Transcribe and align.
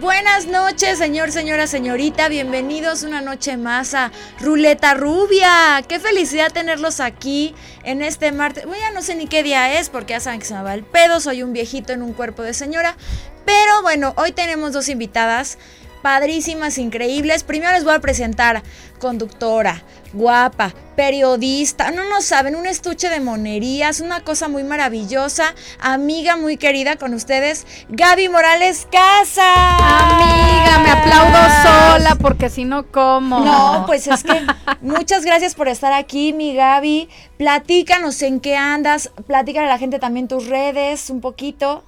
Buenas 0.00 0.46
noches, 0.46 0.96
señor, 0.96 1.30
señora, 1.30 1.66
señorita. 1.66 2.30
Bienvenidos 2.30 3.02
una 3.02 3.20
noche 3.20 3.58
más 3.58 3.92
a 3.92 4.10
Ruleta 4.40 4.94
Rubia. 4.94 5.84
Qué 5.86 6.00
felicidad 6.00 6.50
tenerlos 6.50 7.00
aquí 7.00 7.54
en 7.84 8.00
este 8.00 8.32
martes. 8.32 8.64
Bueno, 8.64 8.80
ya 8.80 8.92
no 8.92 9.02
sé 9.02 9.14
ni 9.14 9.26
qué 9.26 9.42
día 9.42 9.78
es 9.78 9.90
porque 9.90 10.14
ya 10.14 10.20
saben 10.20 10.40
que 10.40 10.46
se 10.46 10.54
me 10.54 10.62
va 10.62 10.72
el 10.72 10.84
pedo. 10.84 11.20
Soy 11.20 11.42
un 11.42 11.52
viejito 11.52 11.92
en 11.92 12.00
un 12.00 12.14
cuerpo 12.14 12.42
de 12.42 12.54
señora. 12.54 12.96
Pero 13.44 13.82
bueno, 13.82 14.14
hoy 14.16 14.32
tenemos 14.32 14.72
dos 14.72 14.88
invitadas 14.88 15.58
padrísimas, 16.02 16.78
increíbles. 16.78 17.44
Primero 17.44 17.72
les 17.72 17.84
voy 17.84 17.94
a 17.94 18.00
presentar 18.00 18.62
conductora, 18.98 19.82
guapa, 20.12 20.72
periodista, 20.94 21.90
no 21.90 22.08
nos 22.08 22.26
saben, 22.26 22.54
un 22.54 22.66
estuche 22.66 23.08
de 23.08 23.20
monerías, 23.20 24.00
una 24.00 24.22
cosa 24.22 24.48
muy 24.48 24.62
maravillosa, 24.62 25.54
amiga 25.80 26.36
muy 26.36 26.56
querida 26.56 26.96
con 26.96 27.14
ustedes, 27.14 27.66
Gaby 27.88 28.28
Morales 28.28 28.86
Casa. 28.92 29.76
Amiga, 29.78 30.78
me 30.78 30.90
aplaudo 30.90 31.38
sola 31.62 32.16
porque 32.16 32.50
si 32.50 32.64
no, 32.64 32.86
¿cómo? 32.86 33.40
No, 33.40 33.84
pues 33.86 34.06
es 34.06 34.22
que 34.22 34.46
muchas 34.82 35.24
gracias 35.24 35.54
por 35.54 35.68
estar 35.68 35.92
aquí, 35.92 36.32
mi 36.32 36.54
Gaby. 36.54 37.08
Platícanos 37.38 38.20
en 38.22 38.40
qué 38.40 38.56
andas, 38.56 39.10
platícale 39.26 39.66
a 39.66 39.70
la 39.70 39.78
gente 39.78 39.98
también 39.98 40.28
tus 40.28 40.46
redes 40.46 41.08
un 41.08 41.20
poquito. 41.20 41.84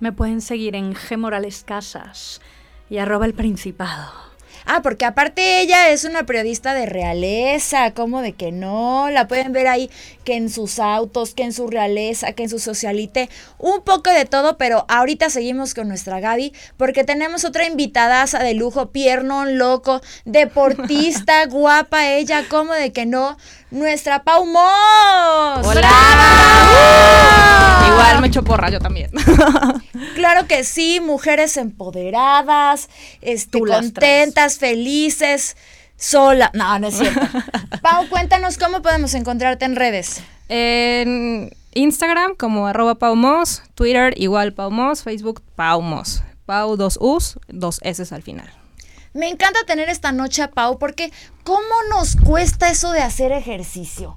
Me 0.00 0.12
pueden 0.12 0.40
seguir 0.40 0.74
en 0.74 0.94
G 0.94 1.16
Morales 1.16 1.64
Casas 1.64 2.40
y 2.90 2.98
arroba 2.98 3.26
el 3.26 3.34
Principado. 3.34 4.22
Ah, 4.64 4.80
porque 4.82 5.04
aparte 5.04 5.60
ella 5.60 5.90
es 5.90 6.04
una 6.04 6.24
periodista 6.24 6.72
de 6.72 6.86
realeza, 6.86 7.90
¿cómo 7.92 8.22
de 8.22 8.32
que 8.32 8.52
no? 8.52 9.10
La 9.10 9.26
pueden 9.26 9.52
ver 9.52 9.66
ahí 9.66 9.90
que 10.24 10.36
en 10.36 10.50
sus 10.50 10.78
autos, 10.78 11.34
que 11.34 11.42
en 11.42 11.52
su 11.52 11.66
realeza, 11.66 12.32
que 12.32 12.44
en 12.44 12.48
su 12.48 12.60
socialite, 12.60 13.28
un 13.58 13.82
poco 13.82 14.10
de 14.10 14.24
todo, 14.24 14.56
pero 14.58 14.84
ahorita 14.88 15.30
seguimos 15.30 15.74
con 15.74 15.88
nuestra 15.88 16.20
Gaby 16.20 16.52
porque 16.76 17.02
tenemos 17.02 17.44
otra 17.44 17.66
invitadaza 17.66 18.38
de 18.38 18.54
lujo, 18.54 18.90
piernón 18.90 19.58
loco, 19.58 20.00
deportista, 20.24 21.44
guapa 21.50 22.08
ella, 22.10 22.44
¿cómo 22.48 22.72
de 22.72 22.92
que 22.92 23.04
no? 23.04 23.36
Nuestra 23.72 24.22
Pau 24.22 24.46
Moss. 24.46 25.66
¡Hola! 25.66 25.90
Igual 27.88 28.20
me 28.20 28.28
echo 28.28 28.44
porra 28.44 28.70
yo 28.70 28.78
también. 28.78 29.10
claro 30.22 30.46
que 30.46 30.62
sí, 30.62 31.00
mujeres 31.00 31.56
empoderadas, 31.56 32.88
este, 33.22 33.58
contentas, 33.58 34.56
felices, 34.56 35.56
sola. 35.96 36.48
No, 36.54 36.78
no 36.78 36.86
es 36.86 36.96
cierto. 36.96 37.20
Pau, 37.82 38.08
cuéntanos 38.08 38.56
cómo 38.56 38.82
podemos 38.82 39.14
encontrarte 39.14 39.64
en 39.64 39.74
redes. 39.74 40.22
En 40.48 41.50
Instagram 41.74 42.36
como 42.36 42.68
arroba 42.68 42.94
paumos, 43.00 43.64
Twitter 43.74 44.14
igual 44.16 44.52
paumos, 44.52 45.02
Facebook 45.02 45.42
paumos. 45.56 46.22
Pau 46.46 46.76
dos 46.76 46.98
U's, 47.00 47.40
dos 47.48 47.80
S 47.82 48.14
al 48.14 48.22
final. 48.22 48.48
Me 49.14 49.28
encanta 49.28 49.58
tener 49.66 49.88
esta 49.88 50.12
noche 50.12 50.42
a 50.42 50.52
Pau 50.52 50.78
porque 50.78 51.10
¿cómo 51.42 51.74
nos 51.90 52.14
cuesta 52.14 52.70
eso 52.70 52.92
de 52.92 53.00
hacer 53.00 53.32
ejercicio? 53.32 54.16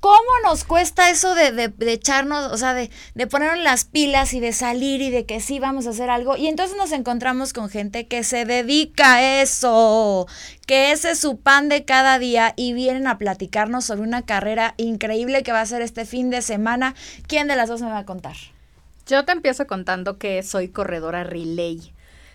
¿Cómo 0.00 0.16
nos 0.44 0.62
cuesta 0.62 1.10
eso 1.10 1.34
de, 1.34 1.50
de, 1.50 1.92
echarnos, 1.92 2.52
o 2.52 2.56
sea, 2.56 2.72
de, 2.72 2.88
de 3.14 3.26
ponernos 3.26 3.58
las 3.58 3.84
pilas 3.84 4.32
y 4.32 4.38
de 4.38 4.52
salir 4.52 5.02
y 5.02 5.10
de 5.10 5.26
que 5.26 5.40
sí 5.40 5.58
vamos 5.58 5.88
a 5.88 5.90
hacer 5.90 6.08
algo? 6.08 6.36
Y 6.36 6.46
entonces 6.46 6.76
nos 6.76 6.92
encontramos 6.92 7.52
con 7.52 7.68
gente 7.68 8.06
que 8.06 8.22
se 8.22 8.44
dedica 8.44 9.14
a 9.14 9.42
eso, 9.42 10.28
que 10.66 10.92
ese 10.92 11.10
es 11.10 11.18
su 11.18 11.40
pan 11.40 11.68
de 11.68 11.84
cada 11.84 12.20
día 12.20 12.54
y 12.56 12.74
vienen 12.74 13.08
a 13.08 13.18
platicarnos 13.18 13.86
sobre 13.86 14.02
una 14.02 14.22
carrera 14.22 14.74
increíble 14.76 15.42
que 15.42 15.50
va 15.50 15.62
a 15.62 15.66
ser 15.66 15.82
este 15.82 16.04
fin 16.04 16.30
de 16.30 16.42
semana. 16.42 16.94
¿Quién 17.26 17.48
de 17.48 17.56
las 17.56 17.68
dos 17.68 17.82
me 17.82 17.90
va 17.90 17.98
a 17.98 18.06
contar? 18.06 18.36
Yo 19.08 19.24
te 19.24 19.32
empiezo 19.32 19.66
contando 19.66 20.16
que 20.16 20.44
soy 20.44 20.68
corredora 20.68 21.24
relay. 21.24 21.92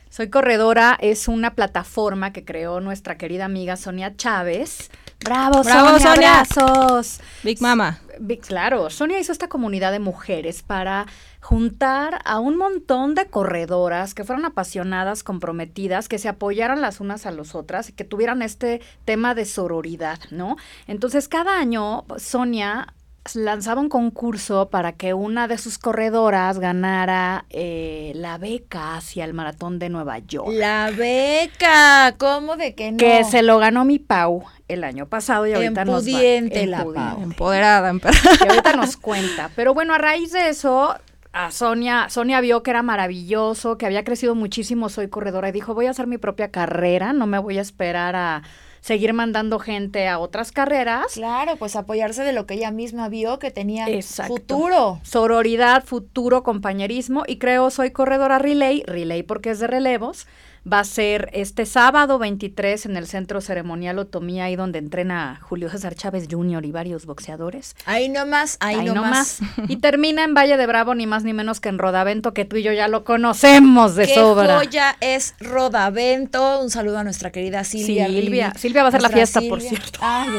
Soy 0.10 0.30
corredora 0.30 0.98
es 1.00 1.30
una 1.30 1.56
plataforma 1.56 2.34
que 2.34 2.44
creó 2.44 2.82
nuestra 2.82 3.18
querida 3.18 3.46
amiga 3.46 3.78
Sonia 3.78 4.16
Chávez. 4.18 4.92
Bravo, 5.24 5.64
Bravo 5.64 6.00
Sonia, 6.00 6.42
Abrazos. 6.42 7.20
Big 7.44 7.62
Mama. 7.62 8.00
Claro, 8.42 8.90
Sonia 8.90 9.20
hizo 9.20 9.32
esta 9.32 9.48
comunidad 9.50 9.92
de 9.92 10.00
mujeres 10.00 10.62
para 10.64 11.08
juntar 11.40 12.20
a 12.26 12.40
un 12.40 12.58
montón 12.58 13.16
de 13.16 13.26
corredoras 13.26 14.14
que 14.14 14.24
fueron 14.24 14.46
apasionadas, 14.46 15.24
comprometidas, 15.24 16.08
que 16.08 16.20
se 16.20 16.30
apoyaran 16.30 16.82
las 16.82 17.00
unas 17.00 17.26
a 17.26 17.32
las 17.32 17.56
otras 17.56 17.90
y 17.90 17.94
que 17.94 18.04
tuvieran 18.04 18.42
este 18.42 18.82
tema 19.06 19.36
de 19.36 19.46
sororidad, 19.46 20.20
¿no? 20.32 20.58
Entonces, 20.88 21.28
cada 21.28 21.58
año 21.58 22.06
Sonia 22.18 22.94
lanzaba 23.34 23.80
un 23.80 23.90
concurso 23.90 24.70
para 24.70 24.94
que 24.94 25.14
una 25.14 25.48
de 25.48 25.58
sus 25.58 25.78
corredoras 25.78 26.60
ganara 26.60 27.46
eh, 27.50 28.12
la 28.16 28.38
beca 28.38 28.98
hacia 28.98 29.26
el 29.26 29.34
maratón 29.34 29.80
de 29.80 29.90
Nueva 29.90 30.20
York. 30.20 30.50
La 30.52 30.92
beca, 30.96 32.16
¿cómo 32.18 32.58
de 32.58 32.76
que 32.76 32.92
no? 32.92 32.98
Que 32.98 33.24
se 33.24 33.42
lo 33.42 33.60
ganó 33.60 33.86
mi 33.86 34.00
Pau 34.00 34.44
el 34.68 34.84
año 34.84 35.08
pasado 35.08 35.48
y 35.48 35.54
ahorita 35.54 35.86
nos 35.86 36.06
va, 36.06 36.66
la 36.66 36.84
Pau. 36.84 37.24
Empoderada, 37.24 37.94
y 37.94 38.48
ahorita 38.48 38.76
nos 38.76 38.98
cuenta. 38.98 39.50
Pero 39.56 39.74
bueno, 39.74 39.94
a 39.94 39.98
raíz 39.98 40.32
de 40.32 40.50
eso, 40.50 40.96
a 41.32 41.52
Sonia, 41.52 42.10
Sonia 42.10 42.42
vio 42.42 42.62
que 42.62 42.72
era 42.72 42.84
maravilloso, 42.84 43.78
que 43.78 43.86
había 43.86 44.04
crecido 44.04 44.36
muchísimo, 44.36 44.90
soy 44.90 45.08
corredora, 45.08 45.50
y 45.50 45.54
dijo, 45.54 45.74
voy 45.74 45.86
a 45.86 45.92
hacer 45.92 46.08
mi 46.08 46.18
propia 46.18 46.52
carrera, 46.52 47.14
no 47.14 47.26
me 47.26 47.40
voy 47.40 47.58
a 47.58 47.62
esperar 47.62 48.16
a 48.16 48.44
seguir 48.84 49.14
mandando 49.14 49.60
gente 49.60 50.10
a 50.10 50.20
otras 50.20 50.52
carreras. 50.52 51.14
Claro, 51.14 51.56
pues 51.56 51.78
apoyarse 51.78 52.24
de 52.24 52.34
lo 52.34 52.46
que 52.46 52.56
ella 52.56 52.70
misma 52.70 53.08
vio 53.08 53.40
que 53.40 53.50
tenía 53.50 53.88
futuro. 54.28 55.00
Sororidad, 55.04 55.86
futuro, 55.86 56.44
compañerismo 56.44 57.24
y 57.26 57.38
creo 57.38 57.70
soy 57.70 57.92
corredora 57.92 58.40
relay, 58.40 58.84
relay 58.86 59.24
porque 59.24 59.52
es 59.52 59.60
de 59.60 59.68
relevos 59.68 60.28
va 60.72 60.80
a 60.80 60.84
ser 60.86 61.30
este 61.34 61.66
sábado 61.66 62.18
23 62.20 62.86
en 62.86 62.96
el 62.96 63.08
Centro 63.08 63.42
Ceremonial 63.42 64.00
Otomía, 64.00 64.46
ahí 64.46 64.56
donde 64.56 64.80
entrena 64.80 65.40
Julio 65.42 65.70
César 65.70 65.96
Chávez 65.96 66.28
Jr. 66.30 66.64
y 66.66 66.72
varios 66.72 67.06
boxeadores. 67.06 67.76
Ahí 67.86 68.08
nomás, 68.08 68.58
ahí, 68.62 68.78
ahí 68.78 68.86
nomás. 68.86 69.40
y 69.68 69.78
termina 69.78 70.24
en 70.24 70.34
Valle 70.34 70.56
de 70.56 70.66
Bravo, 70.66 70.96
ni 70.96 71.06
más 71.06 71.24
ni 71.24 71.34
menos 71.34 71.60
que 71.60 71.70
en 71.70 71.80
Rodavento, 71.80 72.34
que 72.34 72.46
tú 72.46 72.56
y 72.56 72.64
yo 72.64 72.72
ya 72.72 72.88
lo 72.88 73.04
conocemos 73.04 73.96
de 73.96 74.08
Qué 74.08 74.16
sobra. 74.16 74.58
joya 74.58 74.96
es 75.02 75.36
Rodavento. 75.40 76.62
Un 76.62 76.70
saludo 76.70 77.00
a 77.00 77.04
nuestra 77.04 77.32
querida 77.32 77.64
Silvia. 77.64 78.08
Silvia, 78.08 78.54
Silvia 78.58 78.84
va 78.84 78.88
a 78.88 78.90
hacer 78.90 79.02
la 79.02 79.10
fiesta, 79.10 79.42
por 79.50 79.60
cierto. 79.60 80.00
Ay, 80.02 80.30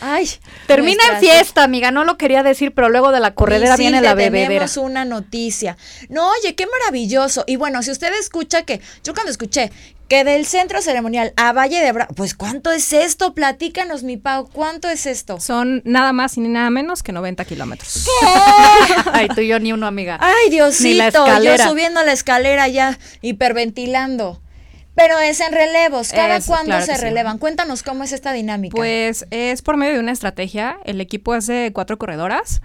ay 0.00 0.30
termina 0.66 1.02
en 1.12 1.20
fiesta, 1.20 1.62
amiga. 1.62 1.90
No 1.90 2.04
lo 2.04 2.16
quería 2.16 2.42
decir, 2.42 2.72
pero 2.72 2.88
luego 2.88 3.12
de 3.12 3.20
la 3.20 3.34
corredera 3.34 3.76
viene 3.76 4.00
la 4.00 4.14
bebedera. 4.14 4.48
Tenemos 4.48 4.76
una 4.78 5.04
noticia. 5.04 5.76
No, 6.08 6.30
oye, 6.30 6.54
qué 6.54 6.66
maravilloso. 6.66 7.44
Y 7.46 7.56
bueno, 7.56 7.82
si 7.82 7.90
usted 7.90 8.12
escucha 8.18 8.62
que, 8.62 8.80
yo 9.04 9.12
cuando 9.12 9.30
escuché 9.30 9.65
que 10.08 10.24
del 10.24 10.46
centro 10.46 10.80
ceremonial 10.82 11.32
a 11.36 11.52
Valle 11.52 11.80
de 11.80 11.92
Bravo, 11.92 12.14
pues 12.14 12.34
¿cuánto 12.34 12.70
es 12.70 12.92
esto? 12.92 13.34
Platícanos, 13.34 14.04
mi 14.04 14.16
Pau, 14.16 14.48
¿cuánto 14.52 14.88
es 14.88 15.06
esto? 15.06 15.40
Son 15.40 15.82
nada 15.84 16.12
más 16.12 16.36
y 16.36 16.40
ni 16.40 16.48
nada 16.48 16.70
menos 16.70 17.02
que 17.02 17.12
90 17.12 17.44
kilómetros. 17.44 18.06
Ay, 19.12 19.28
tú 19.34 19.40
y 19.40 19.48
yo 19.48 19.58
ni 19.58 19.72
uno, 19.72 19.86
amiga. 19.86 20.18
Ay, 20.20 20.50
Diosito, 20.50 21.26
yo 21.42 21.58
subiendo 21.58 22.02
la 22.04 22.12
escalera 22.12 22.68
ya, 22.68 22.98
hiperventilando. 23.20 24.40
Pero 24.96 25.18
es 25.18 25.40
en 25.40 25.52
relevos. 25.52 26.10
¿Cada 26.10 26.40
cuándo 26.40 26.80
se 26.80 26.96
relevan? 26.96 27.38
Cuéntanos 27.38 27.82
cómo 27.82 28.02
es 28.02 28.12
esta 28.12 28.32
dinámica. 28.32 28.74
Pues 28.74 29.26
es 29.30 29.60
por 29.60 29.76
medio 29.76 29.94
de 29.94 30.00
una 30.00 30.12
estrategia. 30.12 30.78
El 30.84 31.00
equipo 31.02 31.38
de 31.38 31.70
cuatro 31.74 31.98
corredoras. 31.98 32.62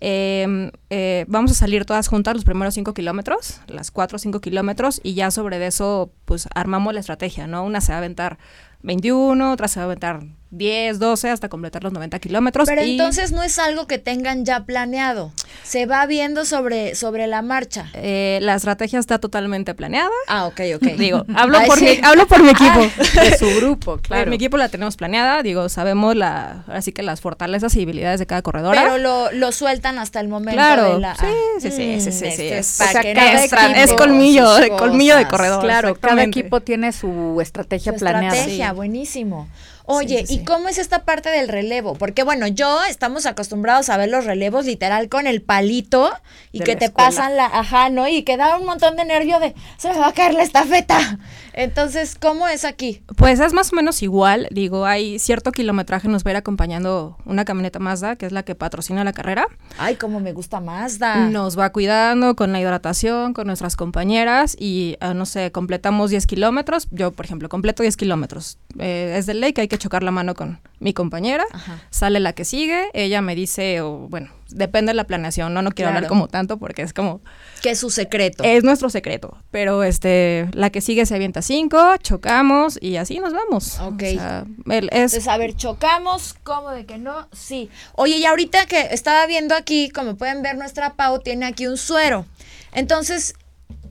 Em, 0.00 0.72
eh, 0.88 1.26
vamos 1.28 1.52
a 1.52 1.54
salir 1.54 1.84
todas 1.84 2.08
juntas 2.08 2.34
los 2.34 2.44
primeros 2.44 2.74
cinco 2.74 2.94
kilómetros, 2.94 3.60
las 3.66 3.90
cuatro 3.90 4.16
o 4.16 4.18
cinco 4.18 4.40
kilómetros, 4.40 5.00
y 5.02 5.14
ya 5.14 5.30
sobre 5.30 5.64
eso, 5.66 6.10
pues 6.24 6.48
armamos 6.54 6.94
la 6.94 7.00
estrategia, 7.00 7.46
¿no? 7.46 7.62
Una 7.64 7.80
se 7.82 7.92
va 7.92 7.96
a 7.96 7.98
aventar 7.98 8.38
21, 8.82 9.52
otra 9.52 9.68
se 9.68 9.80
va 9.80 9.84
a 9.84 9.86
aventar 9.86 10.20
10, 10.50 10.98
12 10.98 11.30
hasta 11.30 11.48
completar 11.48 11.82
los 11.82 11.92
90 11.92 12.18
kilómetros. 12.18 12.68
Pero 12.68 12.82
entonces 12.82 13.32
no 13.32 13.42
es 13.42 13.58
algo 13.58 13.86
que 13.86 13.98
tengan 13.98 14.44
ya 14.44 14.64
planeado. 14.64 15.32
Se 15.64 15.86
va 15.86 16.06
viendo 16.06 16.44
sobre, 16.44 16.94
sobre 16.94 17.26
la 17.26 17.42
marcha. 17.42 17.90
Eh, 17.94 18.38
la 18.42 18.54
estrategia 18.54 18.98
está 18.98 19.18
totalmente 19.18 19.74
planeada. 19.74 20.10
Ah, 20.28 20.46
ok, 20.46 20.60
ok. 20.76 20.82
Digo, 20.96 21.24
hablo, 21.34 21.58
por, 21.66 21.80
mi, 21.80 21.98
hablo 22.02 22.26
por 22.26 22.42
mi 22.42 22.50
equipo. 22.50 22.80
Ah, 23.18 23.20
de 23.24 23.38
su 23.38 23.46
grupo, 23.56 23.98
claro. 23.98 24.30
mi 24.30 24.36
equipo 24.36 24.56
la 24.56 24.68
tenemos 24.68 24.96
planeada. 24.96 25.42
Digo, 25.42 25.68
sabemos 25.68 26.14
la, 26.14 26.64
así 26.68 26.92
que 26.92 27.02
las 27.02 27.20
fortalezas 27.20 27.74
y 27.76 27.82
habilidades 27.82 28.20
de 28.20 28.26
cada 28.26 28.42
corredora. 28.42 28.82
Pero 28.82 28.98
lo, 28.98 29.32
lo 29.32 29.52
sueltan 29.52 29.98
hasta 29.98 30.20
el 30.20 30.28
momento 30.28 30.56
claro, 30.56 30.94
de 30.94 31.00
la... 31.00 31.16
Sí, 31.16 31.26
sí, 31.60 31.70
sí, 31.70 32.00
sí, 32.00 32.12
sí, 32.12 32.30
sí, 32.30 32.46
Es, 32.46 32.80
o 32.80 32.84
sea, 32.84 33.02
cada 33.02 33.82
es 33.82 33.92
colmillo, 33.94 34.46
colmillo 34.78 35.16
de 35.16 35.26
corredor. 35.26 35.62
Claro, 35.62 35.94
cada 35.96 36.22
equipo 36.22 36.60
tiene 36.60 36.92
su 36.92 37.38
estrategia 37.40 37.92
su 37.92 37.98
planeada. 37.98 38.36
Estrategia, 38.36 38.72
buenísimo. 38.72 39.48
Oye, 39.86 40.18
Sí, 40.20 40.26
sí, 40.26 40.34
¿y 40.34 40.38
sí. 40.38 40.44
cómo 40.44 40.68
es 40.68 40.78
esta 40.78 41.04
parte 41.04 41.28
del 41.30 41.48
relevo? 41.48 41.94
Porque 41.94 42.22
bueno, 42.24 42.46
yo 42.48 42.84
estamos 42.84 43.24
acostumbrados 43.26 43.88
a 43.88 43.96
ver 43.96 44.08
los 44.08 44.24
relevos 44.24 44.66
literal 44.66 45.08
con 45.08 45.26
el 45.26 45.42
palito 45.42 46.10
y 46.52 46.58
De 46.58 46.64
que 46.64 46.76
te 46.76 46.86
escuela. 46.86 47.08
pasan 47.10 47.36
la, 47.36 47.46
ajá, 47.46 47.88
¿no? 47.88 48.08
Y 48.08 48.22
que 48.24 48.36
da 48.36 48.58
un 48.58 48.66
montón 48.66 48.96
de 48.96 49.04
nervio 49.04 49.38
de, 49.38 49.54
se 49.78 49.88
me 49.90 49.98
va 49.98 50.08
a 50.08 50.12
caer 50.12 50.34
la 50.34 50.42
estafeta. 50.42 51.18
Entonces, 51.56 52.16
¿cómo 52.20 52.46
es 52.46 52.66
aquí? 52.66 53.02
Pues 53.16 53.40
es 53.40 53.54
más 53.54 53.72
o 53.72 53.76
menos 53.76 54.02
igual. 54.02 54.46
Digo, 54.50 54.84
hay 54.84 55.18
cierto 55.18 55.52
kilometraje, 55.52 56.06
nos 56.06 56.22
va 56.22 56.28
a 56.28 56.32
ir 56.32 56.36
acompañando 56.36 57.16
una 57.24 57.46
camioneta 57.46 57.78
Mazda, 57.78 58.16
que 58.16 58.26
es 58.26 58.32
la 58.32 58.42
que 58.42 58.54
patrocina 58.54 59.04
la 59.04 59.14
carrera. 59.14 59.48
Ay, 59.78 59.96
cómo 59.96 60.20
me 60.20 60.34
gusta 60.34 60.60
Mazda. 60.60 61.30
Nos 61.30 61.58
va 61.58 61.72
cuidando 61.72 62.36
con 62.36 62.52
la 62.52 62.60
hidratación, 62.60 63.32
con 63.32 63.46
nuestras 63.46 63.74
compañeras 63.74 64.54
y, 64.60 64.98
ah, 65.00 65.14
no 65.14 65.24
sé, 65.24 65.50
completamos 65.50 66.10
10 66.10 66.26
kilómetros. 66.26 66.88
Yo, 66.90 67.12
por 67.12 67.24
ejemplo, 67.24 67.48
completo 67.48 67.82
10 67.82 67.96
kilómetros. 67.96 68.58
Eh, 68.78 69.14
es 69.16 69.24
de 69.24 69.32
ley 69.32 69.54
que 69.54 69.62
hay 69.62 69.68
que 69.68 69.78
chocar 69.78 70.02
la 70.02 70.10
mano 70.10 70.34
con 70.34 70.60
mi 70.78 70.92
compañera. 70.92 71.44
Ajá. 71.52 71.80
Sale 71.90 72.20
la 72.20 72.32
que 72.34 72.44
sigue, 72.44 72.88
ella 72.92 73.22
me 73.22 73.34
dice, 73.34 73.80
o 73.80 74.08
bueno, 74.08 74.28
depende 74.50 74.90
de 74.90 74.94
la 74.94 75.04
planeación, 75.04 75.54
no, 75.54 75.62
no 75.62 75.70
quiero 75.70 75.88
Claro. 75.90 75.96
hablar 75.98 76.08
como 76.08 76.28
tanto 76.28 76.58
porque 76.58 76.82
es 76.82 76.92
como, 76.92 77.20
Que 77.62 77.70
es 77.70 77.80
su 77.80 77.88
secreto. 77.90 78.44
es 78.44 78.62
nuestro 78.62 78.90
secreto. 78.90 79.38
Pero 79.50 79.82
este, 79.82 80.48
la 80.52 80.68
que 80.70 80.80
sigue 80.82 81.06
se 81.06 81.14
avienta 81.14 81.40
5, 81.42 81.96
chocamos 82.02 82.78
y 82.82 82.96
así 82.96 83.18
nos 83.18 83.32
vamos. 83.32 83.78
Ok. 83.80 84.02
O 84.02 84.18
sea, 84.18 84.44
el- 84.70 84.86
es 84.88 84.92
Entonces, 84.92 85.28
a 85.28 85.38
ver, 85.38 85.56
chocamos, 85.56 86.34
¿cómo 86.42 86.70
de 86.70 86.84
que 86.84 86.98
no? 86.98 87.26
Sí. 87.32 87.70
Oye, 87.94 88.18
y 88.18 88.24
ahorita 88.26 88.66
que 88.66 88.80
estaba 88.90 89.26
viendo 89.26 89.54
aquí, 89.54 89.88
como 89.90 90.16
pueden 90.16 90.42
ver, 90.42 90.56
nuestra 90.58 90.94
Pau 90.94 91.20
tiene 91.20 91.46
aquí 91.46 91.66
un 91.66 91.78
suero. 91.78 92.26
Entonces, 92.72 93.34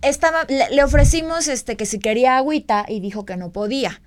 estaba, 0.02 0.44
le, 0.48 0.70
le 0.70 0.84
ofrecimos 0.84 1.48
este 1.48 1.76
que 1.78 1.86
si 1.88 1.98
quería 1.98 2.38
agüita 2.38 2.86
y 2.88 3.00
dijo 3.00 3.26
que 3.26 3.38
no 3.38 3.52
podía. 3.52 4.02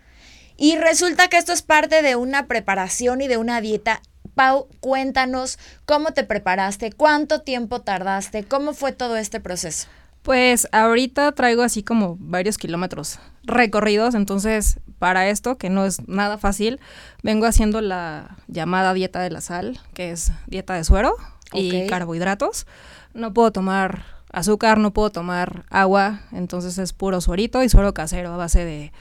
Y 0.58 0.76
resulta 0.76 1.28
que 1.28 1.38
esto 1.38 1.52
es 1.52 1.62
parte 1.62 2.02
de 2.02 2.16
una 2.16 2.46
preparación 2.46 3.20
y 3.22 3.28
de 3.28 3.36
una 3.36 3.60
dieta. 3.60 4.02
Pau, 4.34 4.66
cuéntanos 4.80 5.58
cómo 5.86 6.10
te 6.12 6.24
preparaste, 6.24 6.92
cuánto 6.92 7.40
tiempo 7.42 7.80
tardaste, 7.80 8.42
cómo 8.44 8.74
fue 8.74 8.92
todo 8.92 9.16
este 9.16 9.40
proceso. 9.40 9.86
Pues 10.22 10.68
ahorita 10.72 11.30
traigo 11.32 11.62
así 11.62 11.82
como 11.84 12.16
varios 12.20 12.58
kilómetros 12.58 13.20
recorridos, 13.44 14.14
entonces 14.16 14.80
para 14.98 15.28
esto, 15.28 15.56
que 15.58 15.70
no 15.70 15.86
es 15.86 16.06
nada 16.08 16.38
fácil, 16.38 16.80
vengo 17.22 17.46
haciendo 17.46 17.80
la 17.80 18.36
llamada 18.48 18.92
dieta 18.94 19.20
de 19.20 19.30
la 19.30 19.40
sal, 19.40 19.80
que 19.94 20.10
es 20.10 20.32
dieta 20.48 20.74
de 20.74 20.82
suero 20.82 21.14
y 21.52 21.84
Ok. 21.84 21.88
carbohidratos. 21.88 22.66
No 23.14 23.32
puedo 23.32 23.52
tomar 23.52 24.04
azúcar, 24.32 24.78
no 24.78 24.92
puedo 24.92 25.10
tomar 25.10 25.64
agua, 25.70 26.20
entonces 26.32 26.78
es 26.78 26.92
puro 26.92 27.20
suerito 27.20 27.62
y 27.62 27.68
suero 27.68 27.94
casero 27.94 28.34
a 28.34 28.36
base 28.36 28.64
de 28.64 28.92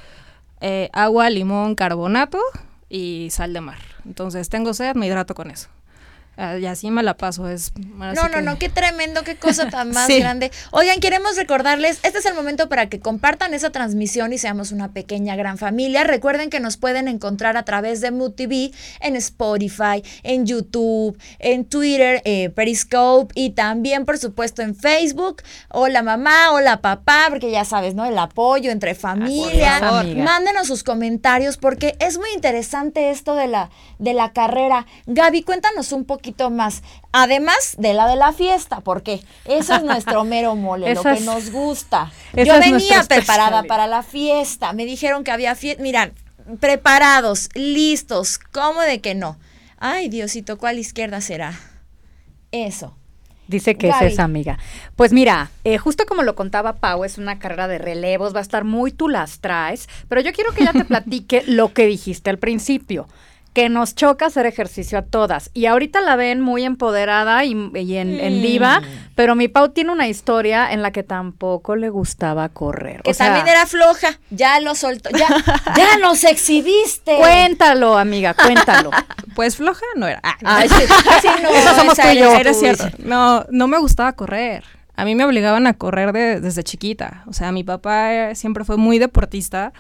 eh, 0.62 0.89
agua, 0.94 1.30
limón, 1.30 1.75
carbonato 1.75 2.39
y 2.89 3.30
sal 3.31 3.54
de 3.54 3.62
mar. 3.62 3.80
Entonces 4.06 4.50
tengo 4.50 4.74
sed, 4.74 4.95
me 4.95 5.07
hidrato 5.07 5.36
con 5.36 5.51
eso. 5.51 5.69
Ah, 6.38 6.57
y 6.60 6.68
así 6.68 6.92
me 6.92 7.01
la 7.01 7.18
paso, 7.18 7.50
es... 7.50 7.72
No, 7.75 8.13
no, 8.13 8.30
que- 8.30 8.42
no, 8.44 8.60
qué 8.60 8.69
tremendo, 8.69 9.24
qué 9.24 9.36
cosa 9.38 9.69
tan 9.72 9.89
más 9.92 10.06
Sí. 10.06 10.19
grande. 10.19 10.51
Oigan, 10.72 11.00
queremos 11.00 11.36
recordarles, 11.36 12.00
este 12.04 12.19
es 12.19 12.25
el 12.28 12.36
momento 12.36 12.69
para 12.69 12.89
que 12.89 13.00
compartan 13.00 13.56
esa 13.56 13.72
transmisión 13.72 14.34
y 14.34 14.38
seamos 14.38 14.72
una 14.72 14.92
pequeña 14.94 15.36
gran 15.36 15.57
familia. 15.57 16.04
Recuerden 16.04 16.51
que 16.51 16.60
nos 16.60 16.78
pueden 16.78 17.07
encontrar 17.07 17.57
a 17.57 17.63
través 17.63 18.01
de 18.01 18.12
Mood 18.12 18.34
TV, 18.34 18.72
en 19.01 19.16
Spotify, 19.16 20.04
en 20.22 20.45
YouTube, 20.45 21.18
en 21.39 21.66
Twitter, 21.66 22.22
eh, 22.24 22.50
Periscope 22.51 23.33
y 23.36 23.50
también, 23.51 24.06
por 24.06 24.19
supuesto, 24.19 24.62
en 24.62 24.75
Facebook. 24.75 25.42
Hola 25.69 26.04
mamá, 26.04 26.51
hola 26.51 26.81
papá, 26.81 27.25
porque 27.30 27.50
ya 27.50 27.66
sabes, 27.66 27.95
¿no? 27.95 28.06
El 28.06 28.18
apoyo 28.19 28.69
entre 28.69 28.94
familia. 28.94 29.80
favor. 29.80 30.01
amiga. 30.01 30.24
Mándenos 30.24 30.68
sus 30.68 30.83
comentarios 30.83 31.57
porque 31.57 31.95
es 32.00 32.19
muy 32.19 32.30
interesante 32.36 33.10
esto 33.10 33.33
de 33.33 33.48
la, 33.48 33.72
de 33.98 34.13
la 34.13 34.33
carrera. 34.33 34.86
Gaby, 35.07 35.42
cuéntanos 35.42 35.92
un 35.92 36.06
poquito 36.06 36.27
más. 36.50 36.84
Además 37.12 37.76
de 37.78 37.94
la 37.94 38.08
de 38.08 38.16
la 38.16 38.34
fiesta, 38.34 38.82
porque 38.82 39.22
eso 39.46 39.76
es 39.76 39.84
nuestro 39.84 40.24
mero 40.24 40.56
mole, 40.56 40.94
lo 40.96 41.04
que 41.04 41.20
nos 41.22 41.52
gusta. 41.52 42.12
Yo 42.34 42.60
venía 42.60 43.04
preparada 43.04 43.64
para 43.64 43.88
la 43.88 44.04
fiesta. 44.04 44.74
Me 44.74 44.86
dijeron 44.86 45.24
que 45.24 45.32
había 45.32 45.56
fiesta. 45.56 45.82
Miran, 45.82 46.14
preparados, 46.60 47.50
listos. 47.54 48.40
¿Cómo 48.40 48.82
de 48.82 49.02
que 49.02 49.16
no? 49.16 49.38
Ay, 49.80 50.10
Diosito, 50.10 50.58
¿cuál 50.58 50.80
izquierda 50.80 51.22
será? 51.22 51.60
Eso. 52.52 52.96
Dice 53.48 53.76
que 53.76 53.88
Gaby. 53.88 54.06
es 54.08 54.14
esa 54.14 54.24
amiga. 54.24 54.60
Pues 54.96 55.14
mira, 55.14 55.52
eh, 55.64 55.78
justo 55.78 56.06
como 56.06 56.24
lo 56.24 56.36
contaba 56.36 56.74
Pau, 56.74 57.06
es 57.06 57.18
una 57.18 57.40
carrera 57.40 57.68
de 57.68 57.78
relevos, 57.78 58.36
va 58.36 58.40
a 58.40 58.42
estar 58.42 58.66
muy 58.66 58.92
tú 58.92 59.08
las 59.08 59.40
traes, 59.40 59.88
pero 60.10 60.20
yo 60.20 60.34
quiero 60.34 60.52
que 60.54 60.64
ella 60.64 60.74
te 60.74 60.86
platique 60.86 61.44
lo 61.48 61.74
que 61.74 61.86
dijiste 61.86 62.30
al 62.30 62.40
principio, 62.40 63.08
que 63.57 63.69
nos 63.69 63.95
choca 63.95 64.27
hacer 64.27 64.45
ejercicio 64.45 65.00
a 65.00 65.01
todas. 65.01 65.50
Y 65.56 65.65
ahorita 65.65 66.00
la 66.01 66.15
ven 66.15 66.42
muy 66.42 66.63
empoderada 66.63 67.44
y, 67.44 67.54
y 67.74 67.98
en, 67.98 68.19
en 68.19 68.38
Mm. 68.38 68.42
diva, 68.44 68.81
pero 69.15 69.33
mi 69.33 69.48
Pau 69.48 69.69
tiene 69.69 69.92
una 69.92 70.07
historia 70.07 70.71
en 70.71 70.83
la 70.83 70.92
que 70.92 71.01
tampoco 71.01 71.75
le 71.75 71.89
gustaba 71.89 72.50
correr. 72.50 73.01
Que 73.01 73.09
O 73.09 73.13
sea, 73.15 73.27
también 73.33 73.48
era 73.48 73.65
floja. 73.65 74.19
Ya 74.30 74.59
lo 74.59 74.75
soltó. 74.75 75.09
Ya, 75.09 75.27
ya 75.75 75.98
nos 75.98 76.24
exhibiste. 76.24 77.18
Cuéntalo, 77.18 77.98
amiga, 77.98 78.36
cuéntalo. 78.36 78.92
Pues 79.36 79.56
floja 79.56 79.86
no 79.95 80.07
era. 80.07 80.19
Ah, 80.24 80.36
Ay, 80.44 80.69
sí, 80.69 80.75
sí, 81.21 81.27
no, 81.42 81.50
Esas 81.50 81.75
somos 81.77 81.95
tú 81.95 82.07
y 82.12 82.18
yo. 82.18 82.25
eres 82.31 82.39
Eres 82.42 82.54
tú, 82.54 82.59
cierto. 82.59 82.86
dice. 82.86 82.98
No, 83.09 83.44
no 83.50 83.68
me 83.68 83.77
gustaba 83.80 84.13
correr. 84.13 84.63
A 84.95 85.04
mí 85.06 85.13
me 85.15 85.25
obligaban 85.25 85.65
a 85.68 85.74
correr 85.74 86.12
de- 86.12 86.42
desde 86.42 86.63
chiquita. 86.63 87.24
O 87.27 87.33
sea, 87.33 87.51
mi 87.51 87.63
papá 87.63 88.13
eh, 88.13 88.36
siempre 88.36 88.65
fue 88.65 88.77
muy 88.77 88.98
deportista 89.00 89.74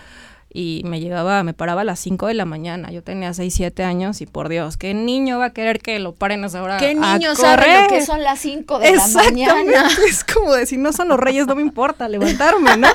y 0.53 0.81
me 0.85 0.99
llegaba, 0.99 1.43
me 1.43 1.53
paraba 1.53 1.81
a 1.81 1.83
las 1.83 1.99
5 1.99 2.27
de 2.27 2.33
la 2.33 2.45
mañana. 2.45 2.91
Yo 2.91 3.03
tenía 3.03 3.33
6, 3.33 3.53
7 3.53 3.83
años 3.83 4.21
y 4.21 4.25
por 4.25 4.49
Dios, 4.49 4.77
¿qué 4.77 4.93
niño 4.93 5.39
va 5.39 5.45
a 5.45 5.53
querer 5.53 5.79
que 5.79 5.99
lo 5.99 6.15
paren 6.15 6.43
a 6.43 6.47
esa 6.47 6.63
hora 6.63 6.77
¿Qué 6.77 6.95
niño 6.95 7.35
sabe 7.35 7.83
lo 7.83 7.87
que 7.89 8.05
son 8.05 8.23
las 8.23 8.39
5 8.39 8.79
de 8.79 8.95
la 8.95 9.07
mañana? 9.07 9.89
Es 10.07 10.23
como 10.23 10.53
decir, 10.53 10.79
no 10.79 10.93
son 10.93 11.09
los 11.09 11.19
reyes, 11.19 11.47
no 11.47 11.55
me 11.55 11.61
importa 11.61 12.07
levantarme, 12.07 12.77
¿no? 12.77 12.87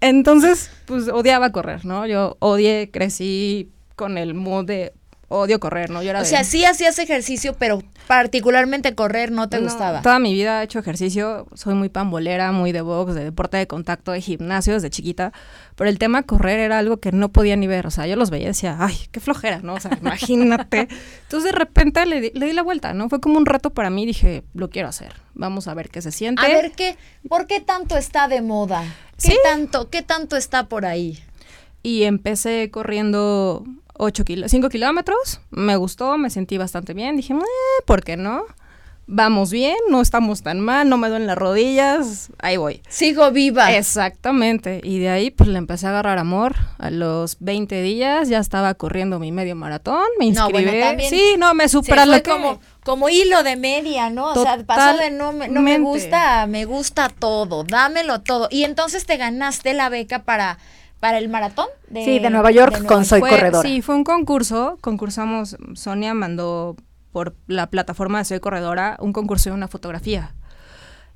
Entonces, 0.00 0.70
pues 0.86 1.08
odiaba 1.08 1.52
correr, 1.52 1.84
¿no? 1.84 2.06
Yo 2.06 2.36
odié, 2.40 2.90
crecí 2.90 3.70
con 3.96 4.18
el 4.18 4.34
mood 4.34 4.64
de 4.64 4.92
odio 5.28 5.58
correr, 5.60 5.90
¿no? 5.90 6.02
Yo 6.02 6.10
era 6.10 6.20
O 6.20 6.22
de- 6.22 6.28
sea, 6.28 6.44
sí 6.44 6.64
hacías 6.64 6.98
ejercicio, 6.98 7.54
pero 7.58 7.82
particularmente 8.06 8.94
correr 8.94 9.32
no 9.32 9.48
te 9.48 9.56
no, 9.58 9.64
gustaba. 9.64 10.02
Toda 10.02 10.18
mi 10.18 10.32
vida 10.34 10.60
he 10.60 10.64
hecho 10.64 10.78
ejercicio, 10.78 11.46
soy 11.54 11.74
muy 11.74 11.88
pambolera, 11.88 12.52
muy 12.52 12.72
de 12.72 12.82
box, 12.82 13.14
de 13.14 13.24
deporte 13.24 13.56
de 13.56 13.66
contacto, 13.66 14.12
de 14.12 14.20
gimnasio 14.20 14.74
desde 14.74 14.90
chiquita, 14.90 15.32
pero 15.76 15.88
el 15.90 15.98
tema 15.98 16.22
correr 16.22 16.60
era 16.60 16.78
algo 16.78 16.98
que 16.98 17.10
no 17.12 17.30
podía 17.30 17.56
ni 17.56 17.66
ver, 17.66 17.86
o 17.86 17.90
sea, 17.90 18.06
yo 18.06 18.16
los 18.16 18.30
veía 18.30 18.44
y 18.44 18.48
decía, 18.48 18.76
ay, 18.80 18.96
qué 19.10 19.20
flojera, 19.20 19.60
¿no? 19.62 19.74
O 19.74 19.80
sea, 19.80 19.90
imagínate. 20.00 20.88
Entonces 21.22 21.50
de 21.52 21.58
repente 21.58 22.04
le 22.06 22.20
di, 22.20 22.30
le 22.34 22.46
di 22.46 22.52
la 22.52 22.62
vuelta, 22.62 22.92
¿no? 22.94 23.08
Fue 23.08 23.20
como 23.20 23.38
un 23.38 23.46
reto 23.46 23.70
para 23.70 23.90
mí, 23.90 24.04
dije, 24.06 24.44
lo 24.54 24.70
quiero 24.70 24.88
hacer, 24.88 25.14
vamos 25.34 25.66
a 25.68 25.74
ver 25.74 25.88
qué 25.88 26.02
se 26.02 26.12
siente. 26.12 26.42
A 26.44 26.48
ver, 26.48 26.72
¿qué, 26.72 26.96
¿por 27.28 27.46
qué 27.46 27.60
tanto 27.60 27.96
está 27.96 28.28
de 28.28 28.42
moda? 28.42 28.82
¿Qué 29.22 29.30
Sí. 29.32 29.36
tanto, 29.42 29.88
qué 29.90 30.02
tanto 30.02 30.36
está 30.36 30.66
por 30.68 30.84
ahí? 30.86 31.18
Y 31.82 32.04
empecé 32.04 32.70
corriendo 32.70 33.64
8 33.96 34.24
kilo, 34.24 34.48
5 34.48 34.68
kilómetros, 34.68 35.40
me 35.50 35.76
gustó, 35.76 36.18
me 36.18 36.30
sentí 36.30 36.58
bastante 36.58 36.94
bien, 36.94 37.16
dije, 37.16 37.32
"Eh, 37.32 37.82
¿por 37.86 38.02
qué 38.02 38.16
no? 38.16 38.44
Vamos 39.06 39.50
bien, 39.50 39.76
no 39.90 40.00
estamos 40.00 40.42
tan 40.42 40.60
mal, 40.60 40.88
no 40.88 40.96
me 40.96 41.10
duelen 41.10 41.26
las 41.26 41.36
rodillas, 41.36 42.30
ahí 42.38 42.56
voy. 42.56 42.80
Sigo 42.88 43.30
viva. 43.32 43.70
Exactamente, 43.76 44.80
y 44.82 44.98
de 44.98 45.10
ahí 45.10 45.30
pues 45.30 45.50
le 45.50 45.58
empecé 45.58 45.86
a 45.86 45.90
agarrar 45.90 46.16
amor. 46.18 46.54
A 46.78 46.88
los 46.88 47.36
20 47.40 47.82
días 47.82 48.30
ya 48.30 48.38
estaba 48.38 48.72
corriendo 48.72 49.18
mi 49.18 49.30
medio 49.30 49.56
maratón, 49.56 50.02
me 50.18 50.30
No, 50.30 50.46
inscribí. 50.48 50.64
bueno, 50.64 50.86
también 50.86 51.10
sí, 51.10 51.34
no, 51.36 51.52
me 51.52 51.68
supera 51.68 52.06
lo 52.06 52.14
que... 52.22 52.30
como, 52.30 52.60
como 52.82 53.10
hilo 53.10 53.42
de 53.42 53.56
media, 53.56 54.08
¿no? 54.08 54.32
O 54.32 54.42
sea, 54.42 54.56
pasó 54.64 54.96
de 54.98 55.10
no 55.10 55.32
no 55.34 55.60
me 55.60 55.78
gusta, 55.78 56.46
me 56.46 56.64
gusta 56.64 57.10
todo, 57.10 57.64
dámelo 57.64 58.22
todo. 58.22 58.48
Y 58.50 58.64
entonces 58.64 59.04
te 59.04 59.18
ganaste 59.18 59.74
la 59.74 59.90
beca 59.90 60.22
para, 60.22 60.58
para 61.04 61.18
el 61.18 61.28
maratón 61.28 61.66
de, 61.90 62.02
Sí, 62.02 62.18
de 62.18 62.30
Nueva 62.30 62.50
York 62.50 62.72
de 62.72 62.78
Nueva 62.80 62.94
con 62.94 63.04
Soy 63.04 63.20
Fue- 63.20 63.28
Corredora. 63.28 63.68
Sí, 63.68 63.82
fue 63.82 63.94
un 63.94 64.04
concurso, 64.04 64.78
concursamos, 64.80 65.54
Sonia 65.74 66.14
mandó 66.14 66.76
por 67.12 67.34
la 67.46 67.66
plataforma 67.68 68.16
de 68.20 68.24
Soy 68.24 68.40
Corredora 68.40 68.96
un 69.00 69.12
concurso 69.12 69.50
de 69.50 69.54
una 69.54 69.68
fotografía. 69.68 70.34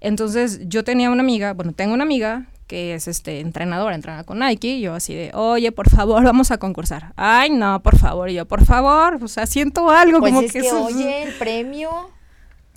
Entonces 0.00 0.61
yo 0.68 0.85
tenía 0.85 1.09
una 1.11 1.23
amiga, 1.23 1.54
bueno, 1.54 1.73
tengo 1.73 1.95
una 1.95 2.04
amiga 2.04 2.49
que 2.66 2.92
es 2.92 3.09
este 3.09 3.40
entrenadora, 3.40 3.95
entrena 3.95 4.25
con 4.25 4.40
Nike, 4.40 4.68
y 4.76 4.80
yo 4.83 4.92
así 4.92 5.14
de, 5.14 5.30
oye, 5.33 5.73
por 5.73 5.88
favor, 5.88 6.23
vamos 6.23 6.50
a 6.50 6.59
concursar. 6.59 7.14
Ay, 7.16 7.49
no, 7.49 7.83
por 7.83 7.97
favor, 7.97 8.28
y 8.28 8.35
yo, 8.35 8.45
por 8.47 8.66
favor, 8.66 9.18
o 9.25 9.26
sea, 9.28 9.47
siento 9.47 9.88
algo 9.90 10.21
Pues 10.21 10.35
como 10.35 10.45
es 10.45 10.52
que, 10.52 10.59
eso- 10.59 10.85
oye, 10.85 11.23
el 11.23 11.33
premio. 11.33 11.90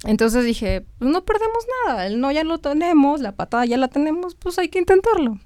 Entonces 0.06 0.46
dije, 0.46 0.86
pues 0.98 1.12
no 1.12 1.26
perdemos 1.26 1.66
nada, 1.86 2.08
el 2.08 2.22
no 2.22 2.32
ya 2.32 2.46
lo 2.46 2.60
tenemos, 2.60 3.20
la 3.20 3.34
patada 3.34 3.66
ya 3.66 3.76
la 3.76 3.90
tenemos, 3.90 4.34
pues 4.36 4.58
hay 4.60 4.70
que 4.70 4.80
intentarlo. 4.80 5.38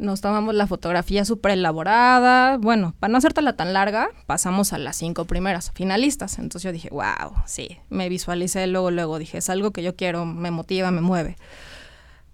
Nos 0.00 0.22
tomamos 0.22 0.54
la 0.54 0.66
fotografía 0.66 1.24
súper 1.26 1.52
elaborada. 1.52 2.56
Bueno, 2.56 2.94
para 2.98 3.10
no 3.12 3.18
hacértela 3.18 3.52
tan 3.54 3.72
larga, 3.74 4.08
pasamos 4.26 4.72
a 4.72 4.78
las 4.78 4.96
cinco 4.96 5.26
primeras 5.26 5.70
finalistas. 5.74 6.38
Entonces 6.38 6.62
yo 6.62 6.72
dije, 6.72 6.88
wow, 6.90 7.34
sí, 7.46 7.78
me 7.90 8.08
visualicé 8.08 8.66
luego, 8.66 8.90
luego 8.90 9.18
dije, 9.18 9.38
es 9.38 9.50
algo 9.50 9.72
que 9.72 9.82
yo 9.82 9.96
quiero, 9.96 10.24
me 10.24 10.50
motiva, 10.50 10.90
me 10.90 11.02
mueve. 11.02 11.36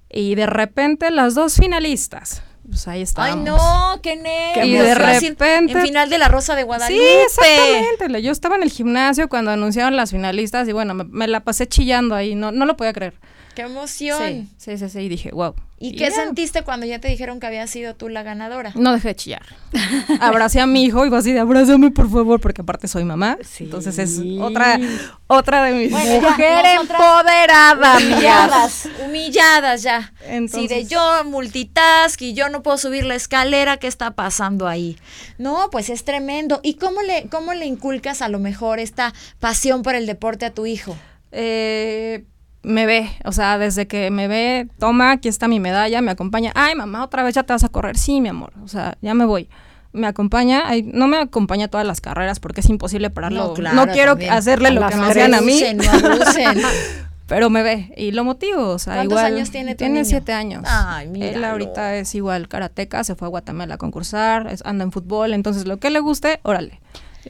Y 0.08 0.36
de 0.36 0.46
repente 0.46 1.10
las 1.10 1.34
dos 1.34 1.56
finalistas 1.56 2.42
pues 2.68 2.88
ahí 2.88 2.98
Ay, 2.98 3.02
estábamos. 3.02 3.44
no, 3.44 4.00
qué 4.02 4.16
nervios. 4.16 4.66
Y 4.66 4.72
de 4.72 4.94
repente- 4.96 5.54
En 5.56 5.68
final 5.82 6.10
de 6.10 6.18
la 6.18 6.26
Rosa 6.28 6.54
de 6.56 6.62
Sí, 6.62 6.66
Guadalupe. 6.66 7.22
exactamente. 7.22 8.22
Yo 8.22 8.32
estaba 8.32 8.56
en 8.56 8.64
el 8.64 8.70
gimnasio 8.70 9.28
cuando 9.28 9.52
anunciaron 9.52 9.94
las 9.96 10.10
finalistas 10.10 10.68
y 10.68 10.72
bueno, 10.72 10.92
me, 10.94 11.04
me 11.04 11.28
la 11.28 11.40
pasé 11.44 11.68
chillando 11.68 12.14
ahí, 12.16 12.34
no, 12.34 12.50
no 12.50 12.66
lo 12.66 12.76
podía 12.76 12.92
creer. 12.92 13.14
Qué 13.54 13.62
emoción. 13.62 14.18
Sí, 14.20 14.48
sí, 14.56 14.78
sí, 14.78 14.88
sí, 14.88 14.98
y 15.00 15.08
dije, 15.08 15.30
wow. 15.30 15.54
¿Y 15.78 15.92
qué 15.96 16.06
ya. 16.08 16.10
sentiste 16.12 16.62
cuando 16.62 16.86
ya 16.86 16.98
te 17.00 17.08
dijeron 17.08 17.38
que 17.38 17.46
había 17.46 17.66
sido 17.66 17.94
tú 17.94 18.08
la 18.08 18.22
ganadora? 18.22 18.72
No 18.76 18.92
dejé 18.94 19.08
de 19.08 19.14
chillar. 19.16 19.42
Abracé 20.20 20.60
a 20.60 20.66
mi 20.66 20.84
hijo 20.84 21.04
y 21.04 21.10
fue 21.10 21.18
así 21.18 21.32
de 21.32 21.40
abrázame 21.40 21.90
por 21.90 22.10
favor, 22.10 22.40
porque 22.40 22.62
aparte 22.62 22.88
soy 22.88 23.04
mamá. 23.04 23.36
Sí. 23.44 23.64
Entonces 23.64 23.98
es 23.98 24.18
otra, 24.40 24.80
otra 25.26 25.62
de 25.64 25.72
mis 25.74 25.90
Bueno, 25.90 26.22
ya, 26.22 26.30
Mujer 26.30 26.64
nosotras- 26.76 27.00
empoderada. 27.00 27.96
Humilladas, 27.98 28.88
humilladas 29.04 29.82
ya. 29.82 30.12
sí, 30.18 30.24
Entonces- 30.28 30.68
de 30.70 30.84
yo 30.86 31.24
multitask 31.26 32.22
y 32.22 32.32
yo 32.32 32.48
no 32.48 32.62
puedo 32.62 32.78
subir 32.78 33.04
la 33.04 33.14
escalera, 33.14 33.76
¿qué 33.76 33.86
está 33.86 34.12
pasando 34.12 34.66
ahí? 34.68 34.96
No, 35.36 35.68
pues 35.70 35.90
es 35.90 36.04
tremendo. 36.04 36.60
¿Y 36.62 36.74
cómo 36.74 37.02
le, 37.02 37.28
cómo 37.28 37.52
le 37.52 37.66
inculcas 37.66 38.22
a 38.22 38.28
lo 38.30 38.38
mejor 38.38 38.78
esta 38.78 39.12
pasión 39.40 39.82
por 39.82 39.94
el 39.94 40.06
deporte 40.06 40.46
a 40.46 40.54
tu 40.54 40.64
hijo? 40.64 40.96
Eh, 41.32 42.24
me 42.66 42.84
ve, 42.84 43.08
o 43.24 43.30
sea, 43.32 43.58
desde 43.58 43.86
que 43.86 44.10
me 44.10 44.26
ve, 44.28 44.68
toma, 44.78 45.12
aquí 45.12 45.28
está 45.28 45.46
mi 45.48 45.60
medalla, 45.60 46.00
me 46.02 46.10
acompaña. 46.10 46.52
Ay, 46.54 46.74
mamá, 46.74 47.04
otra 47.04 47.22
vez 47.22 47.34
ya 47.34 47.44
te 47.44 47.52
vas 47.52 47.62
a 47.64 47.68
correr. 47.68 47.96
Sí, 47.96 48.20
mi 48.20 48.28
amor, 48.28 48.52
o 48.62 48.68
sea, 48.68 48.98
ya 49.00 49.14
me 49.14 49.24
voy. 49.24 49.48
Me 49.92 50.06
acompaña, 50.08 50.64
ay, 50.66 50.82
no 50.82 51.06
me 51.06 51.16
acompaña 51.16 51.66
a 51.66 51.68
todas 51.68 51.86
las 51.86 52.00
carreras 52.00 52.40
porque 52.40 52.60
es 52.60 52.68
imposible 52.68 53.08
pararlo. 53.08 53.54
No, 53.56 53.72
No, 53.72 53.86
quiero 53.92 54.12
también. 54.12 54.32
hacerle 54.32 54.70
lo 54.72 54.86
que 54.88 54.96
me 54.96 55.06
hacían 55.06 55.32
a 55.32 55.40
mí, 55.40 55.60
no 55.74 55.90
abusen. 55.90 56.60
pero 57.28 57.50
me 57.50 57.62
ve 57.62 57.92
y 57.96 58.10
lo 58.12 58.22
motivo, 58.24 58.68
o 58.68 58.78
sea, 58.78 58.94
¿Cuántos 58.96 59.18
igual. 59.18 59.34
años 59.34 59.50
tiene 59.50 59.72
tu 59.74 59.78
Tiene 59.78 59.94
niño? 59.94 60.04
siete 60.04 60.32
años. 60.32 60.62
Ay, 60.66 61.06
Él 61.06 61.12
míralo. 61.12 61.46
ahorita 61.46 61.94
es 61.96 62.14
igual 62.14 62.46
karateca, 62.48 63.04
se 63.04 63.14
fue 63.14 63.26
a 63.26 63.30
Guatemala 63.30 63.74
a 63.74 63.78
concursar, 63.78 64.48
es- 64.48 64.62
anda 64.66 64.84
en 64.84 64.92
fútbol, 64.92 65.32
entonces 65.34 65.66
lo 65.66 65.78
que 65.78 65.90
le 65.90 66.00
guste, 66.00 66.40
órale. 66.42 66.80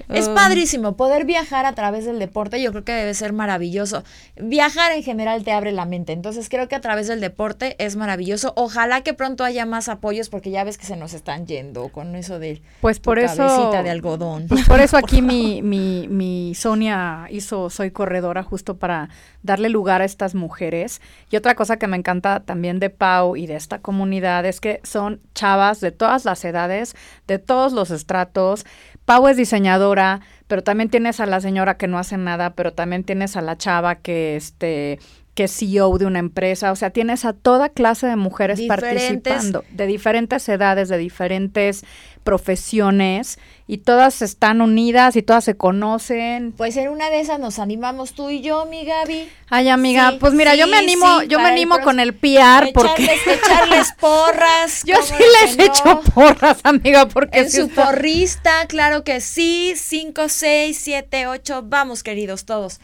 Es 0.08 0.28
Um, 0.28 0.34
padrísimo 0.34 0.96
poder 0.96 1.24
viajar 1.24 1.66
a 1.66 1.74
través 1.74 2.04
del 2.04 2.18
deporte, 2.18 2.60
yo 2.60 2.70
creo 2.72 2.84
que 2.84 2.92
debe 2.92 3.14
ser 3.14 3.32
maravilloso. 3.32 4.02
Viajar 4.36 4.92
en 4.92 5.02
general 5.02 5.44
te 5.44 5.52
abre 5.52 5.72
la 5.72 5.84
mente, 5.84 6.12
entonces 6.12 6.48
creo 6.48 6.68
que 6.68 6.74
a 6.74 6.80
través 6.80 7.06
del 7.06 7.20
deporte 7.20 7.76
es 7.78 7.96
maravilloso. 7.96 8.52
Ojalá 8.56 9.02
que 9.02 9.14
pronto 9.14 9.44
haya 9.44 9.66
más 9.66 9.88
apoyos 9.88 10.28
porque 10.28 10.50
ya 10.50 10.64
ves 10.64 10.78
que 10.78 10.86
se 10.86 10.96
nos 10.96 11.12
están 11.14 11.46
yendo 11.46 11.88
con 11.88 12.16
eso 12.16 12.38
de 12.38 12.62
Pues 12.80 13.00
por 13.00 13.18
eso. 13.18 13.36
cabecita 13.36 13.82
de 13.82 13.90
algodón. 13.90 14.46
Pues 14.48 14.66
por 14.66 14.80
eso 14.80 14.96
aquí 14.96 15.22
mi, 15.22 15.62
mi, 15.62 16.08
mi 16.08 16.54
Sonia 16.54 17.26
hizo 17.30 17.70
Soy 17.70 17.90
Corredora 17.90 18.42
justo 18.42 18.76
para 18.76 19.08
darle 19.42 19.68
lugar 19.68 20.02
a 20.02 20.04
estas 20.04 20.34
mujeres. 20.34 21.00
Y 21.30 21.36
otra 21.36 21.54
cosa 21.54 21.76
que 21.78 21.86
me 21.86 21.96
encanta 21.96 22.40
también 22.40 22.78
de 22.80 22.90
Pau 22.90 23.36
y 23.36 23.46
de 23.46 23.56
esta 23.56 23.78
comunidad 23.78 24.44
es 24.44 24.60
que 24.60 24.80
son 24.82 25.20
chavas 25.34 25.80
de 25.80 25.92
todas 25.92 26.24
las 26.24 26.44
edades, 26.44 26.94
de 27.26 27.38
todos 27.38 27.72
los 27.72 27.90
estratos. 27.90 28.66
Pau 29.06 29.28
es 29.28 29.36
diseñadora, 29.36 30.20
pero 30.48 30.62
también 30.62 30.90
tienes 30.90 31.20
a 31.20 31.26
la 31.26 31.40
señora 31.40 31.76
que 31.76 31.86
no 31.86 31.98
hace 31.98 32.18
nada, 32.18 32.50
pero 32.50 32.72
también 32.72 33.04
tienes 33.04 33.36
a 33.36 33.40
la 33.40 33.56
chava 33.56 33.94
que 33.94 34.36
este 34.36 34.98
que 35.36 35.44
es 35.44 35.52
CEO 35.56 35.98
de 35.98 36.06
una 36.06 36.18
empresa, 36.18 36.72
o 36.72 36.76
sea, 36.76 36.90
tienes 36.90 37.24
a 37.24 37.32
toda 37.34 37.68
clase 37.68 38.06
de 38.08 38.16
mujeres 38.16 38.58
Diferentes. 38.58 39.22
participando, 39.22 39.64
de 39.70 39.86
diferentes 39.86 40.48
edades, 40.48 40.88
de 40.88 40.96
diferentes 40.98 41.84
profesiones, 42.24 43.38
y 43.68 43.78
todas 43.78 44.22
están 44.22 44.60
unidas 44.60 45.16
y 45.16 45.22
todas 45.22 45.44
se 45.44 45.56
conocen. 45.56 46.52
Pues 46.56 46.76
en 46.76 46.88
una 46.88 47.10
de 47.10 47.20
esas 47.20 47.38
nos 47.40 47.58
animamos 47.58 48.12
tú 48.14 48.30
y 48.30 48.40
yo, 48.40 48.64
mi 48.66 48.84
Gaby. 48.84 49.28
Ay, 49.50 49.68
amiga, 49.68 50.10
Sí, 50.12 50.16
pues 50.20 50.32
mira, 50.34 50.54
yo 50.54 50.66
me 50.68 50.76
animo, 50.76 51.20
sí, 51.20 51.26
yo 51.28 51.38
me 51.40 51.48
animo 51.48 51.78
con 51.80 52.00
el 52.00 52.14
PR 52.14 52.70
porque 52.72 53.04
Echarles, 53.04 53.26
echarles 53.44 53.92
porras. 54.00 54.82
yo 54.86 54.94
¿cómo 54.94 55.06
sí 55.06 55.24
les 55.42 55.58
echo 55.58 56.00
porras, 56.14 56.60
amiga, 56.62 57.06
porque 57.08 57.40
En 57.40 57.50
su 57.50 57.62
está- 57.62 57.86
porrista, 57.86 58.66
claro 58.68 59.04
que 59.04 59.20
sí. 59.20 59.74
5, 59.76 60.28
6, 60.28 60.78
7, 60.80 61.26
8. 61.26 61.62
Vamos, 61.66 62.02
queridos 62.02 62.44
todos. 62.46 62.80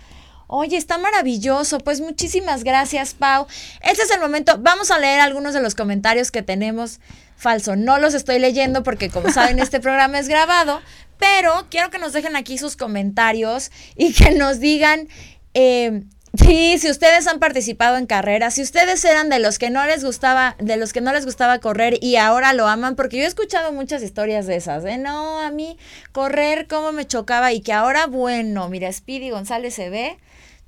Oye, 0.55 0.77
está 0.77 0.99
maravilloso. 0.99 1.79
Pues 1.79 2.03
muchísimas 2.03 2.63
gracias, 2.63 3.15
Pau. 3.15 3.47
Este 3.81 4.03
es 4.03 4.11
el 4.11 4.21
momento. 4.21 4.59
Vamos 4.59 4.91
a 4.91 4.99
leer 4.99 5.21
algunos 5.21 5.55
de 5.55 5.63
los 5.63 5.75
comentarios 5.75 6.31
que 6.31 6.43
tenemos. 6.43 7.01
Falso, 7.37 7.75
no 7.75 7.97
los 7.97 8.13
estoy 8.13 8.39
leyendo 8.39 8.83
porque 8.83 9.09
como 9.09 9.31
saben 9.33 9.59
este 9.59 9.81
programa 9.81 10.19
es 10.19 10.29
grabado, 10.29 10.83
pero 11.19 11.69
quiero 11.71 11.89
que 11.89 11.97
nos 11.97 12.13
dejen 12.13 12.37
aquí 12.37 12.59
sus 12.59 12.77
comentarios 12.77 13.71
y 13.97 14.13
que 14.13 14.33
nos 14.33 14.61
digan 14.61 15.09
eh, 15.55 16.03
Sí, 16.35 16.79
si 16.79 16.91
ustedes 16.91 17.27
han 17.27 17.41
participado 17.41 17.99
en 17.99 18.07
carreras, 18.07 18.55
si 18.55 18.63
ustedes 18.63 19.05
eran 19.05 19.29
de 19.29 19.39
los 19.39 19.59
que 19.59 19.69
no 19.69 19.85
les 19.85 20.03
gustaba, 20.03 20.57
de 20.59 20.79
los 20.79 20.95
que 20.95 21.03
no 21.03 21.13
les 21.13 21.27
gustaba 21.27 21.59
correr 21.59 21.99
y 22.01 22.17
ahora 22.17 22.55
lo 22.55 22.69
aman, 22.69 22.97
porque 22.97 23.19
yo 23.19 23.25
he 23.25 23.27
escuchado 23.27 23.71
muchas 23.71 24.03
historias 24.03 24.47
de 24.47 24.57
esas, 24.57 24.83
de 24.83 24.97
no, 24.97 25.41
a 25.41 25.51
mí 25.51 25.77
correr 26.13 26.69
cómo 26.69 26.91
me 26.93 27.07
chocaba 27.07 27.53
y 27.53 27.61
que 27.61 27.75
ahora, 27.75 28.07
bueno, 28.07 28.71
mira, 28.71 28.91
Speedy 28.91 29.29
González 29.29 29.75
se 29.75 29.91
ve, 29.91 30.19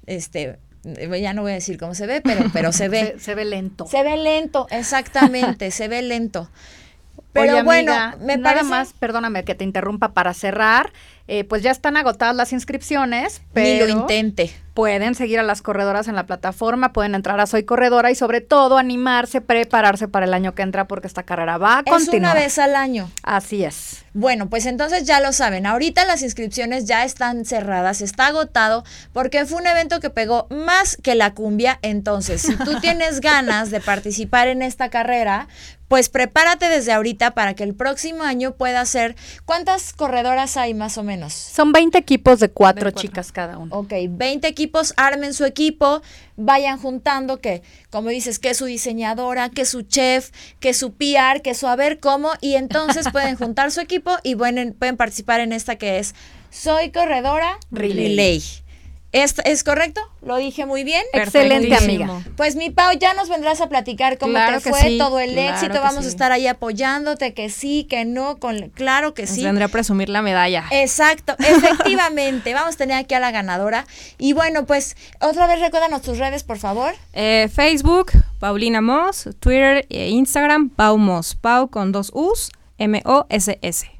este, 0.06 0.58
ya 1.20 1.32
no 1.32 1.42
voy 1.42 1.52
a 1.52 1.54
decir 1.54 1.78
cómo 1.78 1.94
se 1.94 2.06
ve, 2.06 2.20
pero, 2.20 2.44
pero 2.52 2.72
se 2.72 2.88
ve. 2.90 3.14
se, 3.16 3.20
se 3.20 3.34
ve 3.34 3.44
lento. 3.44 3.86
Se 3.86 4.02
ve 4.02 4.16
lento, 4.16 4.66
exactamente, 4.70 5.70
se 5.70 5.88
ve 5.88 6.02
lento. 6.02 6.50
Pero 7.32 7.54
Oye, 7.54 7.62
bueno, 7.64 7.92
amiga, 7.92 8.16
me 8.20 8.36
nada 8.36 8.54
parece 8.54 8.70
más, 8.70 8.92
perdóname 8.92 9.44
que 9.44 9.56
te 9.56 9.64
interrumpa 9.64 10.12
para 10.12 10.34
cerrar. 10.34 10.92
eh, 11.26 11.42
pues 11.42 11.62
ya 11.64 11.72
están 11.72 11.96
agotadas 11.96 12.36
las 12.36 12.52
inscripciones, 12.52 13.40
ni 13.40 13.54
pero 13.54 13.86
lo 13.86 13.92
intente. 14.02 14.52
Pueden 14.74 15.14
seguir 15.14 15.38
a 15.38 15.42
las 15.44 15.62
corredoras 15.62 16.08
en 16.08 16.16
la 16.16 16.26
plataforma, 16.26 16.92
pueden 16.92 17.14
entrar 17.14 17.38
a 17.40 17.46
Soy 17.46 17.62
Corredora 17.62 18.10
y 18.10 18.14
sobre 18.16 18.40
todo 18.40 18.76
animarse, 18.76 19.40
prepararse 19.40 20.08
para 20.08 20.26
el 20.26 20.34
año 20.34 20.54
que 20.54 20.62
entra 20.62 20.86
porque 20.88 21.06
esta 21.06 21.22
carrera 21.22 21.58
va 21.58 21.78
a 21.78 21.80
Es 21.80 21.86
una 21.86 21.96
continuar. 21.96 22.36
vez 22.36 22.58
al 22.58 22.74
año. 22.74 23.10
Así 23.22 23.64
es. 23.64 24.04
Bueno, 24.12 24.48
pues 24.48 24.66
entonces 24.66 25.04
ya 25.04 25.20
lo 25.20 25.32
saben. 25.32 25.66
Ahorita 25.66 26.04
las 26.04 26.22
inscripciones 26.22 26.84
ya 26.86 27.04
están 27.04 27.44
cerradas, 27.44 28.00
está 28.00 28.26
agotado 28.26 28.84
porque 29.12 29.44
fue 29.46 29.60
un 29.60 29.66
evento 29.66 30.00
que 30.00 30.10
pegó 30.10 30.46
más 30.50 30.96
que 31.02 31.14
la 31.14 31.34
cumbia. 31.34 31.78
Entonces, 31.82 32.42
si 32.42 32.56
tú 32.56 32.78
tienes 32.80 33.20
ganas 33.20 33.70
de 33.70 33.80
participar 33.80 34.48
en 34.48 34.62
esta 34.62 34.88
carrera, 34.88 35.48
pues 35.88 36.08
prepárate 36.08 36.68
desde 36.68 36.92
ahorita 36.92 37.32
para 37.32 37.54
que 37.54 37.62
el 37.64 37.74
próximo 37.74 38.22
año 38.22 38.52
pueda 38.54 38.84
ser. 38.86 39.16
¿Cuántas 39.44 39.92
corredoras 39.92 40.56
hay 40.56 40.74
más 40.74 40.96
o 40.96 41.02
menos? 41.02 41.32
Son 41.32 41.72
20 41.72 41.98
equipos 41.98 42.40
de 42.40 42.50
cuatro 42.50 42.86
De 42.86 42.92
cuatro. 42.92 43.02
chicas 43.08 43.32
cada 43.32 43.58
uno. 43.58 43.74
Ok, 43.76 43.92
20 44.08 44.46
equipos, 44.48 44.63
armen 44.96 45.34
su 45.34 45.44
equipo, 45.44 46.02
vayan 46.36 46.78
juntando 46.78 47.40
que, 47.40 47.62
como 47.90 48.08
dices, 48.08 48.38
que 48.38 48.54
su 48.54 48.64
diseñadora, 48.64 49.50
que 49.50 49.64
su 49.64 49.82
chef, 49.82 50.30
que 50.60 50.74
su 50.74 50.92
PR, 50.92 51.42
que 51.42 51.54
su 51.54 51.66
a 51.66 51.76
ver 51.76 52.00
cómo, 52.00 52.32
y 52.40 52.54
entonces 52.54 53.06
pueden 53.12 53.36
juntar 53.36 53.70
su 53.70 53.80
equipo 53.80 54.16
y 54.22 54.34
pueden, 54.36 54.74
pueden 54.74 54.96
participar 54.96 55.40
en 55.40 55.52
esta 55.52 55.76
que 55.76 55.98
es 55.98 56.14
Soy 56.50 56.90
Corredora 56.90 57.58
Relay. 57.70 58.08
Relay. 58.08 58.63
¿Es, 59.14 59.36
¿Es 59.44 59.62
correcto? 59.62 60.00
¿Lo 60.22 60.38
dije 60.38 60.66
muy 60.66 60.82
bien? 60.82 61.04
Excelente, 61.12 61.76
amiga. 61.76 62.20
Pues 62.36 62.56
mi 62.56 62.70
Pau, 62.70 62.98
ya 62.98 63.14
nos 63.14 63.28
vendrás 63.28 63.60
a 63.60 63.68
platicar 63.68 64.18
cómo 64.18 64.32
Claro 64.32 64.60
te 64.60 64.70
fue, 64.70 64.80
sí, 64.80 64.98
todo 64.98 65.20
el 65.20 65.34
claro 65.34 65.54
éxito, 65.54 65.80
vamos 65.80 66.04
a 66.04 66.08
estar 66.08 66.32
ahí 66.32 66.48
apoyándote, 66.48 67.32
que 67.32 67.48
sí, 67.48 67.84
que 67.84 68.04
no, 68.04 68.38
con 68.40 68.70
claro 68.70 69.14
que 69.14 69.22
Les 69.22 69.30
sí. 69.30 69.44
vendré 69.44 69.62
a 69.62 69.68
presumir 69.68 70.08
la 70.08 70.20
medalla. 70.20 70.64
Exacto, 70.72 71.36
efectivamente. 71.38 72.54
Vamos 72.54 72.74
a 72.74 72.78
tener 72.78 72.96
aquí 72.96 73.14
a 73.14 73.20
la 73.20 73.30
ganadora. 73.30 73.86
Y 74.18 74.32
bueno, 74.32 74.66
pues 74.66 74.96
otra 75.20 75.46
vez 75.46 75.60
recuérdanos 75.60 76.02
tus 76.02 76.18
redes, 76.18 76.42
por 76.42 76.58
favor. 76.58 76.92
Eh, 77.12 77.48
Facebook, 77.54 78.10
Paulina 78.40 78.80
Moss, 78.80 79.28
Twitter 79.38 79.86
e 79.90 80.08
Instagram, 80.08 80.70
Pau 80.70 80.98
Moss, 80.98 81.36
Pau 81.36 81.68
con 81.68 81.92
dos 81.92 82.10
U's, 82.14 82.50
M-O-S-S. 82.78 83.90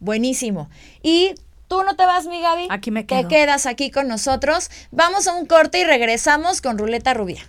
Buenísimo. 0.00 0.68
Y 1.00 1.34
tú 1.68 1.82
no 1.84 1.94
te 1.96 2.04
vas, 2.06 2.26
mi 2.26 2.40
Gaby. 2.40 2.66
Aquí 2.70 2.90
me 2.90 3.02
Te 3.04 3.16
quedo. 3.20 3.28
quedas 3.28 3.66
aquí 3.66 3.90
con 3.90 4.08
nosotros. 4.08 4.70
Vamos 4.90 5.26
a 5.28 5.34
un 5.34 5.46
corte 5.46 5.78
y 5.80 5.84
regresamos 5.84 6.60
con 6.60 6.78
Ruleta 6.78 7.14
Rubia. 7.14 7.42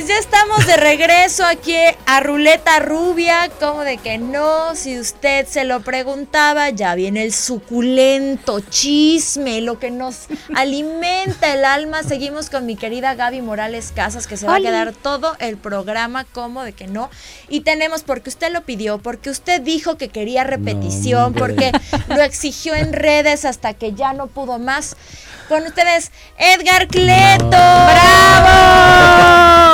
Pues 0.00 0.08
ya 0.08 0.18
estamos 0.18 0.66
de 0.66 0.78
regreso 0.78 1.44
aquí 1.44 1.76
a 2.06 2.20
Ruleta 2.20 2.78
Rubia, 2.78 3.50
como 3.60 3.82
de 3.82 3.98
que 3.98 4.16
no, 4.16 4.74
si 4.74 4.98
usted 4.98 5.46
se 5.46 5.64
lo 5.64 5.80
preguntaba, 5.80 6.70
ya 6.70 6.94
viene 6.94 7.22
el 7.22 7.34
suculento 7.34 8.60
chisme, 8.60 9.60
lo 9.60 9.78
que 9.78 9.90
nos 9.90 10.28
alimenta 10.56 11.52
el 11.52 11.66
alma. 11.66 12.02
Seguimos 12.02 12.48
con 12.48 12.64
mi 12.64 12.76
querida 12.76 13.14
Gaby 13.14 13.42
Morales 13.42 13.92
Casas, 13.94 14.26
que 14.26 14.38
se 14.38 14.46
va 14.46 14.56
a 14.56 14.60
quedar 14.60 14.94
todo 14.94 15.36
el 15.38 15.58
programa 15.58 16.24
como 16.24 16.62
de 16.62 16.72
que 16.72 16.86
no. 16.86 17.10
Y 17.50 17.60
tenemos, 17.60 18.02
porque 18.02 18.30
usted 18.30 18.50
lo 18.50 18.62
pidió, 18.62 18.96
porque 18.96 19.28
usted 19.28 19.60
dijo 19.60 19.98
que 19.98 20.08
quería 20.08 20.44
repetición, 20.44 21.34
porque 21.34 21.72
lo 22.08 22.22
exigió 22.22 22.74
en 22.74 22.94
redes 22.94 23.44
hasta 23.44 23.74
que 23.74 23.92
ya 23.92 24.14
no 24.14 24.28
pudo 24.28 24.58
más. 24.58 24.96
Con 25.50 25.66
ustedes, 25.66 26.12
Edgar 26.38 26.86
Cleto. 26.86 27.48
¡Bravo! 27.48 27.90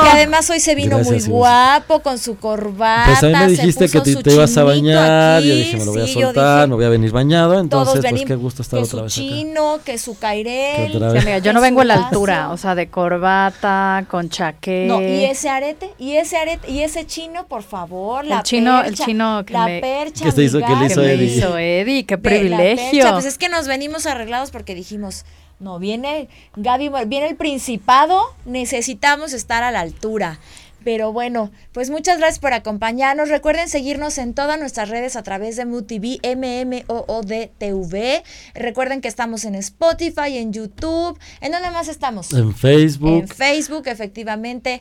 Que 0.07 0.13
además 0.13 0.49
hoy 0.51 0.61
se 0.61 0.77
vino 0.77 1.01
muy 1.01 1.21
guapo 1.21 2.01
con 2.01 2.19
su 2.19 2.37
corbata. 2.39 3.07
Pues 3.07 3.25
a 3.25 3.27
mí 3.27 3.35
me 3.35 3.49
dijiste 3.49 3.89
que 3.89 4.01
te, 4.01 4.33
ibas 4.33 4.57
a 4.57 4.63
bañar. 4.63 5.43
Yo 5.43 5.57
dije, 5.57 5.77
me 5.77 5.85
lo 5.85 5.93
voy 5.93 6.03
a 6.03 6.07
soltar, 6.07 6.69
me 6.69 6.77
voy 6.77 6.85
a 6.85 6.91
venir 6.91 7.11
bañado. 7.11 7.59
Entonces, 7.59 8.05
pues 8.09 8.25
qué 8.25 8.37
gusto 8.37 8.63
estar 8.63 8.79
otra 8.79 9.03
vez 9.03 9.13
acá. 9.13 9.23
Que 9.23 9.29
su 9.29 9.35
chino, 9.35 9.81
que 9.85 9.99
su 9.99 10.19
cairel. 10.19 11.43
yo 11.43 11.53
no 11.53 11.61
vengo 11.61 11.81
a 11.81 11.85
la 11.85 11.95
altura, 11.95 12.51
o 12.51 12.57
sea, 12.57 12.77
de 12.77 12.89
corbata, 12.89 14.07
con 14.09 14.29
chaqueta. 14.29 14.95
No, 14.95 15.03
y 15.03 15.25
ese 15.25 15.49
arete, 15.49 15.91
y 15.99 16.13
ese 16.13 16.37
arete, 16.37 16.71
y 16.71 16.83
ese 16.83 17.05
chino, 17.07 17.49
por 17.49 17.65
favor, 17.65 18.25
la 18.25 18.39
el 18.39 18.43
chino, 18.45 18.85
el 18.85 18.95
chino 18.95 19.45
que 19.45 19.55
la 19.55 19.67
percha, 19.81 20.31
que, 20.31 20.43
hizo, 20.43 20.61
que 20.61 20.77
le 20.77 20.87
hizo 20.87 21.03
Eddie. 21.03 21.37
hizo 21.37 21.59
Eddie, 21.59 22.07
qué 22.07 22.17
privilegio. 22.17 23.11
Pues 23.13 23.25
es 23.25 23.39
que 23.39 23.49
nos 23.49 23.67
venimos 23.67 24.07
arreglados 24.07 24.53
porque 24.53 24.77
dijimos, 24.77 25.25
no, 25.59 25.79
viene 25.79 26.29
Gaby, 26.57 26.91
viene 27.07 27.29
el 27.29 27.37
Principado, 27.37 28.21
necesitamos 28.45 29.33
estar 29.33 29.63
a 29.63 29.71
la 29.71 29.81
altura. 29.81 30.39
Pero 30.85 31.13
bueno, 31.13 31.51
pues 31.73 31.91
muchas 31.91 32.19
gracias 32.19 32.39
por 32.39 32.53
acompañarnos. 32.53 33.29
Recuerden 33.29 33.69
seguirnos 33.69 34.19
en 34.19 34.35
todas 34.35 34.57
nuestras 34.57 34.89
redes 34.89 35.17
a 35.17 35.25
través 35.25 35.57
de 35.57 35.65
MUTV, 35.65 36.21
MMOODTV. 36.37 38.23
Recuerden 38.55 39.01
que 39.01 39.09
estamos 39.09 39.45
en 39.45 39.57
Spotify, 39.57 40.39
en 40.39 40.53
YouTube. 40.53 41.19
¿En 41.41 41.51
dónde 41.51 41.73
más 41.73 41.89
estamos? 41.89 42.33
En 42.33 42.55
Facebook. 42.55 43.19
En 43.19 43.27
Facebook, 43.27 43.89
efectivamente. 43.89 44.81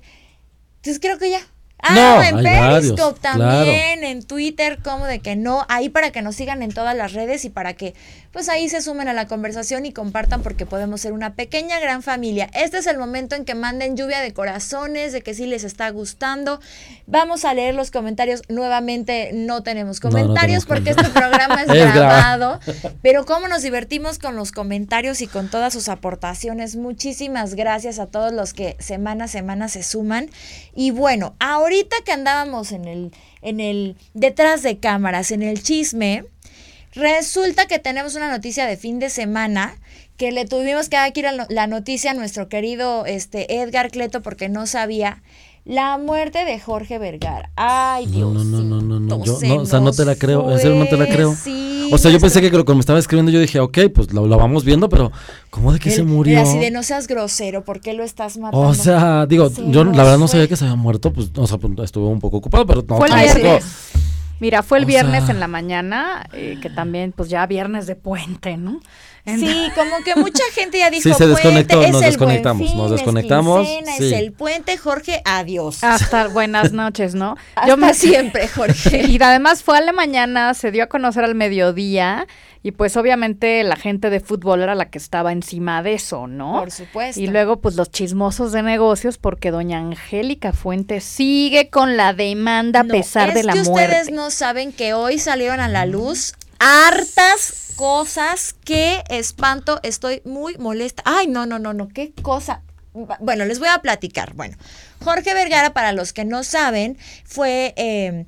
Entonces 0.76 1.00
creo 1.00 1.18
que 1.18 1.32
ya. 1.32 1.42
Ah, 1.88 2.30
en 2.30 2.43
Periscope 2.43 3.19
también, 3.19 4.04
en 4.04 4.24
Twitter, 4.24 4.80
como 4.84 5.06
de 5.06 5.19
que 5.19 5.36
no, 5.36 5.65
ahí 5.69 5.89
para 5.89 6.12
que 6.12 6.21
nos 6.21 6.36
sigan 6.36 6.63
en 6.63 6.74
todas 6.74 6.95
las 6.95 7.13
redes 7.13 7.45
y 7.45 7.50
para 7.50 7.74
que 7.74 7.93
pues 8.32 8.50
ahí 8.50 8.67
se 8.67 8.82
sumen 8.82 9.08
a 9.08 9.13
la 9.13 9.28
conversación 9.28 9.86
y 9.86 9.93
compartan 9.93 10.41
porque 10.41 10.65
podemos 10.65 11.00
ser 11.00 11.13
una 11.13 11.36
pequeña 11.36 11.80
gran 11.80 12.04
familia. 12.04 12.50
Este 12.54 12.80
es 12.80 12.88
el 12.88 12.98
momento 12.98 13.36
en 13.36 13.45
que 13.45 13.56
manden 13.56 13.95
lluvia 13.95 14.19
de 14.19 14.34
corazones, 14.34 15.13
de 15.13 15.21
que 15.21 15.34
sí 15.34 15.45
les 15.45 15.63
está 15.63 15.89
gustando. 15.91 16.60
Vamos 17.08 17.45
a 17.45 17.54
leer 17.54 17.76
los 17.76 17.91
comentarios. 17.91 18.41
Nuevamente 18.50 19.30
no 19.34 19.63
tenemos 19.63 20.02
comentarios 20.02 20.65
porque 20.65 20.89
este 20.89 21.06
programa 21.06 21.62
es, 21.62 21.67
grabado, 21.93 22.60
pero 23.02 23.26
cómo 23.26 23.48
nos 23.48 23.62
divertimos 23.62 24.19
con 24.19 24.36
los 24.36 24.52
comentarios 24.52 25.21
y 25.21 25.28
con 25.28 25.50
todas 25.50 25.71
sus 25.71 25.88
aportaciones. 25.88 26.76
Muchísimas 26.76 27.54
gracias 27.56 28.00
a 28.00 28.08
todos 28.08 28.34
los 28.34 28.54
que 28.54 28.76
semana 28.80 29.26
a 29.26 29.28
semana 29.30 29.69
se 29.69 29.82
suman. 29.82 30.30
Y 30.76 30.91
bueno, 30.91 31.36
ahorita 31.39 31.75
que 32.06 32.12
andábamos 32.12 32.72
en 32.72 32.86
el 32.86 33.12
en 33.42 33.60
el 33.60 33.96
detrás 34.14 34.64
de 34.64 34.80
cámaras, 34.80 35.32
en 35.32 35.44
el 35.44 35.62
chisme, 35.62 36.26
Resulta 36.96 37.68
que 37.68 37.78
tenemos 37.78 38.16
una 38.16 38.32
noticia 38.32 38.66
de 38.66 38.78
fin 38.78 39.00
de 39.00 39.10
semana 39.10 39.78
que 40.16 40.32
le 40.32 40.46
tuvimos 40.46 40.88
que 40.88 40.96
dar 40.96 41.10
aquí 41.10 41.22
la 41.50 41.68
noticia 41.68 42.12
a 42.12 42.14
nuestro 42.14 42.48
querido 42.48 43.06
este, 43.06 43.62
Edgar 43.62 43.92
Cleto 43.92 44.22
porque 44.22 44.48
no 44.48 44.66
sabía. 44.66 45.22
La 45.66 45.98
muerte 45.98 46.46
de 46.46 46.60
Jorge 46.60 47.00
Vergara. 47.00 47.50
Ay, 47.56 48.06
Dios. 48.06 48.32
No, 48.32 48.44
no, 48.44 48.62
no, 48.62 48.82
no, 48.82 49.00
no. 49.00 49.26
Yo, 49.26 49.40
no 49.42 49.56
o 49.64 49.66
sea, 49.66 49.80
no 49.80 49.92
te 49.92 50.06
la 50.06 50.16
creo. 50.16 50.52
En 50.52 50.60
serio, 50.60 50.76
no 50.76 50.86
te 50.86 50.96
la 50.96 51.08
creo. 51.08 51.36
O 51.91 51.98
sea, 51.98 52.12
yo 52.12 52.19
pensé 52.19 52.41
que 52.41 52.50
cuando 52.50 52.76
me 52.76 52.80
estaba 52.80 53.00
escribiendo, 53.00 53.32
yo 53.32 53.39
dije, 53.39 53.60
ok, 53.60 53.78
pues 53.93 54.13
lo, 54.13 54.28
vamos 54.28 54.63
viendo, 54.63 54.89
pero 54.89 55.12
¿cómo 55.50 55.74
de 55.74 55.80
que 55.80 55.91
se 55.91 56.04
murió? 56.04 56.41
así 56.41 56.58
de 56.58 56.71
no 56.71 56.84
seas 56.84 57.08
grosero, 57.08 57.63
¿por 57.63 57.82
qué 57.82 57.93
lo 57.93 58.04
estás 58.04 58.38
matando? 58.38 58.67
O 58.67 58.74
sea, 58.74 59.26
digo, 59.26 59.52
yo 59.67 59.84
la 59.84 60.04
verdad 60.04 60.17
no 60.17 60.28
sabía 60.28 60.48
que 60.48 60.56
se 60.56 60.65
había 60.65 60.76
muerto, 60.76 61.12
pues, 61.12 61.32
o 61.36 61.48
sea, 61.48 61.58
pues, 61.58 61.74
estuve 61.84 62.08
un 62.08 62.19
poco 62.19 62.38
ocupado, 62.38 62.65
pero 62.65 62.84
no, 62.88 62.98
Fue 62.98 63.10
Mira, 64.39 64.63
fue 64.63 64.80
el 64.80 64.86
viernes 64.86 65.30
en 65.30 65.39
la 65.39 65.48
mañana, 65.48 66.28
eh, 66.34 66.58
que 66.62 66.69
también, 66.69 67.13
pues 67.13 67.30
ya 67.30 67.45
viernes 67.48 67.88
de 67.88 67.95
puente, 67.95 68.58
¿no? 68.58 68.82
Sí, 69.26 69.72
como 69.74 70.04
que 70.04 70.16
mucha 70.16 70.44
gente 70.54 70.78
ya 70.78 70.92
dijo, 70.92 71.02
sí, 71.02 71.14
se 71.16 71.28
desconectó, 71.28 71.88
nos 71.88 72.02
desconectamos, 72.02 72.76
nos 72.76 72.92
desconectamos. 72.92 73.68
Es, 73.68 74.00
es 74.00 74.12
el 74.14 74.32
puente, 74.32 74.78
Jorge, 74.78 75.22
adiós. 75.26 75.84
Hasta 75.84 76.28
buenas 76.28 76.72
noches, 76.74 77.16
¿no? 77.16 77.36
Yo 77.68 77.76
me 77.76 77.94
siempre, 77.94 78.48
Jorge. 78.48 79.06
Y 79.16 79.22
además 79.22 79.64
fue 79.64 79.78
a 79.78 79.82
la 79.82 79.94
mañana, 79.94 80.54
se 80.54 80.72
dio 80.72 80.84
a 80.84 80.88
conocer 80.88 81.24
al 81.24 81.36
mediodía 81.36 82.28
y 82.66 82.72
pues 82.72 82.98
obviamente 82.98 83.64
la 83.64 83.76
gente 83.76 84.10
de 84.10 84.20
fútbol 84.20 84.62
era 84.62 84.74
la 84.74 84.90
que 84.90 84.98
estaba 84.98 85.32
encima 85.32 85.84
de 85.84 85.94
eso, 85.94 86.26
¿no? 86.26 86.62
Por 86.62 86.72
supuesto. 86.72 87.22
Y 87.22 87.28
luego 87.28 87.62
pues 87.62 87.76
los 87.76 87.92
chismosos 87.92 88.52
de 88.52 88.64
negocios 88.64 89.18
porque 89.18 89.52
doña 89.52 89.78
Angélica 89.78 90.52
Fuentes 90.52 91.04
sigue 91.04 91.70
con 91.70 91.96
la 91.96 92.14
demanda 92.14 92.80
a 92.80 92.84
pesar 92.84 93.34
de 93.34 93.44
la 93.44 93.54
muerte. 93.54 93.72
Ustedes 93.72 94.12
no 94.12 94.32
saben 94.32 94.72
que 94.72 94.94
hoy 94.96 95.20
salieron 95.20 95.60
a 95.60 95.68
la 95.68 95.86
luz 95.86 96.34
hartas 96.60 97.64
cosas. 97.76 98.56
Qué 98.64 99.04
espanto, 99.10 99.80
estoy 99.84 100.22
muy 100.26 100.58
molesta. 100.58 101.04
Ay, 101.06 101.28
no, 101.28 101.46
no, 101.46 101.60
no, 101.60 101.74
no, 101.74 101.88
qué 101.90 102.14
cosa. 102.22 102.62
Bueno, 103.20 103.46
les 103.46 103.60
voy 103.60 103.68
a 103.68 103.80
platicar. 103.80 104.34
Bueno, 104.34 104.58
Jorge 105.04 105.34
Vergara, 105.34 105.74
para 105.74 105.92
los 105.92 106.14
que 106.14 106.24
no 106.24 106.44
saben, 106.44 106.98
fue 107.26 107.74
eh, 107.76 108.26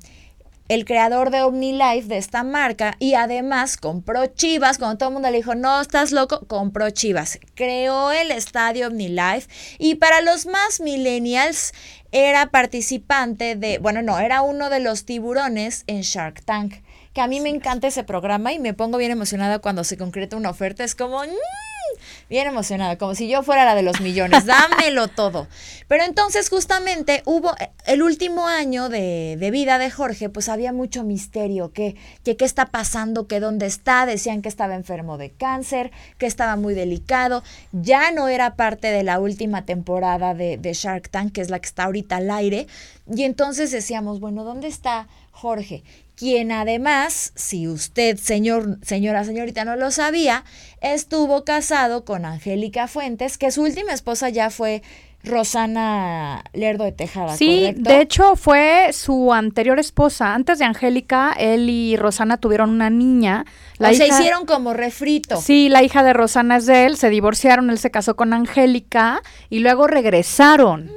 el 0.68 0.84
creador 0.84 1.30
de 1.30 1.40
OmniLife, 1.42 2.06
de 2.06 2.18
esta 2.18 2.42
marca, 2.42 2.94
y 2.98 3.14
además 3.14 3.78
compró 3.78 4.26
Chivas. 4.26 4.76
Cuando 4.76 4.98
todo 4.98 5.08
el 5.08 5.14
mundo 5.14 5.30
le 5.30 5.38
dijo, 5.38 5.54
no, 5.54 5.80
estás 5.80 6.12
loco, 6.12 6.46
compró 6.46 6.90
Chivas. 6.90 7.38
Creó 7.54 8.12
el 8.12 8.30
estadio 8.30 8.88
OmniLife. 8.88 9.48
Y 9.78 9.94
para 9.94 10.20
los 10.20 10.44
más 10.44 10.80
millennials, 10.80 11.72
era 12.12 12.50
participante 12.50 13.56
de, 13.56 13.78
bueno, 13.78 14.02
no, 14.02 14.18
era 14.18 14.42
uno 14.42 14.68
de 14.68 14.80
los 14.80 15.04
tiburones 15.04 15.84
en 15.86 16.02
Shark 16.02 16.42
Tank 16.42 16.74
que 17.18 17.22
a 17.22 17.26
mí 17.26 17.40
me 17.40 17.48
encanta 17.48 17.88
ese 17.88 18.04
programa 18.04 18.52
y 18.52 18.60
me 18.60 18.74
pongo 18.74 18.96
bien 18.96 19.10
emocionada 19.10 19.58
cuando 19.58 19.82
se 19.82 19.96
concreta 19.96 20.36
una 20.36 20.50
oferta. 20.50 20.84
Es 20.84 20.94
como, 20.94 21.18
mm", 21.18 21.98
bien 22.30 22.46
emocionada, 22.46 22.96
como 22.96 23.16
si 23.16 23.28
yo 23.28 23.42
fuera 23.42 23.64
la 23.64 23.74
de 23.74 23.82
los 23.82 24.00
millones, 24.00 24.46
dámelo 24.46 25.08
todo. 25.16 25.48
Pero 25.88 26.04
entonces 26.04 26.48
justamente 26.48 27.24
hubo 27.24 27.56
eh, 27.58 27.70
el 27.86 28.04
último 28.04 28.46
año 28.46 28.88
de, 28.88 29.36
vida 29.50 29.78
de 29.78 29.90
Jorge, 29.90 30.28
pues 30.28 30.48
había 30.48 30.72
mucho 30.72 31.02
misterio, 31.02 31.72
que, 31.72 31.96
qué 32.22 32.36
está 32.38 32.66
pasando, 32.66 33.26
que 33.26 33.40
dónde 33.40 33.66
está, 33.66 34.06
decían 34.06 34.40
que 34.40 34.48
estaba 34.48 34.76
enfermo 34.76 35.18
de 35.18 35.30
cáncer, 35.30 35.90
que 36.18 36.26
estaba 36.26 36.54
muy 36.54 36.74
delicado, 36.74 37.42
ya 37.72 38.12
no 38.12 38.28
era 38.28 38.54
parte 38.54 38.92
de 38.92 39.02
la 39.02 39.18
última 39.18 39.64
temporada 39.64 40.34
de, 40.34 40.56
de 40.56 40.72
Shark 40.72 41.08
Tank, 41.08 41.32
que 41.32 41.40
es 41.40 41.50
la 41.50 41.58
que 41.58 41.66
está 41.66 41.82
ahorita 41.82 42.18
al 42.18 42.30
aire, 42.30 42.68
y 43.12 43.24
entonces 43.24 43.72
decíamos, 43.72 44.20
bueno, 44.20 44.44
¿dónde 44.44 44.68
está 44.68 45.08
Jorge? 45.32 45.82
Quien 46.18 46.50
además, 46.50 47.32
si 47.36 47.68
usted, 47.68 48.16
señor, 48.18 48.78
señora, 48.82 49.22
señorita, 49.22 49.64
no 49.64 49.76
lo 49.76 49.92
sabía, 49.92 50.44
estuvo 50.80 51.44
casado 51.44 52.04
con 52.04 52.24
Angélica 52.24 52.88
Fuentes, 52.88 53.38
que 53.38 53.52
su 53.52 53.62
última 53.62 53.92
esposa 53.92 54.28
ya 54.28 54.50
fue 54.50 54.82
Rosana 55.22 56.42
Lerdo 56.52 56.84
de 56.84 56.92
Tejada. 56.92 57.36
Sí, 57.36 57.72
de 57.76 58.00
hecho 58.00 58.34
fue 58.34 58.90
su 58.92 59.32
anterior 59.32 59.78
esposa. 59.78 60.34
Antes 60.34 60.58
de 60.58 60.64
Angélica, 60.64 61.34
él 61.38 61.70
y 61.70 61.96
Rosana 61.96 62.38
tuvieron 62.38 62.70
una 62.70 62.90
niña. 62.90 63.44
La 63.78 63.94
se 63.94 64.08
hicieron 64.08 64.44
como 64.44 64.74
refrito. 64.74 65.40
Sí, 65.40 65.68
la 65.68 65.84
hija 65.84 66.02
de 66.02 66.14
Rosana 66.14 66.56
es 66.56 66.66
de 66.66 66.86
él, 66.86 66.96
se 66.96 67.10
divorciaron, 67.10 67.70
él 67.70 67.78
se 67.78 67.92
casó 67.92 68.16
con 68.16 68.32
Angélica 68.32 69.22
y 69.50 69.60
luego 69.60 69.86
regresaron. 69.86 70.90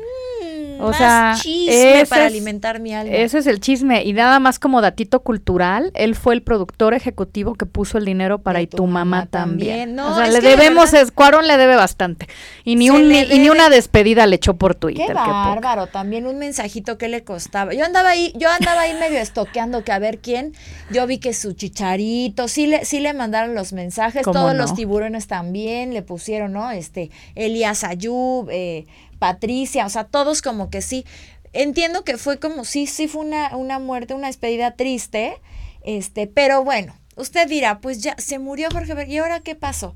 O 0.82 0.94
sea, 0.94 1.36
chisme 1.40 2.06
para 2.08 2.26
alimentar 2.26 2.80
mi 2.80 2.94
alma. 2.94 3.14
Ese 3.14 3.40
es 3.40 3.48
el 3.48 3.60
chisme. 3.60 4.04
Y 4.04 4.14
nada 4.14 4.40
más 4.40 4.60
como 4.60 4.82
datito 4.82 5.22
cultural, 5.22 5.92
él 5.96 6.16
fue 6.16 6.34
el 6.34 6.42
productor 6.42 6.94
ejecutivo 6.94 7.56
que 7.56 7.66
puso 7.66 7.98
el 7.98 8.06
dinero 8.06 8.40
para 8.40 8.62
y 8.62 8.68
tu, 8.68 8.88
mamá, 8.88 9.28
también. 9.28 10.00
o 10.00 10.16
sea, 10.16 10.28
le 10.28 10.42
debemos, 10.42 10.94
Escuarón 10.94 11.48
le 11.48 11.58
debe 11.58 11.76
bastante. 11.76 12.28
Y 12.64 12.76
ni, 12.76 12.90
un, 12.90 13.08
ni, 13.08 13.26
ni, 13.26 13.50
una 13.50 13.70
despedida 13.70 14.26
le 14.26 14.36
echó 14.36 14.56
por 14.56 14.76
Twitter. 14.76 15.08
Qué 15.08 15.14
bárbaro, 15.14 15.88
también 15.88 16.26
un 16.28 16.38
mensajito 16.38 16.98
que 16.98 17.08
le 17.08 17.24
costaba. 17.24 17.74
Yo 17.74 17.86
andaba 17.86 18.10
ahí, 18.10 18.34
yo 18.36 18.50
andaba 18.50 18.82
ahí 18.82 18.94
medio 18.94 19.20
estoqueando 19.20 19.84
que 19.84 19.92
a 19.92 20.00
ver 20.00 20.20
quién. 20.20 20.54
Yo 20.92 21.08
vi 21.08 21.20
que 21.20 21.34
su 21.34 21.54
chicharito, 21.54 22.48
sí 22.48 22.68
le, 22.68 22.86
sí 22.86 23.00
le 23.00 23.14
mandaron 23.14 23.56
los 23.56 23.74
mensajes, 23.74 24.24
todos 24.24 24.56
los 24.56 24.74
tiburones 24.74 25.28
también 25.28 25.94
le 25.94 26.02
pusieron, 26.02 26.54
¿no? 26.54 26.72
Este, 26.72 27.12
Elías 27.36 27.84
Ayub, 27.84 28.50
eh, 28.52 28.86
Patricia, 29.22 29.86
o 29.86 29.90
sea, 29.90 30.06
todos 30.06 30.42
como 30.42 30.72
que 30.72 30.82
sí. 30.82 31.06
Entiendo 31.54 32.04
que 32.04 32.18
fue 32.18 32.40
como, 32.40 32.66
sí, 32.66 32.88
sí 32.88 33.08
fue 33.08 33.24
una, 33.24 33.56
una 33.56 33.78
muerte, 33.78 34.16
una 34.16 34.26
despedida 34.26 34.72
triste, 34.72 35.40
este, 35.84 36.26
pero 36.26 36.64
bueno, 36.64 36.98
usted 37.18 37.48
dirá, 37.48 37.82
pues 37.82 38.02
ya 38.02 38.16
se 38.18 38.40
murió 38.40 38.70
Jorge 38.72 38.96
¿y 39.08 39.18
ahora 39.20 39.40
qué 39.42 39.54
pasó? 39.54 39.94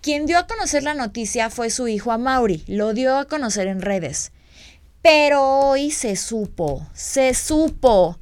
Quien 0.00 0.26
dio 0.26 0.38
a 0.38 0.46
conocer 0.46 0.84
la 0.84 0.94
noticia 0.94 1.50
fue 1.50 1.70
su 1.70 1.88
hijo 1.88 2.12
Amaury, 2.12 2.62
lo 2.68 2.94
dio 2.94 3.18
a 3.18 3.24
conocer 3.24 3.66
en 3.66 3.82
redes. 3.82 4.30
Pero 5.02 5.42
hoy 5.58 5.90
se 5.90 6.14
supo, 6.14 6.86
se 6.94 7.34
supo 7.34 8.20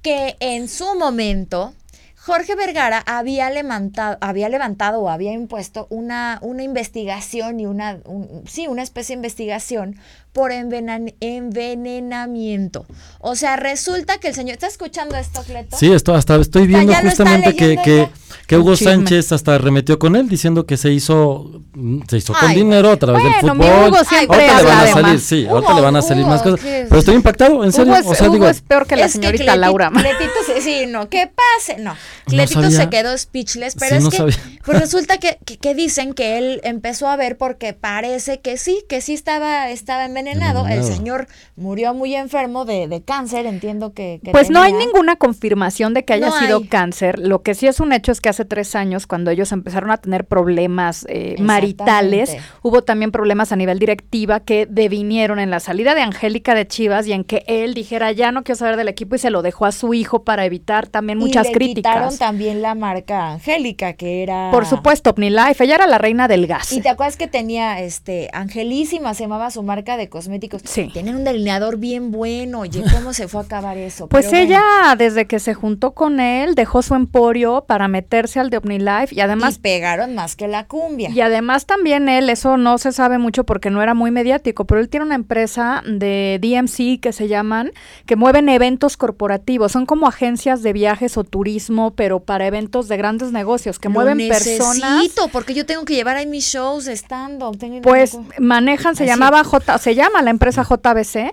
que 0.00 0.38
en 0.40 0.66
su 0.66 0.94
momento 0.94 1.74
Jorge 2.22 2.54
Vergara 2.54 3.02
había 3.06 3.48
levantado, 3.48 4.18
había 4.20 4.50
levantado 4.50 5.00
o 5.00 5.08
había 5.08 5.32
impuesto 5.32 5.86
una, 5.88 6.38
una 6.42 6.62
investigación 6.62 7.60
y 7.60 7.64
una, 7.64 8.02
sí, 8.44 8.68
una 8.68 8.82
especie 8.82 9.14
de 9.14 9.20
investigación 9.20 9.96
por 10.32 10.52
envenenamiento. 10.52 12.86
O 13.18 13.34
sea, 13.34 13.56
resulta 13.56 14.18
que 14.18 14.28
el 14.28 14.34
señor, 14.34 14.52
¿está 14.54 14.68
escuchando 14.68 15.16
esto, 15.16 15.42
Cleto? 15.42 15.76
Sí, 15.76 15.92
esto, 15.92 16.14
hasta 16.14 16.36
estoy 16.36 16.68
viendo 16.68 16.94
justamente 16.94 17.56
que, 17.56 17.76
que, 17.76 18.08
que, 18.46 18.56
Hugo 18.56 18.76
Sánchez 18.76 19.32
hasta 19.32 19.58
remetió 19.58 19.98
con 19.98 20.14
él 20.14 20.28
diciendo 20.28 20.66
que 20.66 20.76
se 20.76 20.92
hizo, 20.92 21.62
se 22.08 22.18
hizo 22.18 22.32
con 22.32 22.54
dinero 22.54 22.92
a 22.92 22.96
través 22.96 23.24
del 23.24 23.34
fútbol. 23.34 23.88
Hugo 23.88 24.04
siempre 24.04 24.48
ahorita 24.48 24.62
le 24.62 24.68
van 24.68 24.78
a 24.78 24.86
salir, 24.92 25.20
sí, 25.20 25.46
ahorita 25.46 25.74
le 25.74 25.80
van 25.80 25.96
a 25.96 26.02
salir 26.02 26.26
más 26.26 26.42
cosas. 26.42 26.60
Pero 26.60 26.98
estoy 26.98 27.16
impactado, 27.16 27.64
en 27.64 27.72
serio. 27.72 27.92
o 28.04 28.14
sea, 28.14 28.28
digo, 28.28 28.48
es 28.48 28.60
peor 28.60 28.86
que 28.86 28.94
la 28.96 29.08
señorita 29.08 29.56
Laura. 29.56 29.90
Cletito, 29.90 30.30
sí, 30.46 30.52
sí, 30.60 30.84
no, 30.86 31.08
¿qué 31.08 31.28
pase? 31.28 31.80
No, 31.80 31.96
Cletito 32.26 32.70
se 32.70 32.88
quedó 32.88 33.18
speechless, 33.18 33.74
pero 33.74 33.96
es 33.96 34.08
que 34.08 34.32
pues 34.64 34.78
resulta 34.78 35.18
que, 35.18 35.38
que, 35.44 35.74
dicen 35.74 36.12
que 36.12 36.38
él 36.38 36.60
empezó 36.64 37.08
a 37.08 37.16
ver 37.16 37.38
porque 37.38 37.72
parece 37.72 38.40
que 38.40 38.58
sí, 38.58 38.84
que 38.88 39.00
sí 39.00 39.14
estaba, 39.14 39.70
estaba 39.70 40.04
en 40.04 40.12
el 40.26 40.84
señor 40.84 41.26
murió 41.56 41.94
muy 41.94 42.14
enfermo 42.14 42.64
de, 42.64 43.02
cáncer, 43.04 43.46
entiendo 43.46 43.92
que... 43.92 44.20
pues 44.32 44.50
no 44.50 44.60
hay 44.60 44.72
ninguna 44.72 45.16
confirmación 45.16 45.94
de 45.94 46.04
que 46.04 46.14
haya 46.14 46.30
sido 46.32 46.68
cáncer. 46.68 47.18
Lo 47.18 47.42
que 47.42 47.54
sí 47.54 47.66
es 47.66 47.80
un 47.80 47.92
hecho 47.92 48.12
es 48.12 48.20
que 48.20 48.28
hace 48.28 48.44
tres 48.44 48.74
años, 48.74 49.06
cuando 49.06 49.30
ellos 49.30 49.52
empezaron 49.52 49.90
a 49.90 49.98
tener 49.98 50.26
problemas 50.26 51.06
eh, 51.08 51.36
maritales, 51.38 52.36
hubo 52.62 52.82
también 52.82 53.10
problemas 53.10 53.52
a 53.52 53.56
nivel 53.56 53.78
directiva 53.78 54.40
que 54.40 54.66
devinieron 54.66 55.38
en 55.38 55.50
la 55.50 55.60
salida 55.60 55.94
de 55.94 56.02
Angélica 56.02 56.54
de 56.54 56.66
Chivas 56.66 57.06
y 57.06 57.12
en 57.12 57.24
que 57.24 57.44
él 57.46 57.74
dijera, 57.74 58.12
ya 58.12 58.32
no 58.32 58.42
quiero 58.42 58.58
saber 58.58 58.76
del 58.76 58.88
equipo 58.88 59.16
y 59.16 59.18
se 59.18 59.30
lo 59.30 59.42
dejó 59.42 59.66
a 59.66 59.72
su 59.72 59.94
hijo 59.94 60.24
para 60.24 60.44
evitar 60.44 60.86
también 60.86 61.18
muchas 61.18 61.46
y 61.46 61.48
le 61.50 61.54
críticas. 61.54 61.94
Quitaron 61.94 62.18
también 62.18 62.62
la 62.62 62.74
marca 62.74 63.32
Angélica, 63.32 63.94
que 63.94 64.22
era... 64.22 64.50
Por 64.50 64.66
supuesto, 64.66 65.10
OmniLife, 65.10 65.64
ella 65.64 65.76
era 65.76 65.86
la 65.86 65.98
reina 65.98 66.28
del 66.28 66.46
gas. 66.46 66.72
Y 66.72 66.80
te 66.80 66.88
acuerdas 66.88 67.16
que 67.16 67.28
tenía, 67.28 67.80
este, 67.80 68.28
Angelísima 68.32 69.14
se 69.14 69.24
llamaba 69.24 69.50
su 69.50 69.62
marca 69.62 69.96
de 69.96 70.08
cosméticos 70.10 70.62
Sí. 70.64 70.90
Tienen 70.92 71.16
un 71.16 71.24
delineador 71.24 71.78
bien 71.78 72.10
bueno. 72.10 72.60
Oye, 72.60 72.82
¿cómo 72.92 73.12
se 73.12 73.28
fue 73.28 73.40
a 73.40 73.44
acabar 73.44 73.76
eso? 73.76 74.08
Pues 74.08 74.32
ella, 74.32 74.62
desde 74.98 75.26
que 75.26 75.38
se 75.38 75.54
juntó 75.54 75.92
con 75.92 76.20
él, 76.20 76.54
dejó 76.54 76.82
su 76.82 76.94
emporio 76.94 77.64
para 77.66 77.88
meterse 77.88 78.40
al 78.40 78.50
de 78.50 78.58
OmniLife 78.58 79.14
y 79.14 79.20
además. 79.20 79.56
Y 79.56 79.60
pegaron 79.60 80.14
más 80.14 80.36
que 80.36 80.48
la 80.48 80.66
cumbia. 80.66 81.10
Y 81.10 81.20
además 81.20 81.66
también 81.66 82.08
él, 82.08 82.28
eso 82.28 82.56
no 82.56 82.78
se 82.78 82.92
sabe 82.92 83.18
mucho 83.18 83.44
porque 83.44 83.70
no 83.70 83.82
era 83.82 83.94
muy 83.94 84.10
mediático, 84.10 84.64
pero 84.66 84.80
él 84.80 84.88
tiene 84.88 85.06
una 85.06 85.14
empresa 85.14 85.82
de 85.86 86.38
DMC 86.42 87.00
que 87.00 87.12
se 87.12 87.28
llaman, 87.28 87.72
que 88.06 88.16
mueven 88.16 88.48
eventos 88.48 88.96
corporativos. 88.96 89.72
Son 89.72 89.86
como 89.86 90.06
agencias 90.06 90.62
de 90.62 90.72
viajes 90.72 91.16
o 91.16 91.24
turismo, 91.24 91.92
pero 91.92 92.20
para 92.20 92.46
eventos 92.46 92.88
de 92.88 92.96
grandes 92.96 93.32
negocios, 93.32 93.78
que 93.78 93.88
mueven 93.88 94.18
necesito, 94.18 94.64
personas. 94.64 95.10
porque 95.32 95.54
yo 95.54 95.66
tengo 95.66 95.84
que 95.84 95.94
llevar 95.94 96.16
ahí 96.16 96.26
mis 96.26 96.44
shows 96.44 96.86
estando. 96.86 97.52
Pues 97.82 98.18
manejan, 98.38 98.96
se 98.96 99.06
llamaba 99.06 99.44
J, 99.44 99.78
se 99.78 99.94
llama 100.00 100.22
la 100.22 100.30
empresa 100.30 100.62
JBC. 100.62 101.32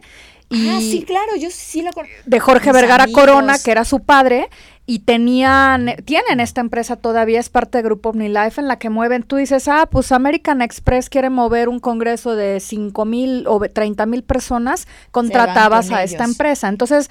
Y 0.49 0.69
ah, 0.69 0.80
sí, 0.80 1.03
claro, 1.06 1.36
yo 1.38 1.49
sí 1.51 1.82
lo 1.82 1.91
De 2.25 2.39
Jorge 2.39 2.71
Vergara 2.71 3.08
Corona, 3.12 3.58
que 3.60 3.71
era 3.71 3.84
su 3.84 3.99
padre, 3.99 4.49
y 4.86 4.99
tenían, 4.99 5.95
tienen 6.06 6.39
esta 6.39 6.62
empresa 6.62 6.95
todavía, 6.95 7.41
es 7.41 7.49
parte 7.49 7.80
del 7.80 7.86
grupo 7.86 8.12
OmniLife, 8.12 8.62
en 8.62 8.69
la 8.69 8.80
que 8.80 8.89
mueven, 8.89 9.23
tú 9.23 9.36
dices, 9.36 9.67
ah, 9.67 9.89
pues 9.91 10.13
American 10.13 10.62
Express 10.62 11.10
quiere 11.10 11.30
mover 11.30 11.67
un 11.67 11.80
congreso 11.80 12.36
de 12.36 12.62
5 12.62 13.03
mil 13.03 13.45
o 13.47 13.60
30 13.60 14.06
mil 14.06 14.23
personas, 14.23 14.88
contratabas 15.12 15.91
a 15.91 16.03
esta 16.03 16.23
empresa. 16.23 16.69
Entonces, 16.69 17.10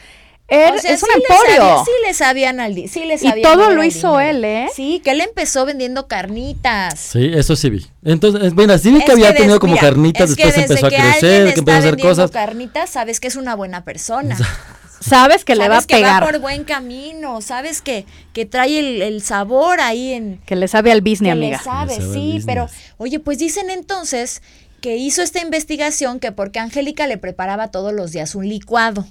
él 0.48 0.74
es 0.85 1.02
un 1.02 1.09
emporio. 1.14 1.82
sí 1.85 1.90
le 2.06 2.14
sabían 2.14 2.61
al 2.61 2.74
sí 2.88 3.04
le 3.04 3.16
Y 3.20 3.42
todo 3.42 3.70
lo 3.70 3.82
hizo 3.82 4.20
él, 4.20 4.44
¿eh? 4.44 4.68
Sí, 4.74 5.00
que 5.02 5.11
él 5.11 5.20
empezó 5.20 5.66
vendiendo 5.66 6.06
carnitas. 6.06 6.98
Sí, 6.98 7.32
eso 7.35 7.56
sí 7.56 7.70
vi. 7.70 7.87
Entonces, 8.04 8.54
mira, 8.54 8.78
sí 8.78 8.92
vi 8.92 9.04
que 9.04 9.12
había 9.12 9.35
tenido 9.35 9.59
como 9.59 9.76
carnitas, 9.76 10.37
después 10.37 10.56
empezó 10.56 10.87
a 10.87 10.90
crecer, 10.90 11.52
que 11.52 11.61
empezó 11.61 11.76
a 11.76 11.78
hacer 11.78 11.98
cosas. 11.98 12.30
carnitas, 12.30 12.90
sabes 12.90 13.18
que 13.18 13.28
es 13.28 13.37
una 13.37 13.56
buena 13.56 13.85
persona. 13.85 14.37
sabes 15.00 15.44
que 15.44 15.54
le 15.56 15.68
va 15.68 15.78
a 15.78 15.82
pegar. 15.82 16.20
Que 16.20 16.26
va 16.26 16.32
por 16.32 16.40
buen 16.40 16.64
camino, 16.64 17.40
sabes 17.40 17.82
que, 17.82 18.06
que 18.32 18.46
trae 18.46 19.06
el, 19.06 19.22
sabor 19.22 19.80
ahí 19.80 20.12
en... 20.12 20.38
Que 20.46 20.56
le 20.56 20.68
sabe 20.68 20.92
al 20.92 21.00
business, 21.00 21.32
amiga. 21.32 21.59
Le 21.59 21.64
sabe, 21.64 21.96
sí, 22.12 22.40
pero, 22.46 22.68
oye, 22.98 23.18
pues 23.18 23.38
dicen 23.38 23.70
entonces 23.70 24.42
que 24.80 24.96
hizo 24.96 25.22
esta 25.22 25.40
investigación 25.40 26.20
que 26.20 26.32
porque 26.32 26.58
Angélica 26.58 27.06
le 27.06 27.18
preparaba 27.18 27.70
todos 27.70 27.92
los 27.92 28.12
días 28.12 28.34
un 28.34 28.48
licuado 28.48 29.06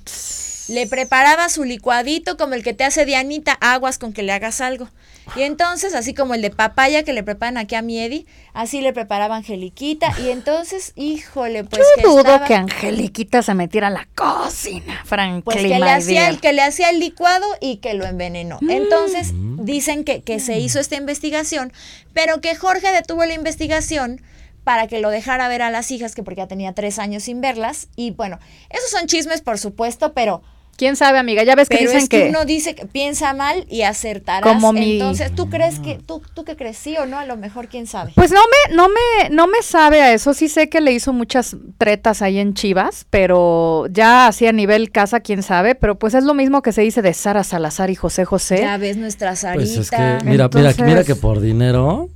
le 0.68 0.88
preparaba 0.88 1.50
su 1.50 1.64
licuadito 1.64 2.38
como 2.38 2.54
el 2.54 2.64
que 2.64 2.74
te 2.74 2.84
hace 2.84 3.06
Dianita, 3.06 3.54
aguas 3.54 3.98
con 3.98 4.14
que 4.14 4.24
le 4.24 4.32
hagas 4.32 4.62
algo. 4.62 4.88
Y 5.36 5.42
entonces, 5.42 5.96
así 5.96 6.14
como 6.14 6.36
el 6.36 6.42
de 6.42 6.52
papaya 6.52 7.04
que 7.04 7.14
le 7.14 7.24
preparan 7.24 7.58
aquí 7.58 7.76
a 7.76 7.82
Miedi, 7.82 8.28
así 8.54 8.82
le 8.82 8.94
preparaba 8.94 9.36
Angeliquita. 9.36 10.14
Y 10.24 10.30
entonces, 10.30 10.94
híjole, 10.96 11.64
pues. 11.64 11.82
Yo 11.98 12.10
dudo 12.10 12.44
que 12.46 12.56
Angeliquita 12.56 13.42
se 13.42 13.54
metiera 13.56 13.88
a 13.88 13.92
la 13.92 14.08
cocina, 14.14 15.02
Franklin. 15.06 15.42
Pues 15.42 15.58
que 15.58 15.68
le, 15.68 15.90
hacía 15.90 16.30
el, 16.30 16.40
que 16.40 16.54
le 16.54 16.62
hacía 16.62 16.90
el 16.92 17.00
licuado 17.00 17.46
y 17.60 17.78
que 17.78 17.96
lo 17.96 18.06
envenenó. 18.06 18.60
Mm. 18.62 18.70
Entonces, 18.70 19.32
dicen 19.34 20.04
que, 20.04 20.22
que 20.22 20.40
se 20.40 20.60
hizo 20.60 20.80
esta 20.80 20.96
investigación, 20.96 21.74
pero 22.14 22.40
que 22.40 22.56
Jorge 22.56 22.92
detuvo 22.92 23.26
la 23.26 23.34
investigación 23.34 24.22
para 24.66 24.88
que 24.88 25.00
lo 25.00 25.10
dejara 25.10 25.48
ver 25.48 25.62
a 25.62 25.70
las 25.70 25.92
hijas, 25.92 26.14
que 26.14 26.24
porque 26.24 26.40
ya 26.40 26.48
tenía 26.48 26.74
tres 26.74 27.00
años 27.00 27.24
sin 27.24 27.40
verlas. 27.40 27.88
Y 27.96 28.12
bueno, 28.12 28.40
esos 28.70 28.90
son 28.90 29.08
chismes, 29.08 29.42
por 29.42 29.58
supuesto, 29.58 30.14
pero 30.14 30.42
¿Quién 30.78 30.98
sabe, 30.98 31.20
amiga? 31.20 31.44
Ya 31.44 31.56
ves 31.56 31.70
que 31.70 31.78
dicen 31.78 32.00
es 32.00 32.10
que, 32.10 32.28
uno 32.28 32.44
dice 32.44 32.76
que 32.76 32.86
piensa 32.86 33.34
mal 33.34 33.66
y 33.70 33.84
acertarás. 33.84 34.44
Como 34.44 34.74
mi... 34.74 34.94
Entonces, 34.94 35.34
¿tú 35.34 35.50
crees 35.50 35.80
que 35.80 36.00
tú 36.06 36.22
tú 36.34 36.44
que 36.44 36.58
crecí 36.58 36.98
o 36.98 37.06
no? 37.06 37.18
A 37.18 37.26
lo 37.26 37.38
mejor 37.38 37.70
quién 37.70 37.88
sabe. 37.88 38.12
Pues 38.16 38.32
no 38.32 38.42
me 38.42 38.76
no 38.76 38.90
me 38.90 39.30
no 39.30 39.48
me 39.48 39.62
sabe 39.62 40.02
a 40.02 40.12
eso. 40.12 40.34
Sí 40.34 40.50
sé 40.50 40.68
que 40.68 40.82
le 40.82 40.92
hizo 40.92 41.14
muchas 41.14 41.56
tretas 41.78 42.22
ahí 42.22 42.40
en 42.40 42.54
Chivas, 42.56 43.06
pero 43.10 43.88
ya 43.90 44.28
así 44.28 44.48
a 44.48 44.52
nivel 44.52 44.92
casa 44.92 45.22
quién 45.22 45.44
sabe, 45.44 45.76
pero 45.76 45.98
pues 45.98 46.14
es 46.14 46.26
lo 46.26 46.34
mismo 46.34 46.62
que 46.62 46.74
se 46.74 46.82
dice 46.82 47.02
de 47.02 47.14
Sara 47.14 47.46
Salazar 47.46 47.90
y 47.90 47.96
José 47.96 48.26
José. 48.26 48.60
Ya 48.60 48.78
ves 48.78 48.98
nuestra 48.98 49.38
Sarita. 49.38 49.64
Pues 49.64 49.78
es 49.78 49.90
que 49.90 50.18
mira, 50.26 50.50
mira, 50.54 50.74
mira 50.80 51.04
que 51.06 51.16
por 51.16 51.40
dinero 51.40 52.10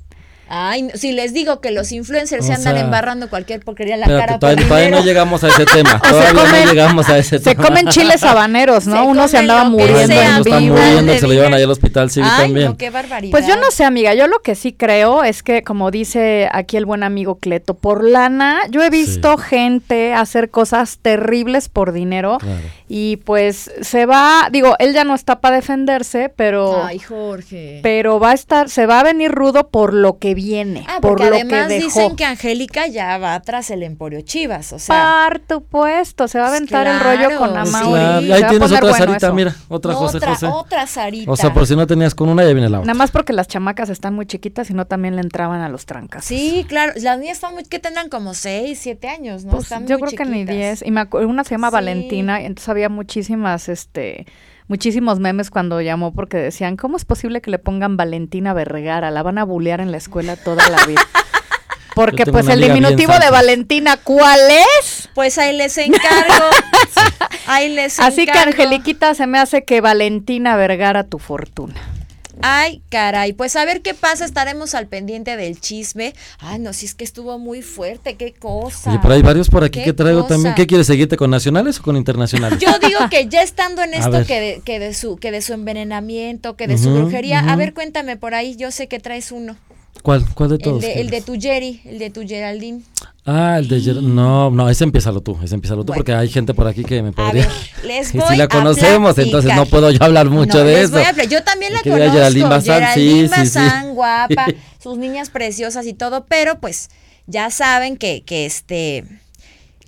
Ay, 0.52 0.90
si 0.96 1.12
les 1.12 1.32
digo 1.32 1.62
que 1.62 1.70
los 1.70 1.92
influencers 1.92 2.44
se 2.44 2.54
andan 2.54 2.76
embarrando 2.78 3.30
cualquier 3.30 3.60
porquería 3.60 3.94
en 3.94 4.02
la 4.02 4.08
cara. 4.08 4.40
Todavía, 4.40 4.90
no 4.90 5.04
llegamos 5.04 5.44
a 5.44 5.50
ese 5.50 5.66
tema. 5.74 6.02
todavía 6.02 6.66
no 6.66 6.72
llegamos 6.72 7.08
a 7.08 7.20
ese 7.20 7.40
tema. 7.40 7.64
Se 7.64 7.68
comen 7.68 7.88
chiles 7.90 8.24
habaneros, 8.24 8.88
¿no? 8.88 9.06
Uno 9.06 9.28
se 9.28 9.38
andaba 9.38 9.66
muriendo 9.66 10.22
en 10.22 10.44
vivo. 10.44 10.76
muriendo, 10.76 11.14
se 11.14 11.28
lo 11.28 11.34
llevan 11.34 11.54
ahí 11.54 11.62
al 11.62 11.70
hospital 11.70 12.10
sí, 12.10 12.22
también. 12.22 12.76
qué 12.78 12.90
barbaridad. 12.90 13.32
Pues 13.32 13.46
yo 13.48 13.58
no 13.58 13.70
sé, 13.70 13.84
amiga. 13.84 14.16
Yo 14.16 14.28
lo 14.28 14.40
que 14.40 14.56
sí 14.56 14.74
creo 14.74 15.24
es 15.24 15.44
que, 15.44 15.62
como 15.62 15.92
dice 15.92 16.50
aquí 16.52 16.78
el 16.78 16.86
buen 16.86 17.04
amigo 17.04 17.36
Cleto, 17.36 17.76
por 17.76 18.04
lana, 18.04 18.60
yo 18.72 18.84
he 18.84 18.90
visto 18.90 19.38
gente 19.38 20.14
hacer 20.14 20.50
cosas 20.50 20.98
terribles 21.00 21.70
por 21.70 21.92
dinero. 21.92 22.40
Y 22.88 23.18
pues 23.18 23.72
se 23.82 24.08
va, 24.08 24.50
digo, 24.52 24.76
él 24.80 24.94
ya 24.94 25.04
no 25.04 25.14
está 25.14 25.42
para 25.42 25.58
defenderse, 25.58 26.34
pero. 26.36 26.84
Ay, 26.84 26.98
Jorge. 26.98 27.82
Pero 27.84 28.20
va 28.20 28.32
a 28.32 28.34
estar, 28.34 28.68
se 28.70 28.88
va 28.88 29.02
a 29.02 29.04
venir 29.04 29.32
rudo 29.32 29.68
por 29.68 29.94
lo 29.94 30.18
que 30.18 30.34
viene. 30.40 30.86
Ah, 30.88 31.00
porque 31.02 31.24
por 31.24 31.32
lo 31.32 31.36
además 31.36 31.68
que 31.68 31.80
dicen 31.80 32.16
que 32.16 32.24
Angélica 32.24 32.88
ya 32.88 33.18
va 33.18 33.40
tras 33.42 33.70
el 33.72 33.84
Emporio 33.84 34.22
Chivas, 34.22 34.72
o 34.72 34.80
sea. 34.80 35.30
Por 35.48 35.64
puesto, 35.64 36.28
se 36.28 36.40
va 36.40 36.46
a 36.46 36.50
aventar 36.50 36.88
el 36.88 37.00
rollo 37.00 37.38
con 37.38 37.58
Amauri. 37.58 38.32
Ahí 38.32 38.44
tienes 38.50 38.72
otra 38.72 38.94
Sarita, 38.94 39.34
mira, 39.34 39.56
otra 39.68 39.94
José 39.94 40.20
José. 40.20 40.48
Otra 40.48 40.88
Sarita. 40.88 41.30
O 41.30 41.36
sea, 41.36 41.54
por 41.54 41.68
si 41.68 41.76
no 41.76 41.86
tenías 41.86 42.16
con 42.16 42.30
una, 42.30 42.44
ya 42.44 42.54
viene 42.54 42.70
la 42.70 42.80
otra. 42.80 42.88
Nada 42.88 42.98
más 42.98 43.12
porque 43.12 43.34
las 43.34 43.48
chamacas 43.48 43.90
están 43.90 44.14
muy 44.14 44.26
chiquitas 44.26 44.70
y 44.70 44.74
no 44.74 44.86
también 44.86 45.16
le 45.16 45.22
entraban 45.22 45.62
a 45.62 45.70
los 45.70 45.86
trancas. 45.86 46.24
Sí, 46.24 46.66
claro, 46.70 46.94
las 46.96 47.20
niñas 47.20 47.38
están 47.38 47.54
muy, 47.54 47.64
que 47.64 47.80
tendrán 47.80 48.10
como 48.10 48.34
6, 48.34 48.80
7 48.82 49.10
años, 49.10 49.44
¿no? 49.44 49.52
Pues 49.52 49.70
yo 49.86 50.00
creo 50.00 50.12
que 50.12 50.26
ni 50.26 50.46
10. 50.46 50.84
Y 50.86 50.92
me 50.92 51.08
una 51.12 51.44
se 51.44 51.52
llama 51.52 51.70
Valentina, 51.70 52.42
y 52.42 52.46
entonces 52.46 52.70
había 52.70 52.90
muchísimas, 52.90 53.70
este 53.70 54.26
muchísimos 54.70 55.20
memes 55.20 55.50
cuando 55.52 55.82
llamó 55.82 56.14
porque 56.14 56.38
decían, 56.38 56.78
¿cómo 56.78 56.96
es 56.96 57.04
posible 57.04 57.42
que 57.42 57.52
le 57.52 57.60
pongan 57.60 57.98
Valentina 57.98 58.54
Vergara? 58.54 59.12
La 59.12 59.22
van 59.24 59.38
a 59.38 59.44
bullear 59.44 59.82
en 59.82 59.92
la 59.92 59.98
escuela 59.98 60.38
toda 60.38 60.70
la 60.70 60.86
vida. 60.86 61.02
Porque 61.96 62.26
pues 62.26 62.48
el 62.48 62.62
diminutivo 62.62 63.12
de 63.20 63.30
Valentina, 63.30 63.98
¿cuál 63.98 64.40
es? 64.80 65.10
Pues 65.16 65.38
ahí 65.38 65.58
les 65.58 65.78
encargo. 65.78 66.46
ahí 67.48 67.76
les 67.76 68.00
Así 68.00 68.26
que 68.26 68.40
Angeliquita 68.40 69.14
se 69.16 69.28
me 69.28 69.38
hace 69.38 69.66
que 69.66 69.82
Valentina 69.82 70.56
Vergara 70.56 71.04
tu 71.04 71.20
fortuna. 71.20 71.76
Ay, 72.42 72.82
caray, 72.90 73.34
pues 73.34 73.56
a 73.56 73.66
ver 73.66 73.82
qué 73.82 73.94
pasa, 73.94 74.26
estaremos 74.26 74.74
al 74.76 74.88
pendiente 74.88 75.36
del 75.36 75.60
chisme. 75.60 76.14
Ay, 76.40 76.60
no, 76.60 76.74
si 76.74 76.86
es 76.86 76.96
que 76.96 77.04
estuvo 77.04 77.38
muy 77.38 77.62
fuerte, 77.62 78.16
qué 78.16 78.34
cosa. 78.34 78.94
Y 78.94 78.98
pero 79.00 79.14
hay 79.14 79.22
varios 79.22 79.50
por 79.50 79.64
aquí 79.64 79.84
que 79.84 79.94
traigo 79.94 80.26
también. 80.26 80.56
¿Qué 80.56 80.68
quieres 80.68 80.88
seguirte 80.88 81.18
con 81.18 81.30
nacionales 81.30 81.80
o 81.80 81.84
con 81.84 81.98
internacionales? 81.98 82.60
Yo 82.60 82.70
digo 82.80 83.00
que 83.10 83.28
ya 83.28 83.42
estando 83.42 83.84
en 83.84 83.94
esto 83.94 84.26
que 84.26 84.40
de, 84.40 84.62
que 84.64 84.80
de 84.80 84.94
su 84.94 85.18
que 85.18 85.32
de 85.32 85.42
su 85.42 85.54
envenenamiento, 85.54 86.56
que 86.56 86.68
de 86.68 86.78
su 86.78 86.94
brujería, 86.94 87.40
a 87.40 87.56
ver, 87.56 87.74
cuéntame 87.74 88.18
por 88.18 88.34
ahí, 88.34 88.56
yo 88.56 88.72
sé 88.72 88.88
que 88.88 89.00
traes 89.00 89.32
uno. 89.32 89.58
¿Cuál? 90.02 90.26
¿Cuál 90.34 90.50
de 90.50 90.58
todos? 90.60 90.84
El 90.84 90.94
de, 90.94 91.02
el 91.02 91.10
de 91.10 91.22
tu 91.22 91.40
Jerry, 91.40 91.82
el 91.86 92.00
de 92.00 92.10
tu 92.10 92.26
Geraldine. 92.26 92.82
Ah, 93.32 93.60
el 93.60 93.68
de 93.68 94.02
No, 94.02 94.50
no, 94.50 94.70
ese 94.70 94.84
empieza 94.84 95.12
tú, 95.12 95.38
ese 95.44 95.54
empieza 95.54 95.76
tú, 95.76 95.86
porque 95.86 96.14
hay 96.14 96.30
gente 96.30 96.56
por 96.56 96.68
aquí 96.68 96.84
que 96.84 97.04
me 97.04 97.12
podría. 97.12 97.44
A 97.44 97.48
ver, 97.48 97.56
les 97.86 98.12
voy 98.14 98.24
si 98.28 98.36
la 98.36 98.48
conocemos, 98.48 99.16
entonces 99.20 99.54
no 99.56 99.68
puedo 99.68 99.92
yo 99.92 100.04
hablar 100.04 100.32
mucho 100.32 100.64
de 100.64 100.82
eso. 100.82 100.98
yo 101.30 101.44
también 101.44 101.74
la 101.74 101.82
conozco. 101.84 102.12
Geraldine 102.12 102.50
Bazán, 102.50 102.94
sí, 102.96 103.30
sí, 103.46 103.60
guapa, 103.94 104.48
sus 104.82 104.98
niñas 104.98 105.30
preciosas 105.30 105.86
y 105.86 105.94
todo, 105.94 106.26
pero 106.26 106.60
pues 106.60 106.90
ya 107.28 107.52
saben 107.52 107.98
que, 107.98 108.24
que 108.24 108.48
este 108.48 109.06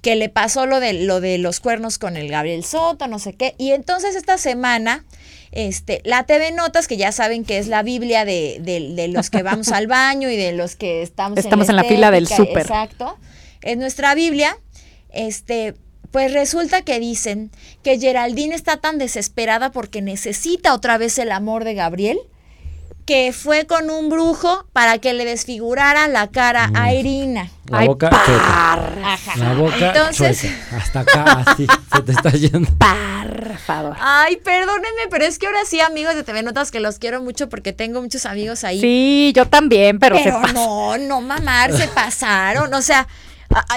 que 0.03 0.15
le 0.15 0.29
pasó 0.29 0.67
lo 0.67 0.79
de 0.79 0.93
lo 0.93 1.19
de 1.19 1.39
los 1.39 1.59
cuernos 1.59 1.97
con 1.97 2.17
el 2.17 2.29
Gabriel 2.29 2.63
Soto, 2.63 3.07
no 3.07 3.17
sé 3.17 3.33
qué. 3.33 3.55
Y 3.57 3.71
entonces 3.71 4.15
esta 4.15 4.37
semana 4.37 5.03
este, 5.51 6.01
la 6.05 6.23
TV 6.23 6.51
Notas, 6.51 6.87
que 6.87 6.97
ya 6.97 7.11
saben 7.11 7.43
que 7.43 7.57
es 7.57 7.67
la 7.67 7.83
Biblia 7.83 8.23
de, 8.23 8.59
de, 8.61 9.07
los 9.09 9.29
que 9.29 9.43
vamos 9.43 9.69
al 9.69 9.87
baño 9.87 10.29
y 10.29 10.37
de 10.37 10.53
los 10.53 10.75
que 10.75 11.01
estamos, 11.01 11.37
estamos 11.37 11.69
en 11.69 11.75
la, 11.75 11.83
fila 11.83 12.11
del 12.11 12.27
súper. 12.27 12.61
Exacto. 12.61 13.17
Es 13.61 13.77
nuestra 13.77 14.15
Biblia. 14.15 14.57
Este, 15.09 15.75
pues 16.11 16.33
resulta 16.33 16.81
que 16.81 16.99
dicen 16.99 17.51
que 17.83 17.99
Geraldine 17.99 18.55
está 18.55 18.77
tan 18.77 18.97
desesperada 18.97 19.71
porque 19.71 20.01
necesita 20.01 20.73
otra 20.73 20.97
vez 20.97 21.17
el 21.17 21.31
amor 21.31 21.63
de 21.63 21.73
Gabriel 21.73 22.19
que 23.05 23.33
fue 23.33 23.65
con 23.65 23.89
un 23.89 24.09
brujo 24.09 24.65
para 24.73 24.99
que 24.99 25.13
le 25.13 25.25
desfigurara 25.25 26.07
la 26.07 26.27
cara 26.27 26.71
a 26.73 26.93
Irina. 26.93 27.49
La 27.67 27.85
boca 27.85 28.09
La 29.35 29.53
boca 29.53 29.87
Entonces, 29.89 30.45
Hasta 30.71 31.01
acá, 31.01 31.43
así, 31.45 31.67
se 31.93 32.01
te 32.03 32.11
está 32.11 32.29
yendo. 32.31 32.69
Por 32.77 33.57
favor. 33.57 33.97
Ay, 33.99 34.37
perdónenme, 34.37 35.07
pero 35.09 35.25
es 35.25 35.39
que 35.39 35.47
ahora 35.47 35.65
sí, 35.65 35.79
amigos 35.79 36.15
de 36.15 36.23
TV 36.23 36.43
Notas, 36.43 36.71
que 36.71 36.79
los 36.79 36.99
quiero 36.99 37.21
mucho 37.21 37.49
porque 37.49 37.73
tengo 37.73 38.01
muchos 38.01 38.25
amigos 38.25 38.63
ahí. 38.63 38.79
Sí, 38.79 39.33
yo 39.35 39.45
también, 39.45 39.99
pero, 39.99 40.17
pero 40.23 40.41
no, 40.53 40.97
no 40.97 41.21
mamar, 41.21 41.75
se 41.75 41.87
pasaron. 41.87 42.73
O 42.73 42.81
sea, 42.81 43.07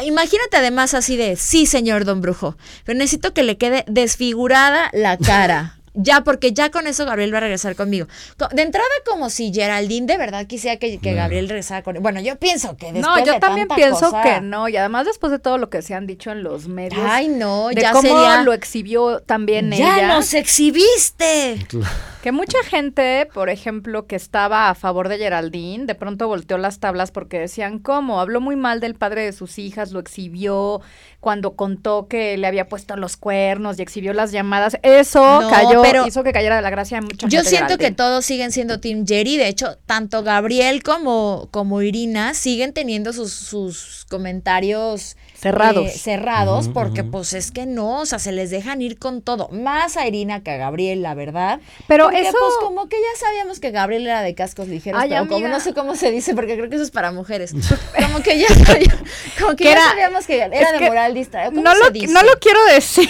imagínate 0.04 0.56
además 0.56 0.94
así 0.94 1.16
de, 1.16 1.36
sí, 1.36 1.66
señor 1.66 2.04
Don 2.04 2.20
Brujo, 2.20 2.56
pero 2.84 2.98
necesito 2.98 3.32
que 3.32 3.42
le 3.42 3.56
quede 3.56 3.84
desfigurada 3.86 4.90
la 4.92 5.16
cara. 5.16 5.78
Ya, 5.96 6.22
porque 6.22 6.52
ya 6.52 6.72
con 6.72 6.88
eso 6.88 7.06
Gabriel 7.06 7.32
va 7.32 7.38
a 7.38 7.42
regresar 7.42 7.76
conmigo. 7.76 8.08
De 8.52 8.62
entrada, 8.62 8.88
como 9.06 9.30
si 9.30 9.54
Geraldine 9.54 10.06
de 10.06 10.16
verdad 10.16 10.44
quisiera 10.46 10.76
que, 10.76 10.98
Gabriel 11.00 11.48
regresara 11.48 11.84
con 11.84 12.02
Bueno, 12.02 12.20
yo 12.20 12.36
pienso 12.36 12.76
que 12.76 12.92
después 12.92 13.04
No, 13.04 13.24
yo 13.24 13.38
también 13.38 13.68
pienso 13.68 14.12
que 14.20 14.40
no. 14.40 14.68
Y 14.68 14.76
además, 14.76 15.06
después 15.06 15.30
de 15.30 15.38
todo 15.38 15.56
lo 15.56 15.70
que 15.70 15.82
se 15.82 15.94
han 15.94 16.08
dicho 16.08 16.32
en 16.32 16.42
los 16.42 16.66
medios. 16.66 17.00
Ay, 17.06 17.28
no, 17.28 17.68
de 17.68 17.80
ya 17.80 17.92
cómo 17.92 18.26
lo 18.42 18.52
exhibió 18.52 19.20
también 19.20 19.72
ella. 19.72 19.98
¡Ya 19.98 20.08
nos 20.08 20.34
exhibiste! 20.34 21.64
Que 22.24 22.32
mucha 22.32 22.56
gente, 22.64 23.28
por 23.34 23.50
ejemplo, 23.50 24.06
que 24.06 24.16
estaba 24.16 24.70
a 24.70 24.74
favor 24.74 25.10
de 25.10 25.18
Geraldine, 25.18 25.84
de 25.84 25.94
pronto 25.94 26.26
volteó 26.26 26.56
las 26.56 26.78
tablas 26.78 27.10
porque 27.10 27.38
decían, 27.38 27.78
¿cómo? 27.78 28.18
Habló 28.18 28.40
muy 28.40 28.56
mal 28.56 28.80
del 28.80 28.94
padre 28.94 29.26
de 29.26 29.34
sus 29.34 29.58
hijas, 29.58 29.92
lo 29.92 30.00
exhibió 30.00 30.80
cuando 31.20 31.54
contó 31.54 32.06
que 32.08 32.38
le 32.38 32.46
había 32.46 32.66
puesto 32.66 32.96
los 32.96 33.18
cuernos 33.18 33.78
y 33.78 33.82
exhibió 33.82 34.14
las 34.14 34.32
llamadas. 34.32 34.78
Eso 34.82 35.42
cayó 35.50 35.82
pero 35.82 36.06
hizo 36.06 36.22
que 36.24 36.32
cayera 36.32 36.56
de 36.56 36.62
la 36.62 36.70
gracia 36.70 37.00
de 37.00 37.06
mucha 37.06 37.28
Yo 37.28 37.44
siento 37.44 37.76
que 37.76 37.90
todos 37.90 38.24
siguen 38.24 38.52
siendo 38.52 38.80
Team 38.80 39.06
Jerry. 39.06 39.36
De 39.36 39.48
hecho, 39.48 39.76
tanto 39.84 40.22
Gabriel 40.22 40.82
como, 40.82 41.48
como 41.50 41.82
Irina 41.82 42.32
siguen 42.32 42.72
teniendo 42.72 43.12
sus, 43.12 43.32
sus 43.32 44.06
comentarios 44.08 45.16
cerrados. 45.34 45.86
Eh, 45.86 45.98
cerrados, 45.98 46.68
porque 46.68 47.04
pues 47.04 47.32
es 47.32 47.50
que 47.50 47.66
no, 47.66 48.00
o 48.00 48.06
sea, 48.06 48.18
se 48.18 48.32
les 48.32 48.50
dejan 48.50 48.80
ir 48.80 48.98
con 48.98 49.20
todo. 49.20 49.48
Más 49.48 49.96
a 49.96 50.06
Irina 50.06 50.42
que 50.42 50.52
a 50.52 50.56
Gabriel, 50.56 51.02
la 51.02 51.14
verdad. 51.14 51.60
Pero 51.86 52.10
eso. 52.16 52.36
Pues 52.38 52.54
como 52.60 52.88
que 52.88 52.96
ya 52.96 53.18
sabíamos 53.18 53.60
que 53.60 53.70
Gabriel 53.70 54.06
era 54.06 54.22
de 54.22 54.34
cascos 54.34 54.68
ligeros, 54.68 55.02
pero 55.08 55.28
como 55.28 55.48
no 55.48 55.60
sé 55.60 55.74
cómo 55.74 55.96
se 55.96 56.10
dice, 56.10 56.34
porque 56.34 56.56
creo 56.56 56.68
que 56.68 56.76
eso 56.76 56.84
es 56.84 56.90
para 56.90 57.12
mujeres. 57.12 57.52
como 58.02 58.22
que 58.22 58.38
ya, 58.38 58.48
sabíamos, 58.48 59.08
como 59.38 59.56
que 59.56 59.64
ya 59.64 59.80
sabíamos 59.80 60.26
que 60.26 60.42
era 60.42 60.72
de 60.72 60.80
moral 60.80 61.14
distraído. 61.14 61.52
No 61.52 61.74
lo, 61.74 61.90
no 61.90 62.22
lo 62.22 62.38
quiero 62.40 62.64
decir. 62.66 63.08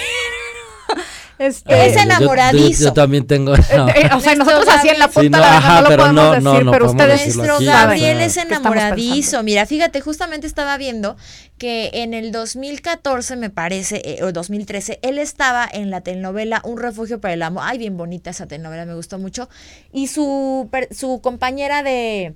Este, 1.39 1.87
es 1.87 1.97
enamoradizo. 1.97 2.85
Yo, 2.85 2.93
también 2.93 3.27
tengo. 3.27 3.55
Eh, 3.95 4.09
o 4.15 4.21
sea, 4.21 4.35
nosotros 4.35 4.67
así 4.69 4.89
en 4.89 4.99
la 4.99 5.09
punta 5.09 5.39
no, 5.39 5.83
lo 5.83 5.97
podemos 5.97 6.45
decir, 6.45 6.71
pero 6.71 6.91
ustedes. 6.91 7.37
Nuestro 7.37 7.59
Gabriel 7.61 8.21
es 8.21 8.37
enamoradizo. 8.37 9.43
Mira, 9.43 9.67
fíjate, 9.67 10.01
justamente 10.01 10.47
estaba 10.47 10.77
viendo 10.79 11.17
que 11.59 11.91
en 11.93 12.15
el 12.15 12.33
2014, 12.33 13.37
me 13.37 13.51
parece, 13.51 14.03
eh, 14.05 14.23
o 14.23 14.33
2013, 14.33 15.01
él 15.03 15.19
estaba 15.19 15.69
en 15.71 15.91
la 15.91 16.01
telenovela 16.01 16.61
Un 16.65 16.79
refugio 16.79 17.21
para 17.21 17.35
el 17.35 17.43
amor. 17.43 17.65
Ay, 17.67 17.79
bien 17.79 17.97
bonita 17.97 18.31
esa 18.31 18.47
telenovela, 18.47 18.85
me 18.85 18.95
gustó 18.95 19.19
mucho. 19.19 19.49
Y 19.93 20.07
su, 20.09 20.71
su 20.91 21.21
compañera 21.21 21.83
de. 21.83 22.35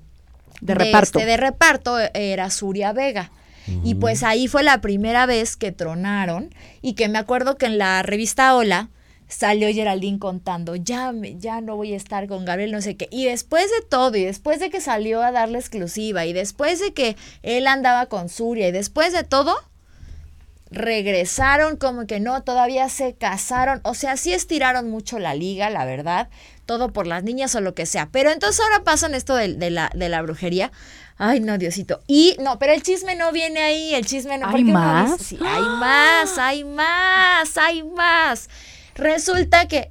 De, 0.60 0.74
reparto. 0.74 1.18
Este, 1.18 1.30
de 1.30 1.36
reparto 1.36 1.98
era 2.14 2.50
Suria 2.50 2.92
Vega. 2.92 3.30
Y 3.84 3.94
pues 3.94 4.22
ahí 4.22 4.48
fue 4.48 4.62
la 4.62 4.80
primera 4.80 5.26
vez 5.26 5.56
que 5.56 5.72
tronaron 5.72 6.54
y 6.82 6.94
que 6.94 7.08
me 7.08 7.18
acuerdo 7.18 7.56
que 7.56 7.66
en 7.66 7.78
la 7.78 8.02
revista 8.02 8.54
Hola 8.54 8.90
salió 9.28 9.68
Geraldine 9.68 10.18
contando, 10.18 10.74
ya, 10.74 11.12
ya 11.36 11.60
no 11.60 11.76
voy 11.76 11.92
a 11.92 11.96
estar 11.96 12.26
con 12.28 12.44
Gabriel, 12.44 12.72
no 12.72 12.80
sé 12.80 12.96
qué. 12.96 13.08
Y 13.10 13.26
después 13.26 13.64
de 13.64 13.86
todo, 13.86 14.16
y 14.16 14.24
después 14.24 14.58
de 14.58 14.70
que 14.70 14.80
salió 14.80 15.22
a 15.22 15.32
darle 15.32 15.58
exclusiva, 15.58 16.24
y 16.24 16.32
después 16.32 16.80
de 16.80 16.92
que 16.92 17.16
él 17.42 17.66
andaba 17.66 18.06
con 18.06 18.28
Suria, 18.28 18.68
y 18.68 18.72
después 18.72 19.12
de 19.12 19.24
todo, 19.24 19.54
regresaron 20.70 21.76
como 21.76 22.06
que 22.06 22.20
no, 22.20 22.42
todavía 22.42 22.88
se 22.88 23.14
casaron, 23.14 23.80
o 23.84 23.94
sea, 23.94 24.16
sí 24.16 24.32
estiraron 24.32 24.90
mucho 24.90 25.18
la 25.18 25.34
liga, 25.34 25.70
la 25.70 25.84
verdad, 25.84 26.28
todo 26.66 26.92
por 26.92 27.06
las 27.06 27.22
niñas 27.22 27.54
o 27.54 27.60
lo 27.60 27.74
que 27.74 27.86
sea. 27.86 28.08
Pero 28.12 28.30
entonces 28.30 28.60
ahora 28.60 28.84
pasan 28.84 29.14
esto 29.14 29.34
de, 29.34 29.70
la, 29.70 29.90
de 29.94 30.08
la 30.08 30.22
brujería. 30.22 30.70
Ay, 31.16 31.40
no, 31.40 31.58
Diosito. 31.58 32.00
Y 32.06 32.36
no, 32.40 32.58
pero 32.58 32.72
el 32.72 32.82
chisme 32.82 33.16
no 33.16 33.32
viene 33.32 33.60
ahí, 33.60 33.94
el 33.94 34.06
chisme 34.06 34.38
no. 34.38 34.48
¿Hay 34.48 34.62
más? 34.64 35.20
Sí, 35.20 35.38
hay 35.44 35.62
más, 35.62 36.38
hay 36.38 36.64
más, 36.64 37.56
hay 37.56 37.82
más. 37.82 38.48
Resulta 38.94 39.66
que. 39.66 39.90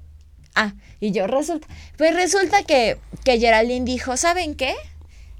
Ah, 0.56 0.74
y 1.02 1.12
yo 1.12 1.28
resulta. 1.28 1.68
Pues 1.98 2.16
resulta 2.16 2.64
que, 2.64 2.98
que 3.26 3.40
Geraldine 3.40 3.84
dijo: 3.84 4.16
¿saben 4.16 4.56
qué? 4.56 4.74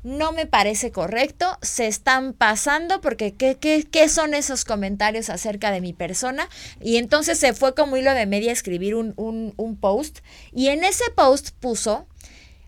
No 0.08 0.32
me 0.32 0.46
parece 0.46 0.92
correcto, 0.92 1.58
se 1.62 1.86
están 1.86 2.32
pasando 2.32 3.02
porque 3.02 3.34
¿qué, 3.34 3.58
qué, 3.58 3.84
qué 3.84 4.08
son 4.08 4.34
esos 4.34 4.64
comentarios 4.64 5.30
acerca 5.30 5.70
de 5.70 5.82
mi 5.82 5.92
persona? 5.92 6.48
Y 6.80 6.96
entonces 6.96 7.38
se 7.38 7.54
fue 7.54 7.76
como 7.76 7.98
hilo 7.98 8.14
de 8.14 8.26
media 8.26 8.52
a 8.52 8.54
escribir 8.54 8.96
un, 8.96 9.14
un, 9.18 9.54
un 9.58 9.76
post 9.76 10.20
y 10.54 10.70
en 10.70 10.86
ese 10.86 11.04
post 11.14 11.50
puso, 11.60 12.08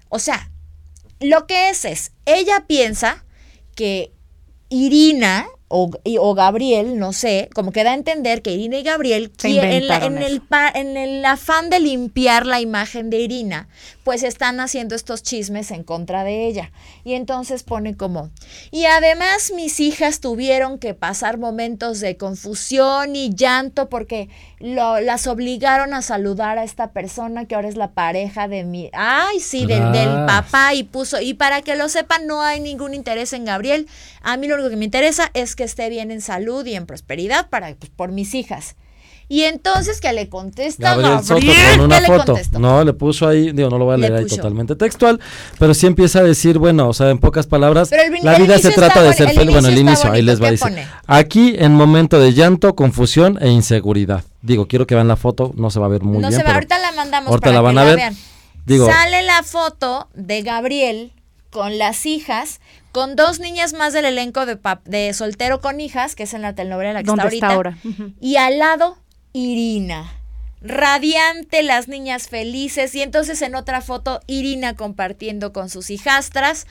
o 0.09 0.19
sea, 0.19 0.51
lo 1.21 1.47
que 1.47 1.69
es 1.69 1.85
es, 1.85 2.11
ella 2.25 2.65
piensa 2.67 3.23
que 3.73 4.11
Irina 4.67 5.47
o, 5.69 5.91
o, 6.19 6.33
Gabriel, 6.33 6.97
no 6.97 7.13
sé, 7.13 7.47
como 7.53 7.71
que 7.71 7.83
da 7.83 7.91
a 7.91 7.93
entender 7.93 8.41
que 8.41 8.51
Irina 8.51 8.79
y 8.79 8.83
Gabriel, 8.83 9.31
en, 9.43 9.51
en, 9.59 10.17
el, 10.17 10.41
en 10.73 10.97
el 10.97 11.23
afán 11.23 11.69
de 11.69 11.79
limpiar 11.79 12.47
la 12.47 12.59
imagen 12.59 13.11
de 13.11 13.19
Irina, 13.19 13.69
pues 14.03 14.23
están 14.23 14.59
haciendo 14.59 14.95
estos 14.95 15.21
chismes 15.21 15.69
en 15.69 15.83
contra 15.83 16.23
de 16.23 16.47
ella. 16.47 16.71
Y 17.03 17.13
entonces 17.13 17.61
pone 17.61 17.95
como, 17.95 18.31
y 18.71 18.85
además 18.85 19.51
mis 19.55 19.79
hijas 19.79 20.21
tuvieron 20.21 20.79
que 20.79 20.95
pasar 20.95 21.37
momentos 21.37 21.99
de 21.99 22.17
confusión 22.17 23.15
y 23.15 23.35
llanto 23.35 23.89
porque 23.89 24.27
lo, 24.59 24.99
las 24.99 25.27
obligaron 25.27 25.93
a 25.93 26.01
saludar 26.01 26.57
a 26.57 26.63
esta 26.63 26.91
persona 26.91 27.45
que 27.45 27.53
ahora 27.53 27.69
es 27.69 27.77
la 27.77 27.91
pareja 27.91 28.47
de 28.47 28.63
mi, 28.63 28.89
ay, 28.93 29.39
sí, 29.39 29.67
del, 29.67 29.91
del 29.91 30.09
ah. 30.09 30.25
papá 30.27 30.73
y 30.73 30.83
puso, 30.83 31.21
y 31.21 31.35
para 31.35 31.61
que 31.61 31.75
lo 31.75 31.89
sepan, 31.89 32.25
no 32.25 32.41
hay 32.41 32.59
ningún 32.59 32.95
interés 32.95 33.33
en 33.33 33.45
Gabriel. 33.45 33.87
A 34.21 34.37
mí 34.37 34.47
lo 34.47 34.55
único 34.55 34.69
que 34.69 34.75
me 34.75 34.85
interesa 34.85 35.31
es 35.33 35.55
que 35.55 35.63
esté 35.63 35.89
bien 35.89 36.11
en 36.11 36.21
salud 36.21 36.65
y 36.65 36.75
en 36.75 36.85
prosperidad 36.85 37.49
para, 37.49 37.73
pues, 37.75 37.91
por 37.95 38.11
mis 38.11 38.35
hijas. 38.35 38.75
Y 39.31 39.43
entonces 39.43 40.01
que 40.01 40.11
le 40.11 40.27
contesta 40.27 40.95
Gabriel, 40.95 41.23
Soto 41.23 41.45
con 41.75 41.85
una 41.85 42.01
foto. 42.01 42.35
no, 42.57 42.83
le 42.83 42.93
puso 42.93 43.27
ahí, 43.27 43.51
digo, 43.51 43.69
no 43.69 43.77
lo 43.77 43.85
voy 43.85 43.93
a 43.93 43.97
leer 43.97 44.15
ahí 44.15 44.25
totalmente 44.25 44.75
textual, 44.75 45.19
pero 45.59 45.75
sí 45.75 45.85
empieza 45.85 46.19
a 46.19 46.23
decir, 46.23 46.57
bueno, 46.57 46.89
o 46.89 46.93
sea, 46.93 47.11
en 47.11 47.19
pocas 47.19 47.45
palabras, 47.45 47.91
la 48.23 48.39
vida 48.39 48.57
se 48.57 48.71
trata 48.71 49.03
de 49.03 49.13
ser 49.13 49.29
feliz. 49.29 49.51
Bueno, 49.51 49.67
el 49.67 49.77
inicio, 49.77 50.11
ahí 50.11 50.23
les 50.23 50.41
va 50.41 50.47
a 50.47 50.51
decir. 50.51 50.75
Aquí 51.05 51.53
en 51.59 51.73
momento 51.73 52.19
de 52.19 52.33
llanto, 52.33 52.75
confusión 52.75 53.37
e 53.39 53.49
inseguridad. 53.49 54.23
Digo, 54.41 54.67
quiero 54.67 54.87
que 54.87 54.95
vean 54.95 55.07
la 55.07 55.15
foto, 55.15 55.53
no 55.55 55.69
se 55.69 55.79
va 55.79 55.85
a 55.85 55.89
ver 55.89 56.01
muy 56.01 56.17
bien. 56.17 56.23
No 56.23 56.31
se 56.31 56.41
va, 56.41 56.55
ahorita 56.55 56.79
la 56.79 56.91
mandamos 56.93 57.29
ahorita 57.29 57.51
la 57.51 57.61
van 57.61 57.77
a 57.77 57.83
ver. 57.83 58.13
Digo, 58.65 58.87
Sale 58.87 59.21
la 59.21 59.43
foto 59.43 60.09
de 60.15 60.41
Gabriel 60.41 61.13
con 61.49 61.77
las 61.77 62.05
hijas, 62.05 62.59
con 62.91 63.15
dos 63.15 63.39
niñas 63.39 63.73
más 63.73 63.93
del 63.93 64.05
elenco 64.05 64.45
de, 64.45 64.57
de 64.85 65.13
Soltero 65.13 65.61
con 65.61 65.79
Hijas, 65.79 66.15
que 66.15 66.23
es 66.23 66.33
en 66.33 66.41
la 66.41 66.53
telenovela 66.53 66.93
la 66.93 67.03
que 67.03 67.09
está 67.09 67.23
ahorita. 67.23 67.47
ahora? 67.53 67.77
Y 68.19 68.37
al 68.37 68.59
lado 68.59 68.97
Irina. 69.33 70.13
Radiante, 70.61 71.63
las 71.63 71.87
niñas 71.87 72.27
felices. 72.27 72.93
Y 72.93 73.01
entonces 73.01 73.41
en 73.41 73.55
otra 73.55 73.81
foto, 73.81 74.19
Irina 74.27 74.75
compartiendo 74.75 75.53
con 75.53 75.69
sus 75.69 75.89
hijastras. 75.89 76.67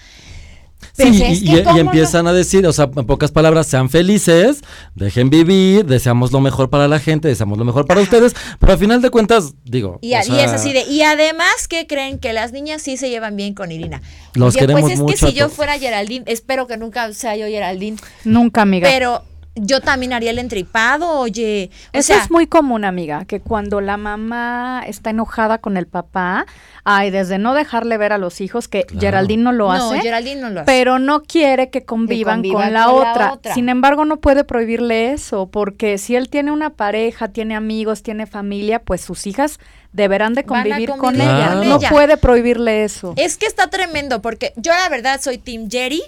Sí, 0.93 1.05
pues 1.05 1.43
y, 1.43 1.79
empiezan 1.79 2.27
a 2.27 2.33
decir, 2.33 2.67
o 2.67 2.73
sea, 2.73 2.91
en 2.95 3.07
pocas 3.07 3.31
palabras, 3.31 3.67
sean 3.67 3.89
felices, 3.89 4.63
dejen 4.95 5.31
vivir, 5.31 5.87
deseamos 5.87 6.33
lo 6.33 6.41
mejor 6.41 6.71
para 6.71 6.89
la 6.89 6.99
gente, 6.99 7.29
deseamos 7.29 7.57
lo 7.59 7.65
mejor 7.65 7.87
para 7.87 8.01
ustedes, 8.01 8.35
pero 8.59 8.73
al 8.73 8.79
final 8.79 9.01
de 9.01 9.11
cuentas, 9.11 9.55
digo. 9.65 9.99
Y, 10.01 10.15
es 10.15 10.29
así 10.29 10.73
de, 10.73 10.83
y 10.83 11.03
además 11.03 11.69
que 11.69 11.87
creen 11.87 12.19
que 12.19 12.33
las 12.33 12.53
niñas 12.53 12.83
sí 12.83 12.97
se 12.97 13.11
llevan 13.11 13.37
bien 13.37 13.55
con 13.55 13.71
Irina. 13.71 14.03
Los 14.35 14.57
queremos 14.57 14.83
pues 14.83 14.99
es 14.99 15.21
que 15.21 15.27
si 15.29 15.33
yo 15.35 15.49
fuera 15.49 15.79
Geraldine, 15.79 16.25
espero 16.27 16.67
que 16.67 16.77
nunca 16.77 17.13
sea 17.13 17.37
yo 17.37 17.47
Geraldine. 17.47 17.97
Nunca, 18.25 18.63
amiga. 18.63 18.89
Pero 18.89 19.23
yo 19.61 19.81
también 19.81 20.13
haría 20.13 20.31
el 20.31 20.39
entripado, 20.39 21.19
oye. 21.19 21.71
Eso 21.93 22.15
es 22.15 22.31
muy 22.31 22.47
común, 22.47 22.85
amiga, 22.85 23.25
que 23.25 23.41
cuando 23.41 23.81
la 23.81 23.97
mamá 23.97 24.83
está 24.87 25.11
enojada 25.11 25.59
con 25.59 25.77
el 25.77 25.87
papá, 25.87 26.47
ay, 26.85 27.11
desde 27.11 27.39
no 27.39 27.55
dejarle 27.55 27.99
ver 27.99 28.13
a 28.13 28.19
los 28.19 28.41
hijos, 28.41 28.69
que 28.69 28.87
Geraldine 28.99 29.43
no 29.43 29.53
lo 29.53 29.71
hace. 29.71 29.97
No, 29.97 30.03
Geraldine 30.03 30.41
no 30.41 30.51
lo 30.51 30.61
hace. 30.61 30.67
Pero 30.67 30.99
no 30.99 31.23
quiere 31.23 31.71
que 31.71 31.85
convivan 31.85 32.43
con, 32.43 32.73
la, 32.73 32.91
otra. 32.91 33.39
Sin 33.55 33.69
embargo, 33.69 34.05
no 34.05 34.19
puede 34.21 34.45
prohibirle 34.45 35.13
eso, 35.13 35.47
porque 35.47 35.99
si 35.99 36.17
él 36.17 36.29
tiene 36.29 36.51
una 36.51 36.71
pareja, 36.71 37.29
tiene 37.29 37.55
amigos, 37.55 38.03
tiene 38.03 38.27
familia, 38.27 38.81
pues 38.81 39.01
sus 39.01 39.27
hijas 39.27 39.59
deberán 39.93 40.35
de 40.35 40.45
convivir, 40.45 40.91
con, 40.91 41.17
ella. 41.17 41.55
No 41.65 41.79
puede 41.81 42.17
prohibirle 42.17 42.85
eso. 42.85 43.15
Es 43.17 43.37
que 43.37 43.47
está 43.47 43.69
tremendo, 43.69 44.23
porque 44.23 44.53
yo 44.57 44.73
la 44.73 44.89
verdad 44.89 45.21
soy 45.21 45.39
Team 45.39 45.69
Jerry 45.71 46.03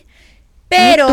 pero. 0.70 1.08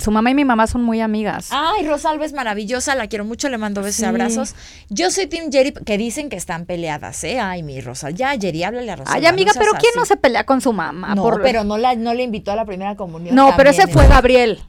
su 0.00 0.10
mamá 0.10 0.30
y 0.30 0.34
mi 0.34 0.44
mamá 0.44 0.66
son 0.66 0.82
muy 0.82 1.00
amigas. 1.00 1.48
Ay, 1.50 1.86
Rosalba 1.86 2.24
es 2.24 2.32
maravillosa, 2.32 2.94
la 2.94 3.06
quiero 3.08 3.24
mucho, 3.24 3.48
le 3.50 3.58
mando 3.58 3.82
besos 3.82 4.00
y 4.00 4.04
abrazos. 4.06 4.54
Yo 4.88 5.10
soy 5.10 5.26
Team 5.26 5.52
Jerry, 5.52 5.72
que 5.72 5.98
dicen 5.98 6.30
que 6.30 6.36
están 6.36 6.64
peleadas, 6.64 7.22
¿eh? 7.24 7.38
Ay, 7.38 7.62
mi 7.62 7.80
Rosal. 7.80 8.14
Ya, 8.14 8.30
Jerry, 8.40 8.64
háblale 8.64 8.90
a 8.90 8.96
Rosalba. 8.96 9.18
Ay, 9.18 9.26
amiga, 9.26 9.52
pero 9.54 9.72
¿quién 9.72 9.92
no 9.96 10.06
se 10.06 10.16
pelea 10.16 10.44
con 10.44 10.60
su 10.60 10.72
mamá? 10.72 11.14
No, 11.14 11.30
pero 11.42 11.62
no, 11.62 11.76
la, 11.76 11.94
no 11.94 12.14
le 12.14 12.22
invitó 12.22 12.52
a 12.52 12.56
la 12.56 12.64
primera 12.64 12.96
comunión. 12.96 13.36
No, 13.36 13.52
pero 13.56 13.70
ese 13.70 13.86
fue 13.86 14.08
Gabriel. 14.08 14.60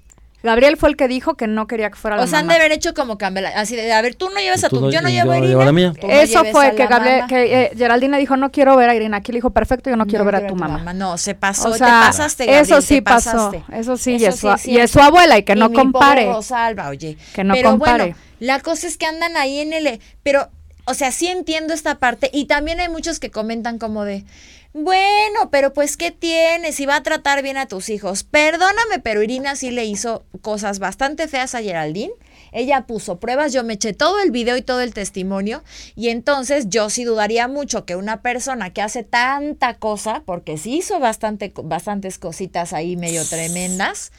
Gabriel 0.44 0.76
fue 0.76 0.90
el 0.90 0.98
que 0.98 1.08
dijo 1.08 1.36
que 1.36 1.48
no 1.48 1.68
quería 1.68 1.90
que 1.90 1.96
fuera 1.96 2.18
la 2.18 2.24
O 2.24 2.28
sea, 2.28 2.40
han 2.40 2.50
de 2.50 2.56
haber 2.56 2.74
hecho 2.74 2.94
como 2.94 3.18
cambio, 3.18 3.48
así 3.56 3.78
de, 3.78 3.94
a 3.94 4.02
ver, 4.02 4.16
tú 4.16 4.30
no 4.30 4.42
llevas 4.42 4.62
a 4.66 4.70
tu, 4.70 4.92
yo 4.92 5.02
no 5.02 5.08
llevo 5.08 5.32
a 5.32 5.38
Irina. 5.38 5.72
mía. 5.72 5.94
Eso 6.02 6.44
fue 6.52 6.76
que 6.76 6.86
Gabriel, 6.86 7.24
que 7.30 7.64
eh, 7.64 7.72
Geraldine 7.78 8.18
dijo, 8.18 8.36
no 8.36 8.52
quiero 8.52 8.76
ver 8.76 8.90
a 8.90 8.96
Irina. 8.96 9.18
Aquí 9.18 9.32
le 9.32 9.38
dijo, 9.38 9.52
perfecto, 9.52 9.90
yo 9.90 9.96
no, 9.96 10.06
quiero 10.06 10.26
ver 10.26 10.36
a 10.36 10.48
tu, 10.48 10.56
mamá. 10.56 10.94
No, 10.94 11.18
se 11.18 11.34
pasó, 11.34 11.72
te 11.72 11.80
pasaste, 11.80 12.46
Gabriel, 12.46 12.64
Eso 12.64 12.82
sí 12.82 13.00
pasó, 13.00 13.52
eso 13.72 13.96
sí, 13.96 14.18
y, 14.20 14.26
es 14.26 14.36
su, 14.36 14.54
y 14.66 14.80
es 14.80 14.92
su 14.92 15.00
abuela, 15.00 15.38
y 15.38 15.44
que 15.44 15.56
no 15.56 15.72
compare. 15.72 16.26
Rosalba, 16.26 16.90
oye. 16.90 17.18
Que 17.34 17.46
no 17.46 17.56
compare. 17.64 18.16
la 18.40 18.60
cosa 18.60 18.88
es 18.88 18.98
que 18.98 19.06
andan 19.06 19.38
ahí 19.38 19.60
en 19.60 19.72
el... 19.72 20.02
Pero, 20.24 20.50
o 20.84 20.94
sea, 20.94 21.14
sí 21.14 21.28
entiendo 21.28 21.74
esta 21.74 22.00
parte, 22.00 22.30
y 22.34 22.46
también 22.46 22.82
hay 22.82 22.90
muchos 22.90 23.22
que 23.22 23.32
comentan 23.32 23.80
como 23.80 24.04
de 24.04 24.26
bueno, 24.74 25.52
pero 25.52 25.72
pues 25.72 25.98
¿qué 25.98 26.10
tienes? 26.10 26.80
Y 26.80 26.88
va 26.88 26.96
a 26.96 27.04
tratar 27.04 27.44
bien 27.44 27.58
a 27.58 27.68
tus 27.68 27.90
hijos. 27.90 28.24
Perdóname, 28.24 29.00
pero 29.04 29.22
Irina 29.22 29.56
sí 29.56 29.70
le 29.70 29.86
hizo 29.86 30.26
cosas 30.42 30.80
bastante 30.80 31.28
feas 31.28 31.54
a 31.54 31.62
Geraldine. 31.62 32.14
Ella 32.52 32.86
puso 32.88 33.20
pruebas, 33.20 33.54
yo 33.54 33.64
me 33.64 33.74
eché 33.74 33.94
todo 33.94 34.20
el 34.20 34.32
video 34.32 34.58
y 34.58 34.62
todo 34.62 34.82
el 34.82 34.94
testimonio 34.94 35.64
y 35.96 36.10
entonces 36.10 36.70
yo 36.70 36.90
sí 36.90 37.04
dudaría 37.04 37.48
mucho 37.48 37.86
que 37.86 37.96
una 37.96 38.22
persona 38.22 38.72
que 38.72 38.82
hace 38.82 39.04
tanta 39.04 39.76
cosa, 39.76 40.24
porque 40.26 40.58
sí 40.58 40.78
hizo 40.78 41.00
bastante, 41.00 41.52
bastantes 41.64 42.20
cositas 42.20 42.74
ahí 42.74 42.96
medio 42.96 43.26
tremendas, 43.26 44.12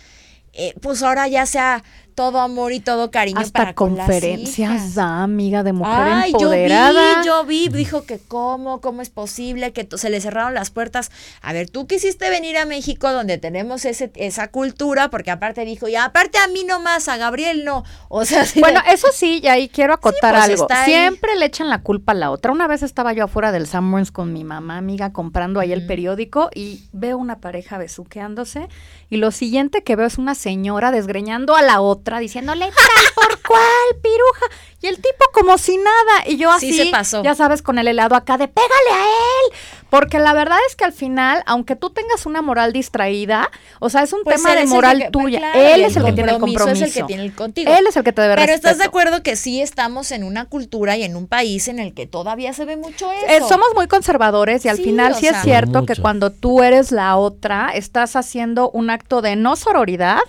eh, 0.53 0.75
pues 0.81 1.03
ahora 1.03 1.27
ya 1.29 1.47
sea 1.47 1.83
todo 2.14 2.40
amor 2.40 2.72
y 2.72 2.81
todo 2.81 3.11
cariño 3.11 3.40
Hasta 3.40 3.59
para 3.59 3.74
conferencias 3.74 4.94
da, 4.94 5.22
amiga 5.22 5.62
de 5.62 5.72
mujer 5.72 5.92
Ay, 5.94 6.31
empoderada. 6.31 7.22
Yo 7.24 7.44
vi, 7.44 7.68
yo 7.68 7.70
vi, 7.70 7.79
dijo 7.79 8.05
que 8.05 8.18
cómo, 8.18 8.81
cómo 8.81 9.03
es 9.03 9.11
posible 9.11 9.72
que 9.72 9.88
se 9.96 10.11
le 10.11 10.20
cerraron 10.20 10.55
las 10.55 10.70
puertas. 10.70 11.11
A 11.42 11.53
ver, 11.53 11.68
tú 11.68 11.87
quisiste 11.87 12.31
venir 12.31 12.57
a 12.57 12.66
México 12.66 13.12
donde 13.12 13.38
tenemos 13.38 13.85
ese, 13.85 14.12
esa 14.14 14.48
cultura, 14.48 15.11
porque 15.11 15.31
aparte 15.31 15.64
dijo, 15.64 15.88
y 15.88 15.96
aparte 15.96 16.38
a 16.38 16.48
mí 16.48 16.64
nomás, 16.64 17.09
a 17.09 17.16
Gabriel 17.16 17.64
no. 17.64 17.85
O 18.09 18.24
sea, 18.24 18.44
bueno, 18.61 18.81
eso 18.90 19.09
sí, 19.12 19.40
y 19.42 19.48
ahí 19.48 19.68
quiero 19.68 19.94
acotar 19.94 20.35
pues, 20.35 20.61
algo. 20.61 20.68
Siempre 20.85 21.37
le 21.37 21.46
echan 21.46 21.68
la 21.68 21.83
culpa 21.83 22.12
a 22.12 22.14
la 22.14 22.31
otra. 22.31 22.53
Una 22.53 22.66
vez 22.66 22.83
estaba 22.83 23.12
yo 23.12 23.24
afuera 23.24 23.53
del 23.53 23.66
Sanborns 23.66 24.12
con 24.12 24.33
mi 24.33 24.44
mamá, 24.44 24.79
amiga, 24.79 25.12
comprando 25.12 25.61
ahí 25.61 25.72
el 25.72 25.87
periódico 25.87 26.50
y 26.55 26.85
veo 26.92 27.18
una 27.18 27.40
pareja 27.40 27.79
besuqueándose 27.79 28.68
y 29.11 29.16
lo 29.16 29.31
siguiente 29.31 29.83
que 29.83 29.96
veo 29.96 30.07
es 30.07 30.18
una 30.18 30.35
señora 30.35 30.90
desgreñando 30.90 31.55
a 31.57 31.62
la 31.62 31.81
otra 31.81 32.04
diciéndole, 32.21 32.67
tal 32.67 33.14
por 33.14 33.40
cuál, 33.43 34.01
piruja. 34.03 34.47
Y 34.81 34.87
el 34.88 34.97
tipo 34.97 35.25
como 35.33 35.57
si 35.57 35.79
nada. 35.79 36.25
Y 36.27 36.37
yo 36.37 36.53
así, 36.53 36.75
se 36.75 36.90
pasó. 36.90 37.23
ya 37.23 37.35
sabes, 37.35 37.62
con 37.62 37.79
el 37.79 37.88
helado 37.88 38.14
acá 38.14 38.37
de 38.37 38.49
pégale 38.49 38.90
a 38.93 39.03
él. 39.03 39.59
Porque 39.88 40.19
la 40.19 40.35
verdad 40.35 40.59
es 40.69 40.77
que 40.77 40.85
al 40.85 40.93
final, 40.93 41.43
aunque 41.47 41.77
tú 41.77 41.90
tengas 41.90 42.27
una 42.27 42.43
moral 42.43 42.73
distraída, 42.73 43.49
o 43.79 43.88
sea, 43.88 44.03
es 44.03 44.12
un 44.12 44.23
pues 44.25 44.37
tema 44.37 44.57
de 44.57 44.67
moral 44.67 45.09
tuya. 45.12 45.53
él 45.55 45.85
es 45.85 45.97
el 45.97 46.05
que 46.05 46.12
tiene 46.12 46.33
el 46.33 46.38
compromiso. 46.38 46.85
es 46.85 46.90
el 46.90 46.93
que 46.93 47.07
tiene 47.07 47.25
el 47.25 47.35
contigo. 47.35 47.73
Él 47.73 47.87
es 47.87 47.97
el 47.97 48.03
que 48.03 48.12
te 48.12 48.21
debe 48.21 48.35
Pero 48.35 48.53
estás 48.53 48.79
de 48.79 48.85
acuerdo 48.85 49.23
que 49.23 49.37
sí 49.37 49.62
estamos 49.62 50.11
en 50.11 50.25
una 50.25 50.47
cultura 50.47 50.97
y 50.97 51.05
en 51.05 51.17
un 51.17 51.29
país 51.29 51.69
en 51.69 51.79
el 51.79 51.95
que 51.95 52.07
todavía 52.07 52.53
se 52.53 52.64
ve 52.64 52.77
mucho 52.77 53.11
eh, 53.12 53.37
eso. 53.37 53.49
somos 53.49 53.69
muy 53.75 53.87
conservadores 53.87 54.64
y 54.64 54.69
al 54.69 54.79
final 54.79 55.14
sí 55.14 55.29
es 55.29 55.40
cierto 55.43 55.87
que 55.87 55.97
cuando 55.97 56.31
tú 56.31 56.62
eres 56.62 56.91
la 56.93 57.16
otra, 57.16 57.70
estás 57.72 58.16
haciendo 58.16 58.70
un 58.70 58.91
acto 58.91 59.22
de 59.22 59.37
no 59.37 59.57
sororidad, 59.57 60.22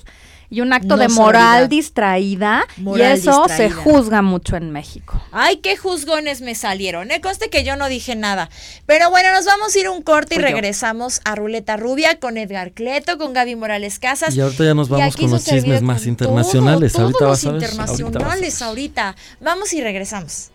y 0.50 0.62
un 0.62 0.74
acto 0.74 0.98
de 0.98 1.08
moral 1.10 1.70
distraída 1.70 2.66
y 2.78 3.02
eso 3.02 3.46
se 3.48 3.70
juzga 3.70 4.22
mucho 4.22 4.56
en 4.56 4.72
México. 4.72 5.22
Ay, 5.32 5.58
qué 5.58 5.78
juzgones 5.78 6.42
me 6.42 6.56
salieron. 6.56 7.08
Me 7.08 7.22
conste 7.22 7.50
que 7.50 7.64
yo 7.64 7.76
no 7.76 7.88
dije 7.88 8.16
nada. 8.16 8.50
Pero 8.86 9.10
bueno, 9.10 9.32
nos 9.34 9.46
vamos 9.46 9.76
a 9.76 9.80
ir 9.80 9.90
un 9.90 10.02
corte 10.02 10.36
y 10.36 10.38
regresamos 10.38 11.22
a 11.26 11.36
Ruleta 11.36 11.78
Rubia 11.78 12.20
con 12.20 12.38
Edgar 12.38 12.72
Cleto, 12.72 13.18
con 13.18 13.34
Gaby 13.34 13.56
Morales 13.56 14.00
Casas. 14.00 14.36
Y 14.36 14.42
ahorita 14.42 14.64
ya 14.64 14.74
nos 14.74 14.90
vamos 14.90 15.16
con 15.16 15.32
los 15.32 15.44
chismes 15.44 15.82
más 15.82 16.06
internacionales. 16.06 16.96
ahorita 16.96 17.26
los 17.26 17.44
internacionales 17.44 18.62
ahorita. 18.62 19.16
Vamos 19.42 19.74
y 19.74 19.82
regresamos. 19.82 20.52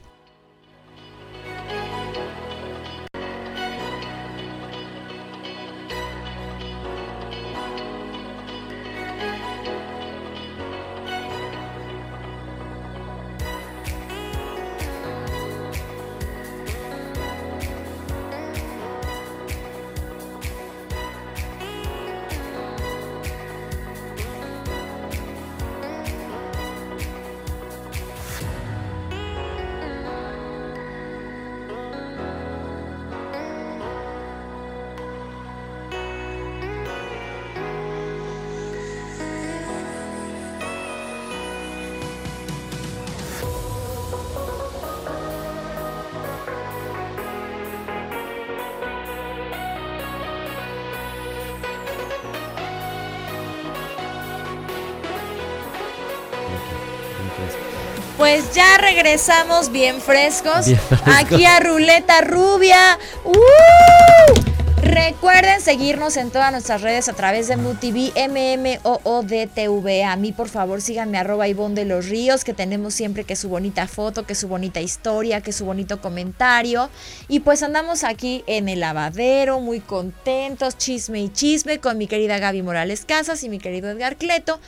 Ya 58.54 58.78
regresamos 58.78 59.70
bien 59.70 60.00
frescos, 60.00 60.66
aquí 61.04 61.44
a 61.44 61.60
Ruleta 61.60 62.20
Rubia. 62.22 62.98
¡Uh! 63.24 64.50
Recuerden 64.82 65.60
seguirnos 65.60 66.16
en 66.16 66.30
todas 66.30 66.50
nuestras 66.50 66.82
redes 66.82 67.08
a 67.08 67.12
través 67.12 67.46
de 67.48 67.56
MUTV, 67.56 68.12
MMOODTV. 68.28 70.04
A 70.04 70.16
mí, 70.16 70.32
por 70.32 70.48
favor, 70.48 70.80
síganme 70.80 71.18
arroba 71.18 71.46
Ivonne 71.46 71.74
de 71.74 71.84
los 71.84 72.08
Ríos, 72.08 72.44
que 72.44 72.54
tenemos 72.54 72.94
siempre 72.94 73.24
que 73.24 73.36
su 73.36 73.48
bonita 73.48 73.86
foto, 73.86 74.26
que 74.26 74.34
su 74.34 74.48
bonita 74.48 74.80
historia, 74.80 75.42
que 75.42 75.52
su 75.52 75.64
bonito 75.64 76.00
comentario. 76.00 76.90
Y 77.28 77.40
pues 77.40 77.62
andamos 77.62 78.02
aquí 78.04 78.42
en 78.46 78.68
el 78.68 78.80
lavadero, 78.80 79.60
muy 79.60 79.80
contentos, 79.80 80.76
chisme 80.76 81.20
y 81.20 81.28
chisme, 81.28 81.78
con 81.78 81.96
mi 81.98 82.06
querida 82.06 82.38
Gaby 82.38 82.62
Morales 82.62 83.04
Casas 83.04 83.44
y 83.44 83.48
mi 83.48 83.58
querido 83.58 83.90
Edgar 83.90 84.16
Cleto. 84.16 84.60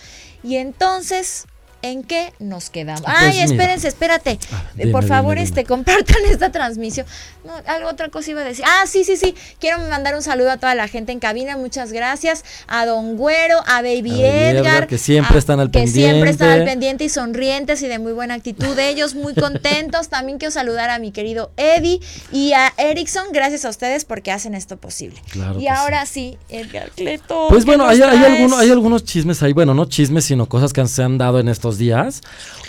Y 0.45 0.57
entonces, 0.57 1.47
¿En 1.83 2.05
qué 2.05 2.33
nos 2.39 2.71
quedamos? 2.71 3.03
Ah, 3.07 3.17
pues 3.21 3.35
Ay, 3.35 3.41
espérense, 3.41 3.89
espérate. 3.89 4.39
Ah, 4.53 4.63
por 4.93 5.05
favor, 5.05 5.37
este, 5.37 5.65
compartan 5.65 6.25
esta 6.31 6.53
transmisión. 6.53 7.07
No, 7.45 7.55
algo 7.67 7.89
otra 7.89 8.09
cosa 8.09 8.31
iba 8.31 8.41
a 8.41 8.45
decir. 8.45 8.65
Ah, 8.67 8.85
sí, 8.87 9.03
sí, 9.03 9.17
sí. 9.17 9.35
Quiero 9.59 9.79
mandar 9.79 10.15
un 10.15 10.23
saludo 10.23 10.53
a 10.53 10.59
toda 10.59 10.77
la 10.77 10.87
gente 10.87 11.11
en 11.11 11.19
cabina. 11.19 11.57
Muchas 11.57 11.93
gracias. 11.93 12.45
A 12.69 12.87
Don 12.87 13.17
Güero, 13.17 13.59
a 13.67 13.83
Baby, 13.83 14.23
Edgar, 14.23 14.87
Que 14.87 14.97
siempre 14.97 15.39
están 15.39 15.59
al 15.59 15.73
pendiente. 15.73 16.01
Que 16.01 16.07
siempre 16.07 16.31
están 16.31 16.51
al 16.51 16.65
pendiente 16.65 17.05
y 17.05 17.09
sonrientes 17.09 17.83
y 17.83 17.89
de 17.89 17.99
muy 17.99 18.13
buena 18.13 18.35
actitud. 18.35 18.79
Ellos 18.79 19.17
muy 19.17 19.35
contentos. 19.35 20.09
También 20.09 20.39
quiero 20.39 20.53
saludar 20.53 20.89
a 20.89 21.01
mi 21.01 21.11
querido 21.11 21.51
Eddie 21.57 22.01
y 22.31 22.53
a 22.53 22.73
Erickson. 22.77 23.27
Gracias 23.33 23.65
a 23.65 23.71
ustedes 23.71 24.05
porque 24.05 24.31
hacen 24.31 24.55
esto 24.55 24.77
posible. 24.77 25.21
y 25.59 25.67
ahora 25.67 26.07
sí. 26.07 26.39
Edgar 26.49 26.91
Cleto. 26.93 27.47
Pues 27.49 27.65
bueno, 27.65 27.89
hay, 27.89 28.01
hay, 28.01 28.25
algunos, 28.25 28.61
hay 28.61 28.71
algunos 28.71 29.05
chismes 29.05 29.43
ahí. 29.43 29.53
Bueno, 29.53 29.75
no 29.75 29.87
chismes, 29.87 30.25
sino 30.25 30.49
cosas 30.49 30.73
que 30.73 30.87
se 30.87 31.03
han 31.03 31.19
dado 31.19 31.41
en 31.41 31.49
estos 31.49 31.72
días. 31.79 32.21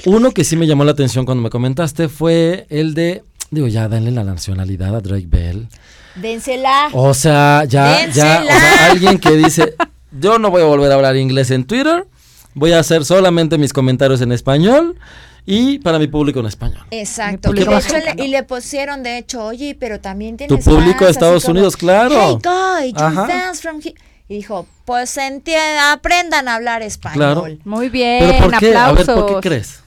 Uno 0.06 0.32
que 0.32 0.44
sí 0.44 0.56
me 0.56 0.68
llamó 0.68 0.84
la 0.84 0.92
atención 0.92 1.26
cuando 1.26 1.42
me 1.42 1.50
comentaste 1.50 2.10
fue 2.10 2.66
el 2.70 2.94
de, 2.94 3.24
digo, 3.52 3.68
ya 3.68 3.88
denle 3.88 4.12
la 4.12 4.24
nacionalidad 4.24 4.96
a 4.96 5.02
Drake 5.02 5.28
Bell. 5.28 5.68
Dénsela. 6.16 6.90
O 6.94 7.14
sea, 7.14 7.64
ya, 7.66 8.08
ya, 8.08 8.44
alguien 8.90 9.18
que 9.18 9.32
dice, 9.32 9.76
yo 10.12 10.38
no 10.40 10.52
voy 10.52 10.62
a 10.62 10.66
volver 10.66 10.92
a 10.92 10.96
hablar 10.96 11.16
inglés 11.16 11.52
en 11.52 11.66
Twitter 11.66 12.06
voy 12.54 12.72
a 12.74 12.80
hacer 12.80 13.06
solamente 13.06 13.58
mis 13.58 13.74
comentarios 13.74 14.22
en 14.22 14.32
español 14.32 14.98
y 15.46 15.80
para 15.80 16.00
mi 16.00 16.08
público 16.08 16.40
en 16.40 16.46
español. 16.46 16.86
Exacto. 16.92 17.52
Y, 17.54 17.60
le, 17.60 18.26
y, 18.26 18.28
le, 18.30 18.44
pusieron, 18.44 19.04
de 19.04 19.18
hecho, 19.18 19.46
oye, 19.46 19.76
pero 19.78 20.00
también 20.00 20.38
tienes 20.38 20.64
Tu 20.64 20.72
público 20.72 21.06
de 21.06 21.12
Estados 21.12 21.46
Unidos, 21.46 21.76
claro. 21.76 22.40
Hey, 22.44 22.94
guy, 22.94 23.56
from 23.56 23.82
y 24.28 24.36
dijo, 24.36 24.66
pues 24.86 25.18
aprendan 25.92 26.48
a 26.48 26.56
hablar 26.56 26.82
español. 26.82 27.18
Claro. 27.18 27.58
Muy 27.66 27.90
bien, 27.90 28.20
¿Pero 28.20 28.46
por 28.50 28.60
qué? 28.60 28.76
A 28.76 28.92
ver, 28.92 29.06
¿por 29.06 29.26
qué 29.28 29.50
crees? 29.50 29.83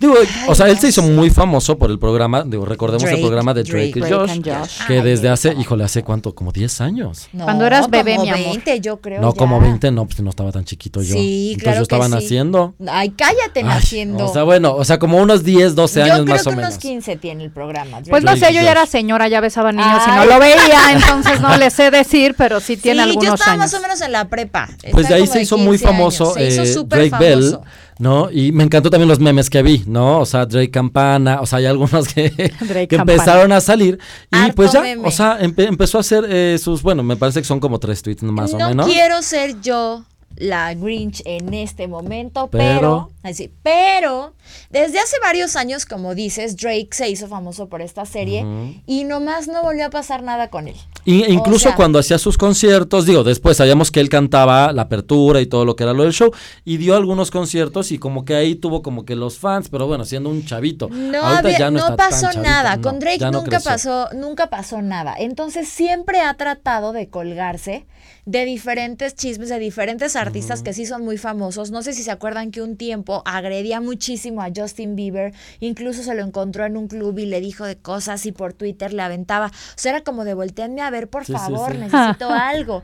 Digo, 0.00 0.14
o 0.48 0.54
sea, 0.54 0.68
él 0.68 0.78
se 0.78 0.88
hizo 0.88 1.02
muy 1.02 1.28
famoso 1.28 1.76
por 1.78 1.90
el 1.90 1.98
programa, 1.98 2.42
digo, 2.42 2.64
recordemos 2.64 3.04
el 3.04 3.20
programa 3.20 3.52
de 3.52 3.64
Drake, 3.64 3.92
y 3.96 4.00
Josh, 4.00 4.40
que 4.86 5.02
desde 5.02 5.28
hace, 5.28 5.52
híjole, 5.52 5.84
hace 5.84 6.02
cuánto, 6.02 6.34
como 6.34 6.52
10 6.52 6.80
años. 6.80 7.28
Cuando 7.32 7.66
eras 7.66 7.90
bebé, 7.90 8.18
mi 8.18 8.30
amor. 8.30 8.46
20, 8.46 8.80
yo 8.80 9.00
creo. 9.00 9.20
No, 9.20 9.34
como 9.34 9.60
20, 9.60 9.90
no, 9.90 10.06
pues 10.06 10.20
no 10.20 10.30
estaba 10.30 10.52
tan 10.52 10.64
chiquito 10.64 11.02
yo. 11.02 11.14
Sí, 11.14 11.52
Entonces 11.52 11.76
yo 11.76 11.82
estaba 11.82 12.08
naciendo. 12.08 12.74
Ay, 12.88 13.10
cállate 13.10 13.62
naciendo. 13.62 14.26
O 14.26 14.32
sea, 14.32 14.42
bueno, 14.44 14.74
o 14.74 14.84
sea, 14.86 14.98
como 14.98 15.18
unos 15.18 15.44
10, 15.44 15.74
12 15.74 16.02
años 16.02 16.26
más 16.26 16.46
o 16.46 16.50
menos. 16.50 16.70
unos 16.70 16.78
15 16.78 17.16
tiene 17.16 17.44
el 17.44 17.50
programa. 17.50 18.00
Pues 18.08 18.24
no 18.24 18.34
sé, 18.36 18.54
yo 18.54 18.62
ya 18.62 18.70
era 18.70 18.86
señora, 18.86 19.28
ya 19.28 19.42
besaba 19.42 19.70
niños 19.70 20.02
y 20.06 20.10
no 20.10 20.24
lo 20.24 20.38
veía, 20.38 20.92
entonces 20.92 21.42
no 21.42 21.58
le 21.58 21.70
sé 21.70 21.90
decir, 21.90 22.34
pero 22.38 22.60
sí 22.60 22.78
tiene 22.78 23.02
algunos 23.02 23.24
años. 23.24 23.38
yo 23.38 23.42
estaba 23.42 23.56
más 23.58 23.74
o 23.74 23.80
menos 23.80 24.00
en 24.00 24.12
la 24.12 24.28
prepa. 24.28 24.70
Pues 24.92 25.08
de 25.08 25.14
ahí 25.14 25.26
se 25.26 25.42
hizo 25.42 25.58
muy 25.58 25.76
famoso 25.76 26.34
eh, 26.38 26.74
Drake 26.86 27.16
Bell 27.18 27.58
¿no? 28.00 28.30
Y 28.30 28.50
me 28.52 28.64
encantó 28.64 28.90
también 28.90 29.08
los 29.08 29.20
memes 29.20 29.50
que 29.50 29.62
vi, 29.62 29.84
¿no? 29.86 30.20
O 30.20 30.26
sea, 30.26 30.46
Drake 30.46 30.70
Campana, 30.70 31.40
o 31.40 31.46
sea, 31.46 31.58
hay 31.58 31.66
algunos 31.66 32.08
que, 32.08 32.30
que 32.88 32.96
empezaron 32.96 33.52
a 33.52 33.60
salir. 33.60 33.98
Y 34.32 34.52
pues 34.52 34.72
ya, 34.72 34.82
o 35.04 35.10
sea, 35.10 35.38
empezó 35.40 35.98
a 35.98 36.00
hacer 36.00 36.24
eh, 36.28 36.58
sus, 36.58 36.82
bueno, 36.82 37.02
me 37.02 37.16
parece 37.16 37.40
que 37.40 37.46
son 37.46 37.60
como 37.60 37.78
tres 37.78 38.02
tweets 38.02 38.22
más 38.22 38.52
o 38.54 38.56
menos. 38.56 38.74
No 38.74 38.84
quiero 38.86 39.22
ser 39.22 39.60
yo 39.60 40.04
la 40.36 40.74
Grinch 40.74 41.22
en 41.26 41.52
este 41.52 41.86
momento, 41.86 42.48
pero, 42.50 43.10
así, 43.22 43.52
pero 43.62 44.32
desde 44.70 44.98
hace 44.98 45.16
varios 45.22 45.56
años, 45.56 45.86
como 45.86 46.14
dices, 46.14 46.56
Drake 46.56 46.88
se 46.92 47.08
hizo 47.08 47.28
famoso 47.28 47.68
por 47.68 47.82
esta 47.82 48.04
serie 48.06 48.44
y 48.86 49.04
nomás 49.04 49.48
no 49.48 49.62
volvió 49.62 49.86
a 49.86 49.90
pasar 49.90 50.22
nada 50.22 50.48
con 50.48 50.68
él. 50.68 50.76
Y, 51.04 51.30
incluso 51.32 51.74
cuando 51.76 51.98
hacía 51.98 52.18
sus 52.18 52.36
conciertos, 52.36 53.06
digo, 53.06 53.24
después 53.24 53.56
sabíamos 53.56 53.90
que 53.90 54.00
él 54.00 54.08
cantaba 54.08 54.72
la 54.72 54.82
apertura 54.82 55.40
y 55.40 55.46
todo 55.46 55.64
lo 55.64 55.76
que 55.76 55.84
era 55.84 55.92
lo 55.92 56.04
del 56.04 56.12
show, 56.12 56.30
y 56.64 56.76
dio 56.76 56.94
algunos 56.94 57.30
conciertos 57.30 57.92
y 57.92 57.98
como 57.98 58.24
que 58.24 58.34
ahí 58.34 58.54
tuvo 58.54 58.82
como 58.82 59.04
que 59.04 59.16
los 59.16 59.38
fans, 59.38 59.68
pero 59.68 59.86
bueno, 59.86 60.04
siendo 60.04 60.28
un 60.28 60.44
chavito. 60.44 60.88
No, 60.90 61.48
ya 61.48 61.70
no, 61.70 61.96
pasó 61.96 62.32
nada, 62.40 62.80
con 62.80 62.98
Drake 62.98 63.30
nunca 63.30 63.60
pasó, 63.60 64.08
nunca 64.14 64.48
pasó 64.48 64.82
nada. 64.82 65.14
Entonces 65.18 65.68
siempre 65.68 66.20
ha 66.20 66.34
tratado 66.34 66.92
de 66.92 67.08
colgarse 67.08 67.86
de 68.26 68.44
diferentes 68.44 69.14
chismes, 69.14 69.48
de 69.48 69.58
diferentes 69.58 70.16
artistas 70.16 70.62
que 70.62 70.72
sí 70.72 70.86
son 70.86 71.04
muy 71.04 71.18
famosos. 71.18 71.70
No 71.70 71.82
sé 71.82 71.92
si 71.92 72.02
se 72.02 72.10
acuerdan 72.10 72.50
que 72.50 72.62
un 72.62 72.76
tiempo 72.76 73.22
agredía 73.24 73.80
muchísimo 73.80 74.39
a 74.42 74.50
Justin 74.54 74.96
Bieber, 74.96 75.32
incluso 75.60 76.02
se 76.02 76.14
lo 76.14 76.22
encontró 76.22 76.64
en 76.64 76.76
un 76.76 76.88
club 76.88 77.18
y 77.18 77.26
le 77.26 77.40
dijo 77.40 77.64
de 77.64 77.76
cosas 77.76 78.26
y 78.26 78.32
por 78.32 78.52
Twitter 78.52 78.92
le 78.92 79.02
aventaba. 79.02 79.46
O 79.46 79.50
sea, 79.76 79.92
era 79.92 80.02
como 80.02 80.24
de 80.24 80.34
volteenme 80.34 80.82
a 80.82 80.90
ver, 80.90 81.08
por 81.08 81.24
favor, 81.24 81.74
necesito 81.74 82.30
algo. 82.30 82.82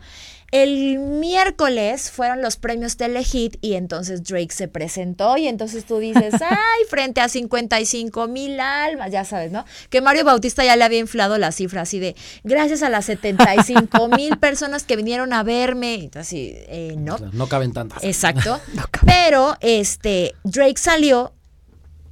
El 0.52 0.98
miércoles 0.98 2.10
fueron 2.10 2.40
los 2.40 2.56
premios 2.56 2.96
Telehit 2.96 3.56
y 3.60 3.74
entonces 3.74 4.22
Drake 4.22 4.54
se 4.54 4.68
presentó 4.68 5.36
y 5.36 5.48
entonces 5.48 5.84
tú 5.84 5.98
dices, 5.98 6.34
ay, 6.40 6.84
frente 6.88 7.20
a 7.20 7.28
55 7.28 8.28
mil 8.28 8.60
almas, 8.60 9.10
ya 9.10 9.24
sabes, 9.24 9.50
¿no? 9.50 9.64
Que 9.90 10.00
Mario 10.00 10.24
Bautista 10.24 10.64
ya 10.64 10.76
le 10.76 10.84
había 10.84 11.00
inflado 11.00 11.36
la 11.38 11.50
cifra 11.50 11.82
así 11.82 11.98
de, 11.98 12.14
gracias 12.44 12.82
a 12.82 12.88
las 12.90 13.06
75 13.06 14.08
mil 14.16 14.38
personas 14.38 14.84
que 14.84 14.94
vinieron 14.94 15.32
a 15.32 15.42
verme, 15.42 16.10
así, 16.14 16.52
eh, 16.54 16.94
no. 16.96 17.18
No 17.32 17.48
caben 17.48 17.72
tantas. 17.72 18.04
Exacto. 18.04 18.60
Pero 19.04 19.56
este, 19.60 20.34
Drake 20.44 20.78
salió 20.78 21.32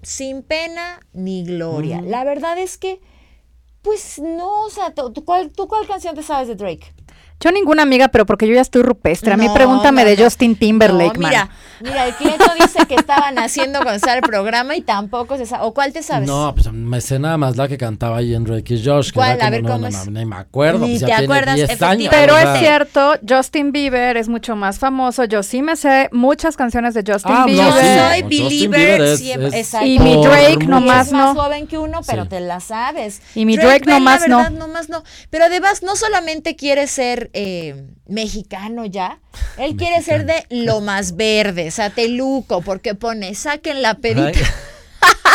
sin 0.05 0.43
pena 0.43 1.01
ni 1.13 1.45
gloria. 1.45 2.01
La 2.01 2.25
verdad 2.25 2.59
es 2.59 2.79
que, 2.79 3.01
pues 3.83 4.19
no, 4.19 4.65
o 4.65 4.71
sea, 4.71 4.95
¿tú 4.95 5.25
cuál, 5.25 5.51
¿tú 5.51 5.69
cuál 5.69 5.87
canción 5.87 6.15
te 6.15 6.23
sabes 6.23 6.49
de 6.49 6.55
Drake? 6.55 6.95
Yo 7.41 7.51
ninguna 7.51 7.83
amiga, 7.83 8.09
pero 8.09 8.25
porque 8.25 8.47
yo 8.47 8.55
ya 8.55 8.61
estoy 8.63 8.83
rupestre. 8.83 9.33
A 9.33 9.37
mí 9.37 9.49
pregúntame 9.53 10.05
de 10.05 10.17
Justin 10.17 10.57
Timberlake, 10.57 11.19
mira, 11.19 11.51
Mira, 11.81 12.07
el 12.07 12.15
cliente 12.15 12.45
dice 12.61 12.87
que 12.87 12.95
estaban 12.95 13.39
haciendo 13.39 13.81
cuando 13.81 13.97
estaba 13.97 14.15
el 14.17 14.23
programa 14.23 14.77
y 14.77 14.83
tampoco 14.83 15.37
se 15.37 15.47
sabe. 15.47 15.65
¿O 15.65 15.75
cuál 15.75 15.93
te 15.93 16.03
sabes? 16.03 16.29
No, 16.29 16.55
pues 16.55 16.73
me 16.73 17.01
sé 17.01 17.19
nada 17.19 17.37
más 17.37 17.57
la 17.57 17.69
que 17.69 17.79
cantaba 17.79 18.19
ahí 18.19 18.35
en 18.35 18.45
Drake 18.45 18.75
y 18.75 18.85
Josh. 18.85 19.13
¿Cuál? 19.13 19.41
a 19.41 19.51
ver 19.51 19.63
cómo 19.63 19.87
es. 19.87 20.09
Ni 20.09 20.25
me 20.25 20.37
acuerdo. 20.37 20.87
Ni 20.87 20.99
pues 20.99 21.05
te 21.05 21.13
acuerdas, 21.13 21.83
años, 21.83 22.09
Pero 22.11 22.37
es 22.37 22.59
cierto, 22.59 23.15
Justin 23.29 23.73
Bieber 23.73 24.17
es 24.17 24.29
mucho 24.29 24.57
más 24.57 24.79
famoso. 24.79 25.25
Yo 25.25 25.43
sí 25.43 25.63
me 25.63 25.77
sé 25.77 26.09
muchas 26.13 26.57
canciones 26.57 26.95
de 26.95 27.01
Justin 27.07 27.35
ah, 27.35 27.45
Bieber. 27.47 27.65
No, 27.65 27.73
sí. 27.73 27.87
soy 27.99 28.23
Belieber. 28.23 29.19
y 29.85 29.99
mi 29.99 30.23
Drake 30.23 30.67
nomás 30.67 31.13
no. 31.13 31.31
Es 31.31 31.35
más 31.35 31.45
joven 31.45 31.67
que 31.67 31.79
uno, 31.79 32.01
pero 32.07 32.27
te 32.27 32.41
la 32.41 32.61
sabes. 32.61 33.23
Y 33.35 33.45
mi 33.45 33.57
Drake, 33.57 33.85
nomás 33.87 34.29
no. 34.29 34.51
nomás 34.51 34.89
no. 34.89 35.03
Pero 35.31 35.45
además, 35.45 35.83
no 35.83 35.97
solamente 35.97 36.57
quiere 36.57 36.87
ser 36.87 37.31
eh, 37.33 37.87
mexicano 38.07 38.85
ya. 38.87 39.21
Él 39.59 39.77
quiere 39.77 40.03
ser 40.03 40.27
de 40.27 40.45
lo 40.51 40.81
más 40.81 41.17
verde, 41.17 41.71
Sateluco, 41.71 42.63
porque 42.63 42.95
pone, 42.95 43.35
saquen 43.35 43.83
la 43.83 43.95
pedita. 43.95 44.41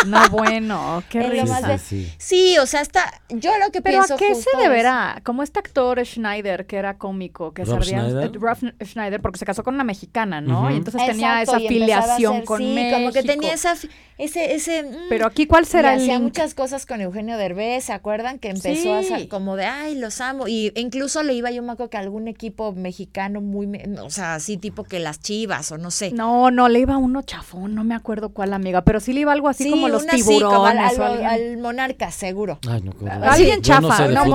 No, 0.05 0.29
bueno, 0.29 1.03
qué 1.09 1.23
risa. 1.23 1.77
Sí. 1.77 2.57
o 2.57 2.65
sea, 2.65 2.81
está, 2.81 3.21
yo 3.29 3.51
lo 3.57 3.71
que 3.71 3.81
¿Pero 3.81 3.99
pienso 3.99 4.15
a 4.15 4.17
qué 4.17 4.35
se 4.35 4.49
deberá? 4.57 5.21
Como 5.23 5.43
este 5.43 5.59
actor 5.59 6.03
Schneider, 6.05 6.65
que 6.65 6.77
era 6.77 6.97
cómico, 6.97 7.53
que 7.53 7.65
Rob 7.65 7.83
Schneider? 7.83 8.31
Eh, 8.33 8.85
Schneider, 8.85 9.21
porque 9.21 9.39
se 9.39 9.45
casó 9.45 9.63
con 9.63 9.75
una 9.75 9.83
mexicana, 9.83 10.41
¿no? 10.41 10.71
Y 10.71 10.77
entonces 10.77 11.05
tenía 11.05 11.41
esa 11.41 11.57
afiliación 11.57 12.43
con 12.43 12.59
sí, 12.59 12.73
México. 12.73 12.97
como 12.97 13.11
que 13.11 13.23
tenía 13.23 13.53
esa, 13.53 13.75
ese, 14.17 14.55
ese... 14.55 14.83
Mm, 14.83 15.09
Pero 15.09 15.25
aquí, 15.25 15.47
¿cuál 15.47 15.65
será 15.65 15.93
el 15.93 16.01
hacía 16.01 16.19
muchas 16.19 16.53
cosas 16.53 16.85
con 16.85 17.01
Eugenio 17.01 17.37
Derbez, 17.37 17.85
¿se 17.85 17.93
acuerdan? 17.93 18.39
Que 18.39 18.49
empezó 18.49 18.93
a 18.93 18.99
a 18.99 19.29
como 19.29 19.55
de, 19.55 19.65
ay, 19.65 19.95
los 19.95 20.21
amo. 20.21 20.47
Y 20.47 20.71
incluso 20.75 21.23
le 21.23 21.33
iba, 21.33 21.51
yo 21.51 21.63
me 21.63 21.71
acuerdo 21.71 21.89
que 21.89 21.97
algún 21.97 22.27
equipo 22.27 22.73
mexicano 22.73 23.41
muy, 23.41 23.69
o 24.01 24.09
sea, 24.09 24.35
así 24.35 24.57
tipo 24.57 24.83
que 24.83 24.99
las 24.99 25.19
chivas 25.19 25.71
o 25.71 25.77
no 25.77 25.91
sé. 25.91 26.11
No, 26.11 26.51
no, 26.51 26.69
le 26.69 26.79
iba 26.79 26.97
uno 26.97 27.21
chafón, 27.21 27.75
no 27.75 27.83
me 27.83 27.95
acuerdo 27.95 28.29
cuál 28.29 28.53
amiga, 28.53 28.83
pero 28.83 28.99
sí 28.99 29.13
le 29.13 29.21
iba 29.21 29.31
algo 29.31 29.49
así 29.49 29.58
como 29.69 29.87
los 29.87 30.05
tiburones. 30.05 30.99
al, 30.99 31.57
monarca, 31.57 32.11
seguro. 32.11 32.59
Ay, 32.67 32.81
no, 32.81 32.93
alguien 33.23 33.61
chafa. 33.61 34.07
No, 34.07 34.25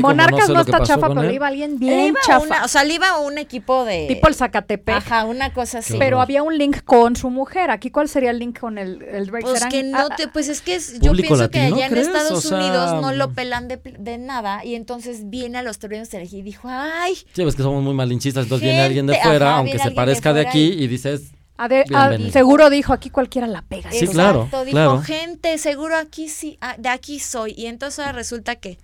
monarcas 0.00 0.48
no, 0.48 0.60
está 0.60 0.82
chafa, 0.82 1.08
pero 1.08 1.30
iba 1.30 1.46
alguien 1.46 1.78
bien 1.78 2.14
chafa. 2.24 2.64
o 2.64 2.68
sea, 2.68 2.84
le 2.84 2.94
iba 2.94 3.18
un 3.18 3.38
equipo 3.38 3.84
de... 3.84 4.06
Tipo 4.08 4.28
el 4.28 4.34
Zacatepec. 4.34 4.96
Ajá, 4.96 5.24
una 5.24 5.52
cosa 5.52 5.78
así. 5.78 5.96
Pero 5.98 6.20
había 6.20 6.42
un 6.42 6.56
link 6.56 6.82
con 6.84 7.16
su 7.16 7.30
mujer. 7.30 7.70
Aquí, 7.70 7.90
¿cuál 7.90 8.08
sería 8.08 8.30
el 8.30 8.38
link 8.38 8.58
con 8.58 8.78
el, 8.78 9.02
el 9.02 9.26
Drake? 9.26 9.44
Pues 9.44 9.64
que 9.66 9.82
no 9.82 10.08
te... 10.10 10.28
Pues 10.28 10.48
es 10.48 10.60
que 10.60 10.78
yo 11.00 11.12
pienso 11.12 11.50
que 11.50 11.60
allá 11.60 11.86
en 11.86 11.96
Estados 11.96 12.44
Unidos 12.46 13.00
no 13.00 13.12
lo 13.12 13.32
pelan 13.32 13.68
de, 13.68 13.76
de, 13.76 14.18
nada 14.18 14.64
y 14.64 14.74
entonces 14.74 15.28
viene 15.28 15.58
a 15.58 15.62
los 15.62 15.78
terrenos 15.78 16.08
y 16.14 16.42
dijo, 16.42 16.68
ay... 16.70 17.14
Sí, 17.32 17.44
ves 17.44 17.54
que 17.54 17.62
somos 17.62 17.82
muy 17.82 17.94
malinchistas, 17.94 18.44
entonces 18.44 18.64
viene 18.64 18.80
alguien 18.80 19.06
de 19.06 19.16
fuera, 19.16 19.56
aunque 19.56 19.78
se 19.78 19.90
parezca 19.90 20.32
de, 20.32 20.40
aquí 20.46 20.72
y 20.72 20.86
dices 20.86 21.35
seguro 22.30 22.70
dijo, 22.70 22.92
aquí 22.92 23.10
cualquiera 23.10 23.46
la 23.46 23.62
pega. 23.62 23.90
Sí, 23.90 24.06
claro. 24.06 24.48
Dijo, 24.64 25.02
gente, 25.02 25.58
seguro 25.58 25.96
aquí 25.96 26.28
sí, 26.28 26.58
ah, 26.60 26.76
de 26.78 26.88
aquí 26.88 27.18
soy. 27.18 27.54
Y 27.56 27.66
entonces 27.66 28.12
resulta 28.14 28.56
que, 28.56 28.78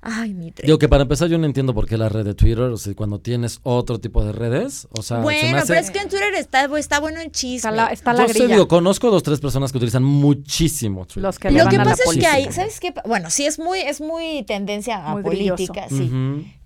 ay, 0.00 0.32
mi 0.32 0.50
Digo 0.50 0.78
que 0.78 0.88
para 0.88 1.02
empezar 1.02 1.28
yo 1.28 1.38
no 1.38 1.46
entiendo 1.46 1.74
por 1.74 1.86
qué 1.86 1.96
la 1.98 2.08
red 2.08 2.24
de 2.24 2.34
Twitter, 2.34 2.64
o 2.64 2.76
sea, 2.76 2.94
cuando 2.94 3.20
tienes 3.20 3.60
otro 3.62 3.98
tipo 3.98 4.24
de 4.24 4.32
redes, 4.32 4.88
o 4.90 5.02
sea, 5.02 5.18
Bueno, 5.18 5.62
pero 5.66 5.80
es 5.80 5.90
que 5.90 5.98
en 5.98 6.08
Twitter 6.08 6.34
está, 6.34 6.68
está 6.78 7.00
bueno 7.00 7.20
el 7.20 7.30
chisme. 7.30 7.56
Está 7.56 7.70
la, 7.70 7.86
está 7.88 8.12
la 8.12 8.26
yo 8.26 8.48
digo, 8.48 8.68
conozco 8.68 9.10
dos, 9.10 9.22
tres 9.22 9.40
personas 9.40 9.72
que 9.72 9.78
utilizan 9.78 10.04
muchísimo 10.04 11.04
Twitter. 11.04 11.22
Los 11.22 11.38
que 11.38 11.50
Lo 11.50 11.68
que 11.68 11.76
pasa 11.76 12.02
es 12.04 12.16
que 12.16 12.26
hay, 12.26 12.52
¿sabes 12.52 12.80
qué? 12.80 12.94
Bueno, 13.04 13.30
sí 13.30 13.46
es 13.46 13.58
muy, 13.58 13.80
es 13.80 14.00
muy 14.00 14.42
tendencia 14.44 15.10
a 15.10 15.20
política, 15.20 15.88
sí. 15.88 16.10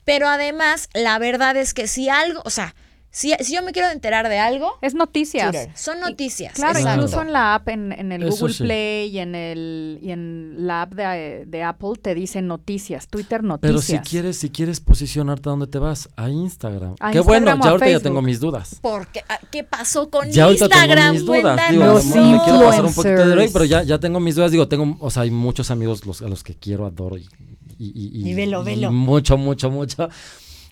Pero 0.05 0.27
además, 0.27 0.89
la 0.95 1.19
verdad 1.19 1.57
es 1.57 1.75
que 1.75 1.87
si 1.87 2.09
algo, 2.09 2.43
o 2.45 2.51
sea, 2.51 2.75
si, 3.15 3.31
yo 3.53 3.63
me 3.63 3.73
quiero 3.73 3.91
enterar 3.91 4.27
de 4.31 4.39
algo, 4.39 4.79
es 4.81 4.95
noticias. 4.95 5.55
Son 5.75 6.01
noticias. 6.01 6.55
claro, 6.55 6.81
incluso 6.81 7.21
en 7.21 7.31
la 7.31 7.55
app, 7.55 7.69
en, 7.69 7.93
el 7.93 8.31
Google 8.31 8.55
Play 8.55 9.11
y 9.11 9.19
en 9.19 9.35
el 9.35 9.99
y 10.01 10.13
en 10.13 10.67
la 10.67 10.83
app 10.83 10.95
de, 10.95 11.63
Apple 11.63 11.93
te 12.01 12.15
dicen 12.15 12.47
noticias, 12.47 13.09
Twitter 13.09 13.45
noticias. 13.45 13.87
Pero 13.87 14.03
si 14.03 14.09
quieres, 14.09 14.39
si 14.39 14.49
quieres 14.49 14.81
posicionarte 14.81 15.47
a 15.47 15.51
dónde 15.51 15.67
te 15.67 15.79
vas, 15.79 16.09
a 16.17 16.31
Instagram. 16.31 16.95
Qué 17.13 17.21
bueno, 17.21 17.55
ya 17.63 17.71
ahorita 17.71 17.91
ya 17.91 18.01
tengo 18.01 18.23
mis 18.23 18.41
dudas. 18.41 18.79
Porque 18.81 19.23
ah, 19.29 19.39
¿qué 19.51 19.63
pasó 19.63 20.09
con 20.09 20.31
ya 20.31 20.51
Instagram? 20.51 20.97
Tengo 20.97 21.13
mis 21.13 21.27
dudas. 21.27 21.71
Digo, 21.71 21.95
me 22.31 22.41
quiero 22.45 22.61
pasar 22.65 22.85
un 22.87 22.95
poquito 22.95 23.29
de 23.29 23.51
pero 23.53 23.65
ya, 23.67 23.83
ya 23.83 23.99
tengo 23.99 24.21
mis 24.21 24.37
dudas. 24.37 24.51
Digo, 24.51 24.69
tengo, 24.69 24.97
o 25.01 25.11
sea, 25.11 25.25
hay 25.25 25.31
muchos 25.31 25.71
amigos 25.71 26.07
los, 26.07 26.23
a 26.23 26.29
los 26.29 26.43
que 26.43 26.55
quiero, 26.55 26.87
adoro 26.87 27.19
y, 27.19 27.29
y, 27.79 28.31
y, 28.31 28.35
velo, 28.35 28.65
velo. 28.65 28.91
mucho, 28.91 29.37
mucho, 29.37 29.71
mucho. 29.71 30.09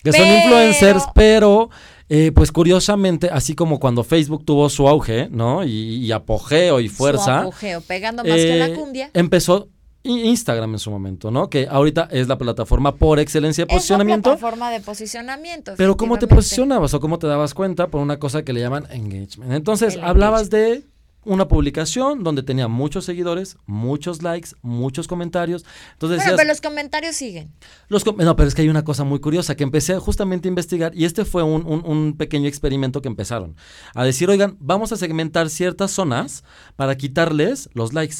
Que 0.03 0.11
son 0.11 0.27
influencers, 0.27 1.03
pero 1.13 1.69
eh, 2.13 2.33
pues 2.33 2.51
curiosamente, 2.51 3.29
así 3.31 3.55
como 3.55 3.79
cuando 3.79 4.03
Facebook 4.03 4.43
tuvo 4.43 4.67
su 4.67 4.85
auge, 4.85 5.29
¿no? 5.31 5.63
Y, 5.63 6.11
apogeo 6.11 6.81
y 6.81 6.89
fuerza. 6.89 7.23
Su 7.23 7.47
apogeo, 7.47 7.79
pegando 7.79 8.21
más 8.25 8.35
que 8.35 8.59
la 8.59 8.67
eh, 8.67 8.73
cumbia. 8.73 9.11
Empezó 9.13 9.69
Instagram 10.03 10.73
en 10.73 10.79
su 10.79 10.91
momento, 10.91 11.31
¿no? 11.31 11.49
Que 11.49 11.69
ahorita 11.71 12.09
es 12.11 12.27
la 12.27 12.37
plataforma 12.37 12.97
por 12.97 13.21
excelencia 13.21 13.63
de 13.63 13.73
posicionamiento. 13.73 14.29
Es 14.29 14.33
la 14.33 14.39
plataforma 14.39 14.71
de 14.71 14.81
posicionamiento. 14.81 15.73
Pero 15.77 15.95
¿cómo 15.95 16.19
te 16.19 16.27
posicionabas 16.27 16.93
o 16.93 16.99
cómo 16.99 17.17
te 17.17 17.27
dabas 17.27 17.53
cuenta 17.53 17.87
por 17.87 18.01
una 18.01 18.19
cosa 18.19 18.43
que 18.43 18.51
le 18.51 18.59
llaman 18.59 18.87
engagement? 18.91 19.53
Entonces, 19.53 19.97
hablabas 20.03 20.49
de 20.49 20.83
una 21.23 21.47
publicación 21.47 22.23
donde 22.23 22.43
tenía 22.43 22.67
muchos 22.67 23.05
seguidores, 23.05 23.57
muchos 23.65 24.21
likes, 24.21 24.49
muchos 24.61 25.07
comentarios. 25.07 25.65
Entonces 25.93 26.23
pero 26.25 26.43
los 26.43 26.61
comentarios 26.61 27.15
siguen. 27.15 27.51
Los 27.87 28.05
no, 28.05 28.35
pero 28.35 28.47
es 28.47 28.55
que 28.55 28.63
hay 28.63 28.69
una 28.69 28.83
cosa 28.83 29.03
muy 29.03 29.19
curiosa 29.19 29.55
que 29.55 29.63
empecé 29.63 29.97
justamente 29.97 30.47
a 30.47 30.49
investigar 30.49 30.95
y 30.95 31.05
este 31.05 31.25
fue 31.25 31.43
un, 31.43 31.65
un, 31.65 32.17
pequeño 32.17 32.47
experimento 32.47 33.01
que 33.01 33.07
empezaron 33.07 33.55
a 33.93 34.03
decir, 34.03 34.29
oigan, 34.29 34.57
vamos 34.59 34.91
a 34.91 34.97
segmentar 34.97 35.49
ciertas 35.49 35.91
zonas 35.91 36.43
para 36.75 36.95
quitarles 36.95 37.69
los 37.73 37.93
likes. 37.93 38.15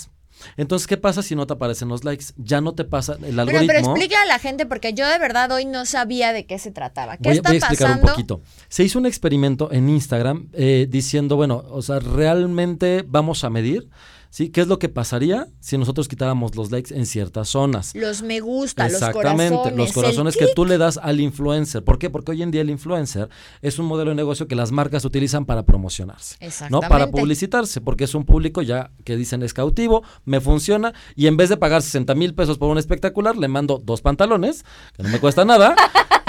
Entonces, 0.58 0.88
¿qué 0.88 0.98
pasa 0.98 1.22
si 1.24 1.36
no 1.36 1.48
te 1.48 1.54
aparecen 1.54 1.88
los 1.88 2.04
likes? 2.04 2.26
Ya 2.38 2.62
no 2.62 2.74
te 2.74 2.84
pasa 2.84 3.18
el 3.24 3.40
algoritmo. 3.40 3.68
Pero, 3.68 3.68
pero 3.68 3.80
explica 3.80 4.22
a 4.22 4.26
la 4.26 4.40
gente, 4.40 4.66
porque 4.66 4.94
yo 4.94 5.08
de 5.08 5.18
verdad 5.20 5.52
hoy 5.52 5.66
no 5.66 5.86
sabía 5.86 6.34
de 6.34 6.46
qué 6.46 6.60
se 6.60 6.72
trataba. 6.72 7.18
¿Qué 7.18 7.32
está 7.32 7.50
voy 7.50 7.56
a 7.56 7.60
explicar 7.60 8.00
un 8.00 8.02
poquito. 8.02 8.42
Se 8.70 8.84
hizo 8.84 9.00
un 9.00 9.06
experimento 9.06 9.72
en 9.72 9.90
Instagram 9.90 10.50
eh, 10.54 10.88
diciendo, 10.90 11.36
bueno, 11.36 11.64
o 11.70 11.82
sea, 11.82 12.00
realmente 12.00 13.04
vamos 13.08 13.44
a 13.44 13.50
medir 13.50 13.90
¿sí? 14.32 14.50
¿Qué 14.50 14.62
es 14.62 14.68
lo 14.68 14.80
que 14.80 14.90
pasaría 14.90 15.48
si 15.60 15.78
nosotros 15.78 16.08
quitáramos 16.08 16.56
los 16.56 16.72
likes 16.72 16.96
en 16.96 17.06
ciertas 17.06 17.50
zonas? 17.50 17.94
Los 17.94 18.24
me 18.24 18.40
gusta, 18.40 18.90
los 18.90 19.00
corazones. 19.00 19.52
Exactamente, 19.52 19.78
los 19.78 19.92
corazones 19.92 20.36
que 20.36 20.48
tú 20.56 20.66
le 20.66 20.80
das 20.80 20.98
al 20.98 21.20
influencer. 21.20 21.84
¿Por 21.84 22.00
qué? 22.00 22.10
Porque 22.10 22.32
hoy 22.32 22.42
en 22.42 22.50
día 22.50 22.62
el 22.62 22.72
influencer 22.72 23.30
es 23.62 23.78
un 23.78 23.86
modelo 23.86 24.10
de 24.10 24.16
negocio 24.16 24.48
que 24.48 24.56
las 24.56 24.72
marcas 24.72 25.06
utilizan 25.06 25.46
para 25.46 25.64
promocionarse, 25.64 26.38
¿no? 26.72 26.80
Para 26.80 27.12
publicitarse, 27.12 27.82
porque 27.82 28.06
es 28.06 28.16
un 28.16 28.26
público 28.26 28.64
ya 28.64 28.90
que 29.04 29.16
dicen 29.16 29.44
es 29.44 29.54
cautivo, 29.54 30.02
me 30.26 30.42
funciona, 30.42 30.94
y 31.16 31.28
en 31.28 31.38
vez 31.38 31.50
de 31.50 31.58
pagar 31.58 31.84
60 31.84 32.16
mil 32.16 32.34
pesos 32.34 32.58
por 32.58 32.70
un 32.70 32.78
espectacular, 32.78 33.38
le 33.38 33.48
mando 33.48 33.80
dos 33.84 34.02
pantalones, 34.02 34.64
que 34.96 35.04
no 35.04 35.10
me 35.10 35.20
cuesta 35.20 35.46
nada, 35.46 35.76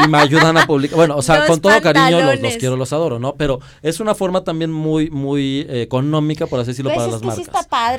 y 0.05 0.09
me 0.09 0.18
ayudan 0.18 0.57
a 0.57 0.66
publicar. 0.66 0.96
Bueno, 0.96 1.16
o 1.16 1.22
sea, 1.22 1.46
con 1.46 1.61
todo 1.61 1.80
cariño 1.80 2.20
los, 2.20 2.57
quiero, 2.57 2.76
los 2.76 2.92
adoro, 2.92 3.18
¿no? 3.18 3.34
Pero 3.36 3.61
es 3.82 4.00
una 4.00 4.14
forma 4.14 4.44
también 4.44 4.70
muy, 4.70 5.11
muy 5.11 5.66
eh, 5.68 5.82
económica, 5.82 6.46
por 6.46 6.61
así 6.61 6.68
decirlo, 6.68 6.90
pues 6.90 6.98
para 6.98 7.12
las 7.12 7.22
marcas 7.22 7.48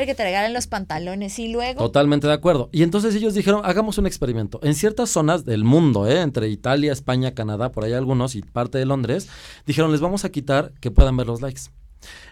que 0.05 0.15
te 0.15 0.23
regalen 0.23 0.53
los 0.53 0.67
pantalones 0.67 1.39
y 1.39 1.47
luego. 1.47 1.79
Totalmente 1.79 2.27
de 2.27 2.33
acuerdo. 2.33 2.69
Y 2.71 2.83
entonces 2.83 3.15
ellos 3.15 3.33
dijeron, 3.33 3.61
hagamos 3.63 3.97
un 3.97 4.07
experimento. 4.07 4.59
En 4.63 4.75
ciertas 4.75 5.09
zonas 5.09 5.45
del 5.45 5.63
mundo, 5.63 6.07
¿eh? 6.07 6.21
entre 6.21 6.49
Italia, 6.49 6.91
España, 6.91 7.33
Canadá, 7.33 7.71
por 7.71 7.83
ahí 7.83 7.93
algunos 7.93 8.35
y 8.35 8.41
parte 8.41 8.77
de 8.77 8.85
Londres, 8.85 9.27
dijeron, 9.65 9.91
les 9.91 10.01
vamos 10.01 10.25
a 10.25 10.29
quitar 10.29 10.71
que 10.79 10.91
puedan 10.91 11.17
ver 11.17 11.27
los 11.27 11.41
likes. 11.41 11.61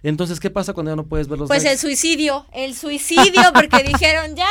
Entonces, 0.04 0.40
¿qué 0.40 0.50
pasa 0.50 0.74
cuando 0.74 0.92
ya 0.92 0.96
no 0.96 1.06
puedes 1.06 1.28
ver 1.28 1.40
los 1.40 1.50
likes? 1.50 1.64
Pues 1.64 1.72
el 1.72 1.80
suicidio, 1.80 2.46
el 2.52 2.76
suicidio, 2.76 3.42
porque 3.54 3.84
dijeron, 3.88 4.36
ya, 4.36 4.50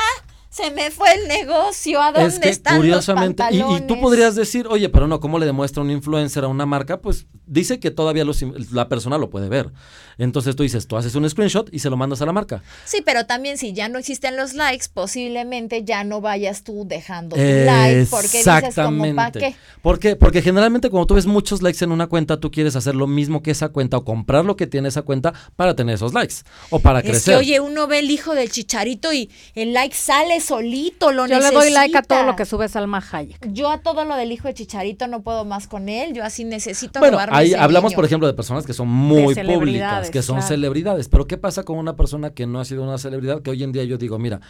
se 0.51 0.71
me 0.73 0.91
fue 0.91 1.09
el 1.15 1.29
negocio, 1.29 2.03
¿a 2.03 2.13
dónde 2.13 2.29
es 2.29 2.39
que, 2.41 2.49
están 2.49 2.77
curiosamente, 2.77 3.45
y, 3.53 3.61
y, 3.61 3.81
tú 3.87 4.01
podrías 4.01 4.35
decir, 4.35 4.67
oye, 4.67 4.89
pero 4.89 5.07
no, 5.07 5.21
¿cómo 5.21 5.39
le 5.39 5.47
demuestra 5.47 5.83
un 5.83 5.91
influencer 5.91 6.43
a 6.45 6.49
una 6.49 6.67
marca? 6.67 7.01
Pues 7.01 7.27
dice 7.51 7.81
que 7.81 7.91
todavía 7.91 8.25
la 8.73 8.89
persona 8.89 9.19
lo 9.19 9.29
puede 9.29 9.49
ver. 9.49 9.71
Entonces 10.19 10.55
tú 10.55 10.63
dices, 10.63 10.87
tú 10.87 10.97
haces 10.97 11.15
un 11.15 11.29
screenshot 11.29 11.69
y 11.73 11.81
se 11.81 11.91
lo 11.91 11.97
mandas 11.97 12.23
a 12.23 12.27
la 12.27 12.33
marca. 12.33 12.63
Sí, 12.85 13.03
pero 13.05 13.27
también 13.27 13.59
si 13.59 13.73
ya 13.73 13.89
no 13.89 13.99
existen 13.99 14.37
los 14.37 14.55
likes, 14.55 14.87
posiblemente 14.93 15.83
ya 15.85 16.05
no 16.05 16.21
vayas 16.21 16.63
tú 16.63 16.85
dejando 16.87 17.37
tu 17.37 17.43
like, 17.43 18.07
porque 18.11 18.39
dices 18.39 18.75
como, 18.75 19.15
¿para 19.15 19.33
qué? 19.33 19.57
¿Por 19.83 19.99
qué? 19.99 20.17
Porque 20.17 20.43
generalmente 20.43 20.91
cuando 20.91 21.07
tú 21.07 21.15
ves 21.15 21.27
muchos 21.27 21.63
likes 21.63 21.83
en 21.85 21.91
una 21.93 22.07
cuenta, 22.07 22.39
tú 22.39 22.51
quieres 22.51 22.77
hacer 22.77 22.95
lo 22.95 23.07
mismo 23.07 23.43
que 23.43 23.51
esa 23.51 23.71
cuenta 23.71 23.97
o 23.97 24.05
comprar 24.05 24.45
lo 24.45 24.57
que 24.57 24.67
tiene 24.67 24.89
esa 24.89 25.03
cuenta 25.03 25.33
para 25.57 25.75
tener 25.75 25.97
esos 25.97 26.15
likes 26.15 26.37
o 26.71 26.79
para 26.79 27.03
crecer. 27.03 27.17
Es 27.17 27.25
que, 27.25 27.37
oye, 27.37 27.61
uno 27.61 27.87
ve 27.87 27.99
el 27.99 28.11
hijo 28.11 28.35
del 28.35 28.51
chicharito 28.51 29.13
y 29.13 29.31
el 29.55 29.73
like 29.73 29.97
sale 29.97 30.41
solito, 30.41 31.13
lo 31.13 31.27
Yo 31.27 31.41
le 31.41 31.51
doy 31.51 31.71
like 31.71 31.97
a 31.97 32.03
todo 32.03 32.25
lo 32.25 32.37
que 32.37 32.45
sube 32.45 32.69
Salma 32.69 33.03
Hayek. 33.11 33.53
Yo 33.53 33.71
a 33.71 33.79
todo 33.79 34.05
lo 34.05 34.17
del 34.17 34.31
hijo 34.33 34.49
de 34.49 34.55
Chicharito 34.55 35.07
no 35.07 35.23
puedo 35.23 35.45
más 35.45 35.67
con 35.67 35.89
él, 35.89 36.13
yo 36.13 36.25
así 36.25 36.45
necesito 36.45 37.01
bueno, 37.01 37.19
ahí 37.41 37.55
hablamos, 37.55 37.95
por 37.95 38.05
ejemplo, 38.05 38.27
de 38.27 38.35
personas 38.35 38.67
que 38.67 38.73
son 38.73 38.89
muy 38.89 39.35
públicas, 39.35 40.11
que 40.11 40.23
son 40.23 40.43
celebridades, 40.43 41.09
pero 41.09 41.27
¿qué 41.27 41.39
pasa 41.39 41.63
con 41.63 41.79
una 41.79 41.97
persona 41.97 42.31
que 42.31 42.47
no 42.47 42.61
ha 42.61 42.65
sido 42.65 42.83
una 42.83 42.99
celebridad? 42.99 43.43
Que 43.43 43.51
hoy 43.51 43.63
en 43.63 43.73
día 43.73 43.85
yo 43.85 43.99
digo, 43.99 44.19
mira, 44.19 44.41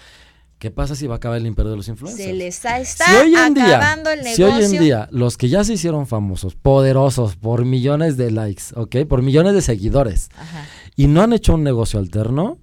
¿Qué 0.61 0.71
pasa 0.71 0.95
si 0.95 1.07
va 1.07 1.15
a 1.15 1.17
acabar 1.17 1.39
el 1.39 1.47
imperio 1.47 1.71
de 1.71 1.79
los 1.79 1.89
influencers? 1.89 2.23
Se 2.23 2.35
les 2.35 2.57
está, 2.57 2.77
acabando 2.77 4.11
el 4.11 4.21
negocio. 4.21 4.35
Si 4.35 4.43
hoy 4.43 4.63
en 4.63 4.73
día 4.73 5.09
los 5.11 5.39
que 5.39 5.49
ya 5.49 5.65
se 5.65 5.73
hicieron 5.73 6.07
famosos, 6.07 6.55
poderosos, 6.55 7.37
por 7.37 7.65
millones 7.65 8.19
de 8.19 8.31
likes, 8.31 8.65
¿ok? 8.75 9.07
Por 9.09 9.23
millones 9.23 9.55
de 9.55 9.63
seguidores, 9.63 10.29
y 10.97 11.07
no 11.07 11.23
han 11.23 11.33
hecho 11.33 11.55
un 11.55 11.65
negocio 11.65 11.99
alterno, 11.99 12.59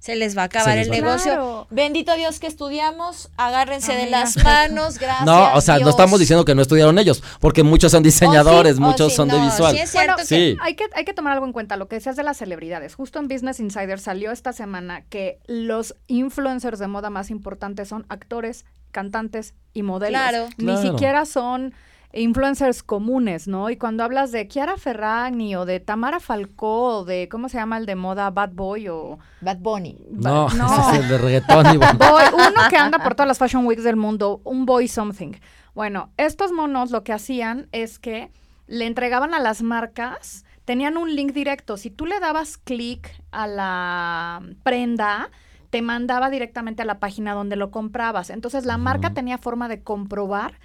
se 0.00 0.16
les 0.16 0.36
va 0.36 0.42
a 0.42 0.44
acabar 0.46 0.78
el 0.78 0.90
negocio. 0.90 1.66
Bendito 1.70 2.14
Dios 2.16 2.40
que 2.40 2.46
estudiamos, 2.46 3.28
agárrense 3.36 3.92
de 3.92 4.08
las 4.08 4.42
manos, 4.42 4.98
gracias. 4.98 5.26
No, 5.26 5.54
o 5.54 5.60
sea, 5.60 5.78
no 5.78 5.90
estamos 5.90 6.18
diciendo 6.18 6.44
que 6.46 6.54
no 6.54 6.62
estudiaron 6.62 6.98
ellos, 6.98 7.22
porque 7.38 7.62
muchos 7.62 7.92
son 7.92 8.02
diseñadores, 8.02 8.78
oh, 8.78 8.80
muchos 8.80 9.14
son 9.14 9.28
de 9.28 9.38
visual. 9.38 9.76
Sí, 9.76 9.82
es 9.82 9.90
cierto 9.90 10.22
sí. 10.24 10.56
hay, 10.62 10.74
que, 10.74 10.86
hay 10.94 11.04
que 11.04 11.12
tomar 11.12 11.34
algo 11.34 11.44
en 11.44 11.52
cuenta, 11.52 11.76
lo 11.76 11.86
que 11.86 11.96
decías 11.96 12.16
de 12.16 12.22
las 12.22 12.38
celebridades. 12.38 12.94
Justo 12.94 13.18
en 13.18 13.28
Business 13.28 13.60
Insider 13.60 14.00
salió 14.00 14.32
esta 14.32 14.54
semana 14.54 15.02
que 15.10 15.38
los 15.46 15.94
influencers 16.06 16.78
de 16.78 16.88
moda 16.88 17.10
más 17.10 17.30
importantes 17.30 17.88
son 17.88 18.06
actores, 18.08 18.64
cantantes 18.92 19.52
y 19.74 19.82
modelos. 19.82 20.18
Claro. 20.18 20.48
Ni 20.56 20.78
siquiera 20.78 21.26
son 21.26 21.74
influencers 22.12 22.82
comunes, 22.82 23.46
¿no? 23.46 23.70
Y 23.70 23.76
cuando 23.76 24.02
hablas 24.02 24.32
de 24.32 24.48
Chiara 24.48 24.76
Ferragni 24.76 25.54
o 25.54 25.64
de 25.64 25.80
Tamara 25.80 26.18
Falcó 26.18 26.98
o 26.98 27.04
de, 27.04 27.28
¿cómo 27.28 27.48
se 27.48 27.58
llama 27.58 27.78
el 27.78 27.86
de 27.86 27.94
moda? 27.94 28.30
Bad 28.30 28.50
Boy 28.52 28.88
o... 28.88 29.18
Bad 29.40 29.58
Bunny. 29.58 29.98
no, 30.10 30.48
ese 30.48 30.58
es 30.58 31.04
el 31.04 31.08
de 31.08 31.18
reggaetón. 31.18 31.66
boy, 31.98 32.22
uno 32.34 32.68
que 32.68 32.76
anda 32.76 32.98
por 32.98 33.14
todas 33.14 33.28
las 33.28 33.38
Fashion 33.38 33.64
Weeks 33.66 33.84
del 33.84 33.96
mundo, 33.96 34.40
un 34.44 34.66
Boy 34.66 34.88
Something. 34.88 35.34
Bueno, 35.74 36.10
estos 36.16 36.52
monos 36.52 36.90
lo 36.90 37.04
que 37.04 37.12
hacían 37.12 37.68
es 37.70 37.98
que 37.98 38.32
le 38.66 38.86
entregaban 38.86 39.34
a 39.34 39.40
las 39.40 39.62
marcas, 39.62 40.44
tenían 40.64 40.96
un 40.96 41.14
link 41.14 41.32
directo. 41.32 41.76
Si 41.76 41.90
tú 41.90 42.06
le 42.06 42.18
dabas 42.18 42.58
clic 42.58 43.08
a 43.30 43.46
la 43.46 44.42
prenda, 44.64 45.30
te 45.70 45.80
mandaba 45.82 46.28
directamente 46.30 46.82
a 46.82 46.84
la 46.84 46.98
página 46.98 47.34
donde 47.34 47.54
lo 47.54 47.70
comprabas. 47.70 48.30
Entonces 48.30 48.64
la 48.64 48.78
marca 48.78 49.14
tenía 49.14 49.38
forma 49.38 49.68
de 49.68 49.82
comprobar 49.82 50.58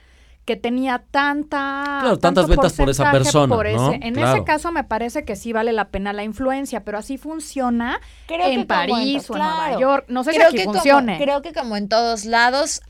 que 0.45 0.55
tenía 0.55 1.03
tanta 1.11 1.97
claro, 2.01 2.19
tantas 2.19 2.47
ventas 2.47 2.73
por 2.73 2.89
esa 2.89 3.11
persona 3.11 3.55
en 3.99 4.17
ese 4.17 4.43
caso 4.43 4.71
me 4.71 4.83
parece 4.83 5.25
que 5.25 5.35
sí 5.35 5.51
vale 5.51 5.73
la 5.73 5.89
pena 5.89 6.13
la 6.13 6.23
influencia 6.23 6.83
pero 6.83 6.99
así 6.99 7.17
funciona 7.17 7.99
en 8.29 8.67
París 8.67 9.29
o 9.29 9.35
en 9.35 9.39
Nueva 9.39 9.79
York. 9.79 10.05
No 10.07 10.23
sé 10.23 10.33
si 10.33 10.41
aquí 10.41 10.63
funcione. 10.63 11.17
creo 11.17 11.41
que 11.41 11.53
como 11.53 11.75
en 11.75 11.89
todos 11.89 12.25
lados 12.25 12.81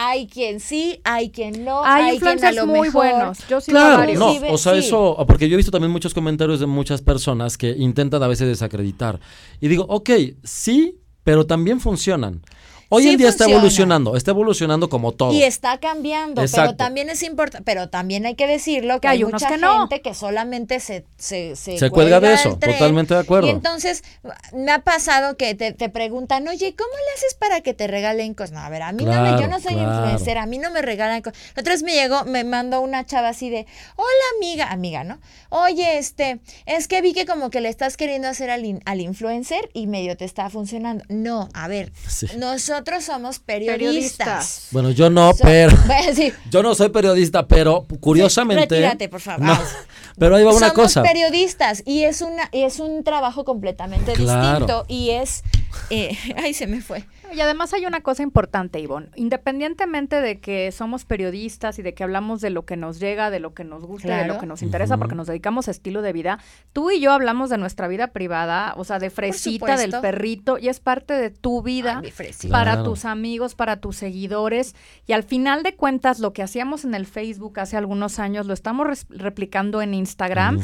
hay 0.00 0.28
quien 0.28 0.60
sí, 0.60 1.00
hay 1.02 1.30
quien 1.30 1.64
no, 1.64 1.84
hay, 1.84 2.20
quien 2.20 2.44
a 2.44 2.52
lo 2.52 2.66
muy 2.66 2.88
buenos. 2.88 3.38
Yo 3.48 3.60
sí 3.60 3.72
claro, 3.72 4.12
no, 4.14 4.32
o 4.52 4.58
sea, 4.58 4.74
eso, 4.74 5.16
porque 5.26 5.48
yo 5.48 5.54
he 5.54 5.56
visto 5.56 5.72
también 5.72 5.90
muchos 5.90 6.14
comentarios 6.14 6.60
de 6.60 6.66
muchas 6.66 7.02
personas 7.02 7.58
que 7.58 7.70
intentan 7.70 8.22
a 8.22 8.28
veces 8.28 8.46
desacreditar. 8.46 9.18
Y 9.60 9.66
digo, 9.66 9.86
ok, 9.88 10.10
sí, 10.44 11.00
pero 11.24 11.46
también 11.46 11.80
funcionan. 11.80 12.42
Hoy 12.90 13.08
en 13.08 13.18
día 13.18 13.28
está 13.28 13.44
evolucionando, 13.44 14.16
está 14.16 14.30
evolucionando 14.30 14.88
como 14.88 15.12
todo. 15.12 15.32
Y 15.32 15.42
está 15.42 15.78
cambiando, 15.78 16.42
pero 16.50 16.74
también 16.74 17.10
es 17.10 17.22
importante, 17.22 17.64
pero 17.64 17.90
también 17.90 18.24
hay 18.24 18.34
que 18.34 18.46
decirlo 18.46 19.00
que, 19.00 19.08
hay, 19.08 19.24
mucha 19.24 19.48
que 19.48 19.58
gente 19.58 20.00
que 20.00 20.14
solamente 20.14 20.80
se 20.80 21.04
se, 21.18 21.56
se, 21.56 21.90
cuelga, 21.90 22.20
de 22.20 22.32
eso, 22.32 22.56
totalmente 22.56 23.12
de 23.12 23.20
acuerdo. 23.20 23.48
Y 23.48 23.50
entonces 23.50 24.04
me 24.52 24.72
ha 24.72 24.78
pasado 24.80 25.36
que 25.36 25.54
te, 25.54 25.72
te, 25.72 25.88
preguntan, 25.88 26.46
oye, 26.48 26.74
¿cómo 26.76 26.90
le 26.90 27.14
haces 27.16 27.34
para 27.34 27.60
que 27.60 27.74
te 27.74 27.86
regalen 27.86 28.34
cosas? 28.34 28.52
No, 28.52 28.60
a 28.60 28.70
ver, 28.70 28.82
a 28.82 28.92
mí 28.92 29.04
no 29.04 29.20
me, 29.20 29.40
yo 29.40 29.48
no 29.48 29.60
soy 29.60 29.74
influencer, 29.74 30.38
a 30.38 30.46
mí 30.46 30.58
no 30.58 30.70
me 30.70 30.80
regalan 30.80 31.20
cosas. 31.20 31.38
La 31.56 31.60
otra 31.60 31.74
vez 31.74 31.82
me 31.82 31.92
llegó, 31.92 32.24
me 32.24 32.44
mandó 32.44 32.80
una 32.80 33.04
chava 33.04 33.28
así 33.28 33.50
de, 33.50 33.66
hola 33.96 34.08
amiga, 34.38 34.70
amiga, 34.70 35.04
¿no? 35.04 35.18
Oye, 35.50 35.98
este, 35.98 36.40
es 36.64 36.88
que 36.88 37.02
vi 37.02 37.12
que 37.12 37.26
como 37.26 37.50
que 37.50 37.60
le 37.60 37.68
estás 37.68 37.96
queriendo 37.96 38.28
hacer 38.28 38.50
al, 38.50 38.80
al 38.84 39.00
influencer 39.00 39.68
y 39.74 39.86
medio 39.88 40.16
te 40.16 40.24
está 40.24 40.48
funcionando. 40.48 41.04
No, 41.08 41.48
a 41.52 41.68
ver, 41.68 41.92
nosotros 42.38 42.77
nosotros 42.78 43.04
somos 43.04 43.40
periodistas. 43.40 44.68
Bueno, 44.70 44.92
yo 44.92 45.10
no, 45.10 45.32
pero. 45.42 45.76
Yo 46.50 46.62
no 46.62 46.76
soy 46.76 46.90
periodista, 46.90 47.46
pero 47.48 47.86
curiosamente. 48.00 48.76
retírate, 48.76 49.08
por 49.08 49.20
favor. 49.20 49.58
pero 50.18 50.36
ahí 50.36 50.44
va 50.44 50.52
una 50.54 50.70
cosa. 50.70 51.00
Somos 51.00 51.08
periodistas 51.08 51.82
y 51.84 52.04
es, 52.04 52.20
una, 52.20 52.48
es 52.52 52.78
un 52.78 53.02
trabajo 53.02 53.44
completamente 53.44 54.12
distinto 54.14 54.84
y 54.86 55.10
es. 55.10 55.42
Eh, 55.90 56.16
ay, 56.36 56.54
se 56.54 56.68
me 56.68 56.80
fue. 56.80 57.04
Y 57.32 57.40
además 57.40 57.72
hay 57.74 57.86
una 57.86 58.00
cosa 58.00 58.22
importante, 58.22 58.80
Ivonne. 58.80 59.08
Independientemente 59.16 60.20
de 60.20 60.40
que 60.40 60.72
somos 60.72 61.04
periodistas 61.04 61.78
y 61.78 61.82
de 61.82 61.94
que 61.94 62.04
hablamos 62.04 62.40
de 62.40 62.50
lo 62.50 62.64
que 62.64 62.76
nos 62.76 62.98
llega, 62.98 63.30
de 63.30 63.40
lo 63.40 63.54
que 63.54 63.64
nos 63.64 63.84
gusta, 63.84 64.18
de 64.18 64.26
lo 64.26 64.38
que 64.38 64.46
nos 64.46 64.62
interesa, 64.62 64.96
porque 64.96 65.14
nos 65.14 65.26
dedicamos 65.26 65.68
a 65.68 65.70
estilo 65.70 66.02
de 66.02 66.12
vida, 66.12 66.38
tú 66.72 66.90
y 66.90 67.00
yo 67.00 67.12
hablamos 67.12 67.50
de 67.50 67.58
nuestra 67.58 67.88
vida 67.88 68.08
privada, 68.08 68.74
o 68.76 68.84
sea, 68.84 68.98
de 68.98 69.10
fresita, 69.10 69.76
del 69.76 69.92
perrito, 70.00 70.58
y 70.58 70.68
es 70.68 70.80
parte 70.80 71.14
de 71.14 71.30
tu 71.30 71.62
vida 71.62 72.02
para 72.50 72.82
tus 72.82 73.04
amigos, 73.04 73.54
para 73.54 73.80
tus 73.80 73.96
seguidores. 73.96 74.74
Y 75.06 75.12
al 75.12 75.22
final 75.22 75.62
de 75.62 75.74
cuentas, 75.74 76.20
lo 76.20 76.32
que 76.32 76.42
hacíamos 76.42 76.84
en 76.84 76.94
el 76.94 77.06
Facebook 77.06 77.60
hace 77.60 77.76
algunos 77.76 78.18
años, 78.18 78.46
lo 78.46 78.54
estamos 78.54 79.06
replicando 79.08 79.82
en 79.82 79.94
Instagram, 79.94 80.62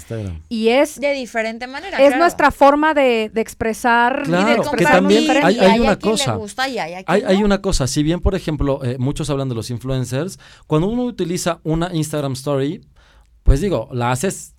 Y 0.49 0.69
es... 0.69 1.01
De 1.01 1.13
diferente 1.13 1.67
manera. 1.67 1.99
Es 1.99 2.17
nuestra 2.17 2.51
forma 2.51 2.95
de, 2.95 3.31
expresar 3.35 4.23
y 4.27 4.31
de 4.31 4.55
expresar 4.55 4.77
que 4.77 4.85
también 4.85 5.31
hay, 5.45 5.81
una 5.81 5.99
cosa 5.99 6.39
gusta 6.55 6.69
y 6.69 6.79
hay 6.79 7.05
hay, 7.07 7.23
hay 7.23 7.43
una 7.43 7.61
cosa, 7.61 7.87
si 7.87 8.03
bien, 8.03 8.21
por 8.21 8.35
ejemplo, 8.35 8.83
eh, 8.85 8.97
muchos 8.99 9.31
hablan 9.31 9.49
de 9.49 9.55
los 9.55 9.71
influencers, 9.71 10.39
cuando 10.67 10.89
uno 10.89 11.05
utiliza 11.05 11.61
una 11.65 11.93
Instagram 11.93 12.33
Story, 12.33 12.87
pues 13.43 13.61
digo, 13.61 13.89
la 13.93 14.11
haces 14.13 14.54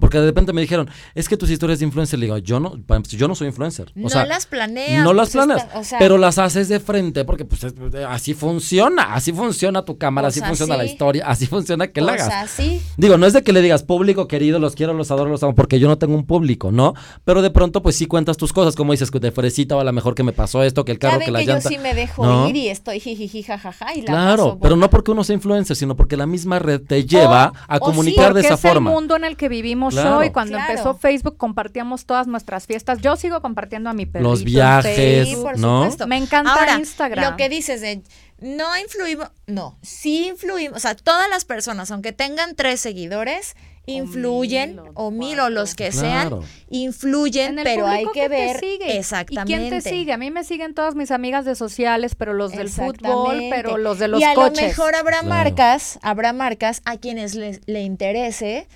porque 0.00 0.18
de 0.18 0.26
repente 0.26 0.52
me 0.52 0.60
dijeron, 0.60 0.88
es 1.14 1.28
que 1.28 1.36
tus 1.36 1.50
historias 1.50 1.78
de 1.78 1.86
influencer, 1.86 2.18
le 2.18 2.26
digo, 2.26 2.38
yo 2.38 2.60
no, 2.60 2.78
yo 3.08 3.28
no 3.28 3.34
soy 3.34 3.48
influencer. 3.48 3.92
no 3.94 4.08
las 4.24 4.46
planeas. 4.46 5.04
No 5.04 5.12
las 5.12 5.30
pues, 5.30 5.44
planeas, 5.44 5.94
pero 5.98 6.18
las 6.18 6.38
haces 6.38 6.68
de 6.68 6.80
frente 6.80 7.24
porque 7.24 7.44
pues 7.44 7.66
así 8.08 8.34
funciona, 8.34 9.14
así 9.14 9.32
funciona 9.32 9.84
tu 9.84 9.98
cámara, 9.98 10.28
así 10.28 10.40
funciona 10.40 10.76
la 10.76 10.84
historia, 10.84 11.26
así 11.26 11.46
funciona 11.46 11.88
que 11.88 12.00
la 12.00 12.12
hagas. 12.12 12.28
Así. 12.32 12.80
Digo, 12.96 13.18
no 13.18 13.26
es 13.26 13.32
de 13.32 13.42
que 13.42 13.52
le 13.52 13.62
digas, 13.62 13.82
público 13.82 14.28
querido, 14.28 14.58
los 14.58 14.74
quiero, 14.74 14.94
los 14.94 15.10
adoro, 15.10 15.30
los 15.30 15.42
amo, 15.42 15.54
porque 15.54 15.78
yo 15.78 15.88
no 15.88 15.98
tengo 15.98 16.14
un 16.14 16.26
público, 16.26 16.72
¿no? 16.72 16.94
Pero 17.24 17.42
de 17.42 17.50
pronto 17.50 17.82
pues 17.82 17.96
sí 17.96 18.06
cuentas 18.06 18.36
tus 18.36 18.52
cosas, 18.52 18.76
como 18.76 18.92
dices, 18.92 19.10
que 19.10 19.20
de 19.20 19.32
fresita 19.32 19.76
o 19.76 19.80
a 19.80 19.84
lo 19.84 19.92
mejor 19.92 20.14
que 20.14 20.22
me 20.22 20.32
pasó 20.32 20.62
esto, 20.62 20.84
que 20.84 20.92
el 20.92 20.98
carro, 20.98 21.20
que 21.20 21.30
la 21.30 21.40
que 21.40 21.46
yo 21.46 21.60
sí 21.60 21.78
me 21.78 21.94
dejo 21.94 22.48
ir 22.48 22.56
y 22.56 22.68
estoy 22.68 23.00
jijiji 23.00 23.42
jajaja 23.42 23.94
y 23.94 24.02
la 24.02 24.06
Claro, 24.06 24.58
pero 24.60 24.76
no 24.76 24.90
porque 24.90 25.10
uno 25.10 25.24
sea 25.24 25.34
influencer, 25.34 25.76
sino 25.76 25.96
porque 25.96 26.16
la 26.16 26.26
misma 26.26 26.58
red 26.58 26.80
te 26.80 27.04
lleva 27.04 27.52
a 27.66 27.78
comunicar 27.78 28.34
de 28.34 28.40
esa 28.40 28.56
forma. 28.56 28.90
Es 28.90 28.94
el 28.94 29.00
mundo 29.00 29.16
en 29.16 29.24
el 29.28 29.36
que 29.36 29.48
vivimos 29.48 29.94
y 29.94 30.30
cuando 30.30 30.58
empezó 30.58 30.94
Facebook 30.94 31.36
compartíamos 31.36 32.04
todas 32.04 32.26
nuestras 32.26 32.66
fiestas. 32.66 33.00
Yo 33.00 33.16
sigo 33.16 33.40
compartiendo 33.40 33.90
a 33.90 33.92
mi 33.92 34.06
perrito 34.06 34.28
Los 34.30 34.44
viajes, 34.44 35.38
¿no? 35.56 35.88
Me 36.06 36.16
encanta 36.16 36.76
Instagram. 36.76 37.30
Lo 37.30 37.36
que 37.36 37.48
dices 37.48 37.80
de 37.80 38.02
no 38.40 38.76
influimos, 38.78 39.30
no, 39.46 39.78
sí 39.82 40.28
influimos, 40.28 40.76
o 40.76 40.80
sea, 40.80 40.94
todas 40.94 41.28
las 41.28 41.44
personas, 41.44 41.90
aunque 41.90 42.12
tengan 42.12 42.54
tres 42.54 42.80
seguidores, 42.80 43.56
influyen, 43.84 44.80
o 44.94 45.10
mil 45.10 45.40
o, 45.40 45.50
los 45.50 45.74
que 45.74 45.90
sean, 45.90 46.40
influyen, 46.70 47.58
pero 47.64 47.88
hay 47.88 48.06
que, 48.12 48.28
ver 48.28 48.60
exactamente. 48.82 49.52
¿Y 49.52 49.56
quién 49.56 49.70
te 49.70 49.80
sigue? 49.80 50.12
A 50.12 50.18
mí 50.18 50.30
me 50.30 50.44
siguen 50.44 50.74
todas 50.74 50.94
mis 50.94 51.10
amigas 51.10 51.44
de 51.46 51.56
sociales, 51.56 52.14
pero 52.14 52.32
los 52.32 52.52
del 52.52 52.68
fútbol, 52.68 53.42
pero 53.50 53.76
los 53.76 53.98
de 53.98 54.06
los 54.06 54.20
coches. 54.20 54.36
Y 54.36 54.40
a 54.40 54.48
lo 54.48 54.68
mejor 54.68 54.94
habrá 54.94 55.22
marcas, 55.22 55.98
habrá 56.02 56.32
marcas 56.32 56.82
a 56.84 56.96
quienes 56.96 57.34
les, 57.34 57.60
le 57.66 57.82
interese 57.82 58.68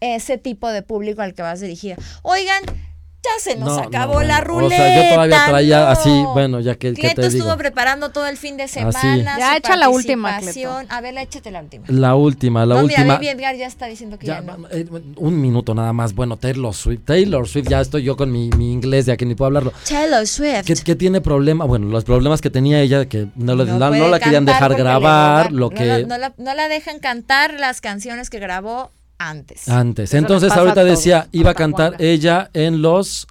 ese 0.00 0.38
tipo 0.38 0.68
de 0.70 0.82
público 0.82 1.22
al 1.22 1.34
que 1.34 1.42
vas 1.42 1.60
dirigida. 1.60 1.96
Oigan, 2.22 2.62
ya 3.26 3.40
se 3.40 3.56
nos 3.56 3.78
acabó 3.78 4.22
la 4.22 4.40
ruleta. 4.40 4.74
O 4.74 4.78
sea, 4.78 5.02
yo 5.02 5.14
todavía 5.14 5.46
traía 5.46 5.90
así, 5.90 6.24
bueno, 6.32 6.60
ya 6.60 6.76
que, 6.76 6.94
que 6.94 7.14
te 7.14 7.26
estuvo 7.26 7.56
preparando 7.56 8.10
todo 8.10 8.26
el 8.26 8.36
fin 8.36 8.56
de 8.56 8.68
semana. 8.68 9.36
Ya 9.38 9.56
echa 9.56 9.76
la 9.76 9.88
última, 9.88 10.38
A 10.88 11.00
ver, 11.00 11.18
échate 11.18 11.50
la 11.50 11.60
última. 11.60 11.84
La 11.88 12.14
última, 12.14 12.66
la 12.66 12.76
última. 12.76 13.18
Mira, 13.18 13.32
Edgar 13.32 13.56
ya 13.56 13.66
está 13.66 13.86
diciendo 13.86 14.18
que 14.18 14.26
ya, 14.26 14.40
no. 14.40 14.68
Eh, 14.70 14.86
un 15.16 15.40
minuto 15.40 15.74
nada 15.74 15.92
más. 15.92 16.14
Bueno, 16.14 16.36
Taylor 16.36 16.74
Swift. 16.74 17.04
Taylor 17.04 17.48
Swift, 17.48 17.68
ya 17.68 17.80
estoy 17.80 18.04
yo 18.04 18.16
con 18.16 18.30
mi, 18.30 18.50
mi 18.50 18.72
inglés, 18.72 19.06
ya 19.06 19.16
que 19.16 19.26
ni 19.26 19.34
puedo 19.34 19.46
hablarlo. 19.48 19.72
Taylor 19.88 20.26
Swift. 20.26 20.64
¿Qué, 20.84 20.94
tiene 20.94 21.20
problema? 21.20 21.64
Bueno, 21.64 21.86
los 21.86 22.04
problemas 22.04 22.40
que 22.40 22.50
tenía 22.50 22.80
ella, 22.80 23.06
que 23.06 23.26
no, 23.34 23.54
no, 23.54 23.88
la 24.08 24.20
querían 24.20 24.44
dejar 24.44 24.74
grabar, 24.76 25.52
lo 25.52 25.70
que... 25.70 26.06
no 26.06 26.54
la 26.54 26.68
dejan 26.68 27.00
cantar 27.00 27.54
las 27.58 27.80
canciones 27.80 28.30
que 28.30 28.38
grabó 28.38 28.90
antes. 29.18 29.68
Antes. 29.68 30.14
Entonces 30.14 30.52
ahorita 30.52 30.84
decía, 30.84 31.28
iba 31.32 31.50
a 31.50 31.54
cantar 31.54 31.96
ella 31.98 32.50
en 32.52 32.82
los 32.82 33.26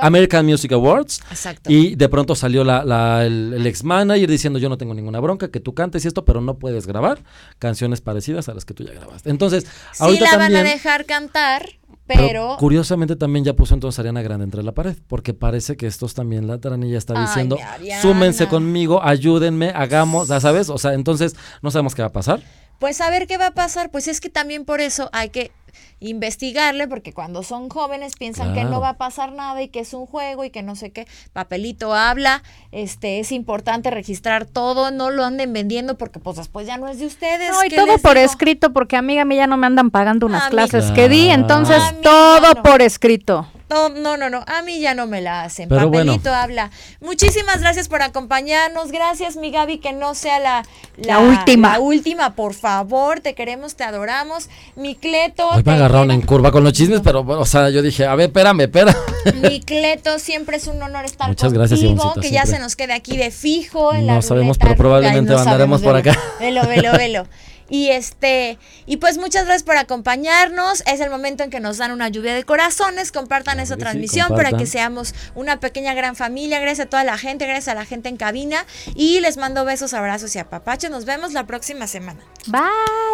American 0.00 0.46
Music 0.46 0.72
Awards. 0.72 1.20
Exacto. 1.30 1.70
Y 1.70 1.94
de 1.94 2.08
pronto 2.08 2.34
salió 2.34 2.64
la, 2.64 3.24
el, 3.24 3.66
ex 3.66 3.84
manager 3.84 4.28
diciendo 4.28 4.58
yo 4.58 4.68
no 4.68 4.78
tengo 4.78 4.94
ninguna 4.94 5.20
bronca, 5.20 5.50
que 5.50 5.60
tú 5.60 5.74
cantes 5.74 6.04
y 6.04 6.08
esto, 6.08 6.24
pero 6.24 6.40
no 6.40 6.58
puedes 6.58 6.86
grabar 6.86 7.22
canciones 7.58 8.00
parecidas 8.00 8.48
a 8.48 8.54
las 8.54 8.64
que 8.64 8.74
tú 8.74 8.84
ya 8.84 8.92
grabaste. 8.92 9.30
Entonces, 9.30 9.66
sí 9.92 10.18
la 10.18 10.36
van 10.36 10.54
a 10.54 10.62
dejar 10.62 11.04
cantar. 11.04 11.68
Pero, 12.06 12.56
curiosamente 12.58 13.16
también 13.16 13.46
ya 13.46 13.54
puso 13.54 13.72
entonces 13.72 13.98
Ariana 13.98 14.20
Grande 14.20 14.44
entre 14.44 14.62
la 14.62 14.72
pared, 14.72 14.94
porque 15.08 15.32
parece 15.32 15.78
que 15.78 15.86
estos 15.86 16.12
también, 16.12 16.46
la 16.46 16.58
taranilla 16.58 16.98
está 16.98 17.18
diciendo, 17.18 17.56
súmense 18.02 18.46
conmigo, 18.46 19.02
ayúdenme, 19.02 19.70
hagamos, 19.70 20.28
ya 20.28 20.38
sabes, 20.38 20.68
o 20.68 20.76
sea, 20.76 20.92
entonces 20.92 21.34
no 21.62 21.70
sabemos 21.70 21.94
qué 21.94 22.02
va 22.02 22.08
a 22.08 22.12
pasar. 22.12 22.42
Pues 22.78 23.00
a 23.00 23.10
ver 23.10 23.26
qué 23.26 23.38
va 23.38 23.48
a 23.48 23.54
pasar, 23.54 23.90
pues 23.90 24.08
es 24.08 24.20
que 24.20 24.30
también 24.30 24.64
por 24.64 24.80
eso 24.80 25.10
hay 25.12 25.30
que 25.30 25.52
investigarle, 26.00 26.86
porque 26.86 27.12
cuando 27.12 27.42
son 27.42 27.68
jóvenes 27.68 28.14
piensan 28.16 28.54
que 28.54 28.64
no 28.64 28.80
va 28.80 28.90
a 28.90 28.96
pasar 28.98 29.32
nada 29.32 29.62
y 29.62 29.68
que 29.68 29.80
es 29.80 29.94
un 29.94 30.06
juego 30.06 30.44
y 30.44 30.50
que 30.50 30.62
no 30.62 30.76
sé 30.76 30.90
qué, 30.90 31.06
papelito 31.32 31.94
habla, 31.94 32.42
este 32.72 33.20
es 33.20 33.32
importante 33.32 33.90
registrar 33.90 34.44
todo, 34.44 34.90
no 34.90 35.10
lo 35.10 35.24
anden 35.24 35.52
vendiendo 35.52 35.96
porque 35.96 36.18
pues 36.18 36.36
después 36.36 36.66
ya 36.66 36.76
no 36.76 36.88
es 36.88 36.98
de 36.98 37.06
ustedes. 37.06 37.50
No, 37.50 37.64
y 37.64 37.70
todo 37.70 37.98
por 37.98 38.18
escrito, 38.18 38.72
porque 38.72 38.96
amiga 38.96 39.22
a 39.22 39.24
mí 39.24 39.36
ya 39.36 39.46
no 39.46 39.56
me 39.56 39.66
andan 39.66 39.90
pagando 39.90 40.26
unas 40.26 40.48
clases 40.48 40.90
que 40.92 41.08
di, 41.08 41.30
entonces 41.30 41.82
todo 42.02 42.62
por 42.62 42.82
escrito. 42.82 43.48
No, 43.74 43.88
no, 43.88 44.16
no, 44.16 44.30
no, 44.30 44.44
a 44.46 44.62
mí 44.62 44.78
ya 44.78 44.94
no 44.94 45.08
me 45.08 45.20
la 45.20 45.42
hacen. 45.42 45.68
Papelito 45.68 46.32
habla. 46.32 46.70
Muchísimas 47.00 47.58
gracias 47.58 47.88
por 47.88 48.02
acompañarnos. 48.02 48.92
Gracias, 48.92 49.36
mi 49.36 49.50
Gaby, 49.50 49.78
que 49.78 49.92
no 49.92 50.14
sea 50.14 50.38
la, 50.38 50.64
la, 50.96 51.18
última. 51.18 51.72
La 51.72 51.80
última, 51.80 52.36
por 52.36 52.54
favor. 52.54 53.18
Te 53.18 53.34
queremos, 53.34 53.74
te 53.74 53.82
adoramos. 53.82 54.48
Mi 54.76 54.94
Cleto. 54.94 55.48
Hoy 55.48 55.64
me 55.64 55.72
agarraron 55.72 56.12
en 56.12 56.22
curva 56.22 56.52
con 56.52 56.62
los 56.62 56.72
chismes, 56.72 57.00
pero, 57.02 57.22
o 57.22 57.46
sea, 57.46 57.68
yo 57.70 57.82
dije, 57.82 58.06
a 58.06 58.14
ver, 58.14 58.26
espérame, 58.26 58.60
espera. 58.60 58.96
Mi 59.42 59.58
Cleto, 59.58 60.20
siempre 60.20 60.58
es 60.58 60.68
un 60.68 60.80
honor 60.80 61.04
estar 61.04 61.26
Muchas 61.26 61.52
gracias, 61.52 61.80
que 62.20 62.30
ya 62.30 62.46
se 62.46 62.60
nos 62.60 62.76
quede 62.76 62.92
aquí 62.92 63.16
de 63.16 63.32
fijo 63.32 63.92
en 63.92 64.06
no 64.06 64.22
sabemos, 64.22 64.56
pero 64.56 64.76
probablemente 64.76 65.34
andaremos 65.34 65.82
por 65.82 65.96
acá. 65.96 66.16
Velo, 66.38 66.64
velo, 66.68 66.92
velo. 66.92 67.26
Y 67.68 67.88
este, 67.88 68.58
y 68.86 68.98
pues 68.98 69.18
muchas 69.18 69.44
gracias 69.44 69.62
por 69.62 69.76
acompañarnos. 69.76 70.82
Es 70.86 71.00
el 71.00 71.10
momento 71.10 71.42
en 71.42 71.50
que 71.50 71.60
nos 71.60 71.78
dan 71.78 71.92
una 71.92 72.08
lluvia 72.08 72.34
de 72.34 72.44
corazones. 72.44 73.12
Compartan 73.12 73.60
esa 73.60 73.76
transmisión 73.76 74.28
para 74.28 74.52
que 74.52 74.66
seamos 74.66 75.14
una 75.34 75.60
pequeña 75.60 75.94
gran 75.94 76.16
familia. 76.16 76.60
Gracias 76.60 76.86
a 76.86 76.90
toda 76.90 77.04
la 77.04 77.18
gente, 77.18 77.46
gracias 77.46 77.68
a 77.68 77.74
la 77.74 77.84
gente 77.84 78.08
en 78.08 78.16
cabina. 78.16 78.66
Y 78.94 79.20
les 79.20 79.36
mando 79.36 79.64
besos, 79.64 79.94
abrazos 79.94 80.34
y 80.36 80.38
apapachos. 80.38 80.90
Nos 80.90 81.04
vemos 81.04 81.32
la 81.32 81.46
próxima 81.46 81.86
semana. 81.86 82.20
Bye, 82.46 82.62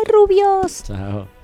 rubios. 0.06 0.84
Chao. 0.84 1.39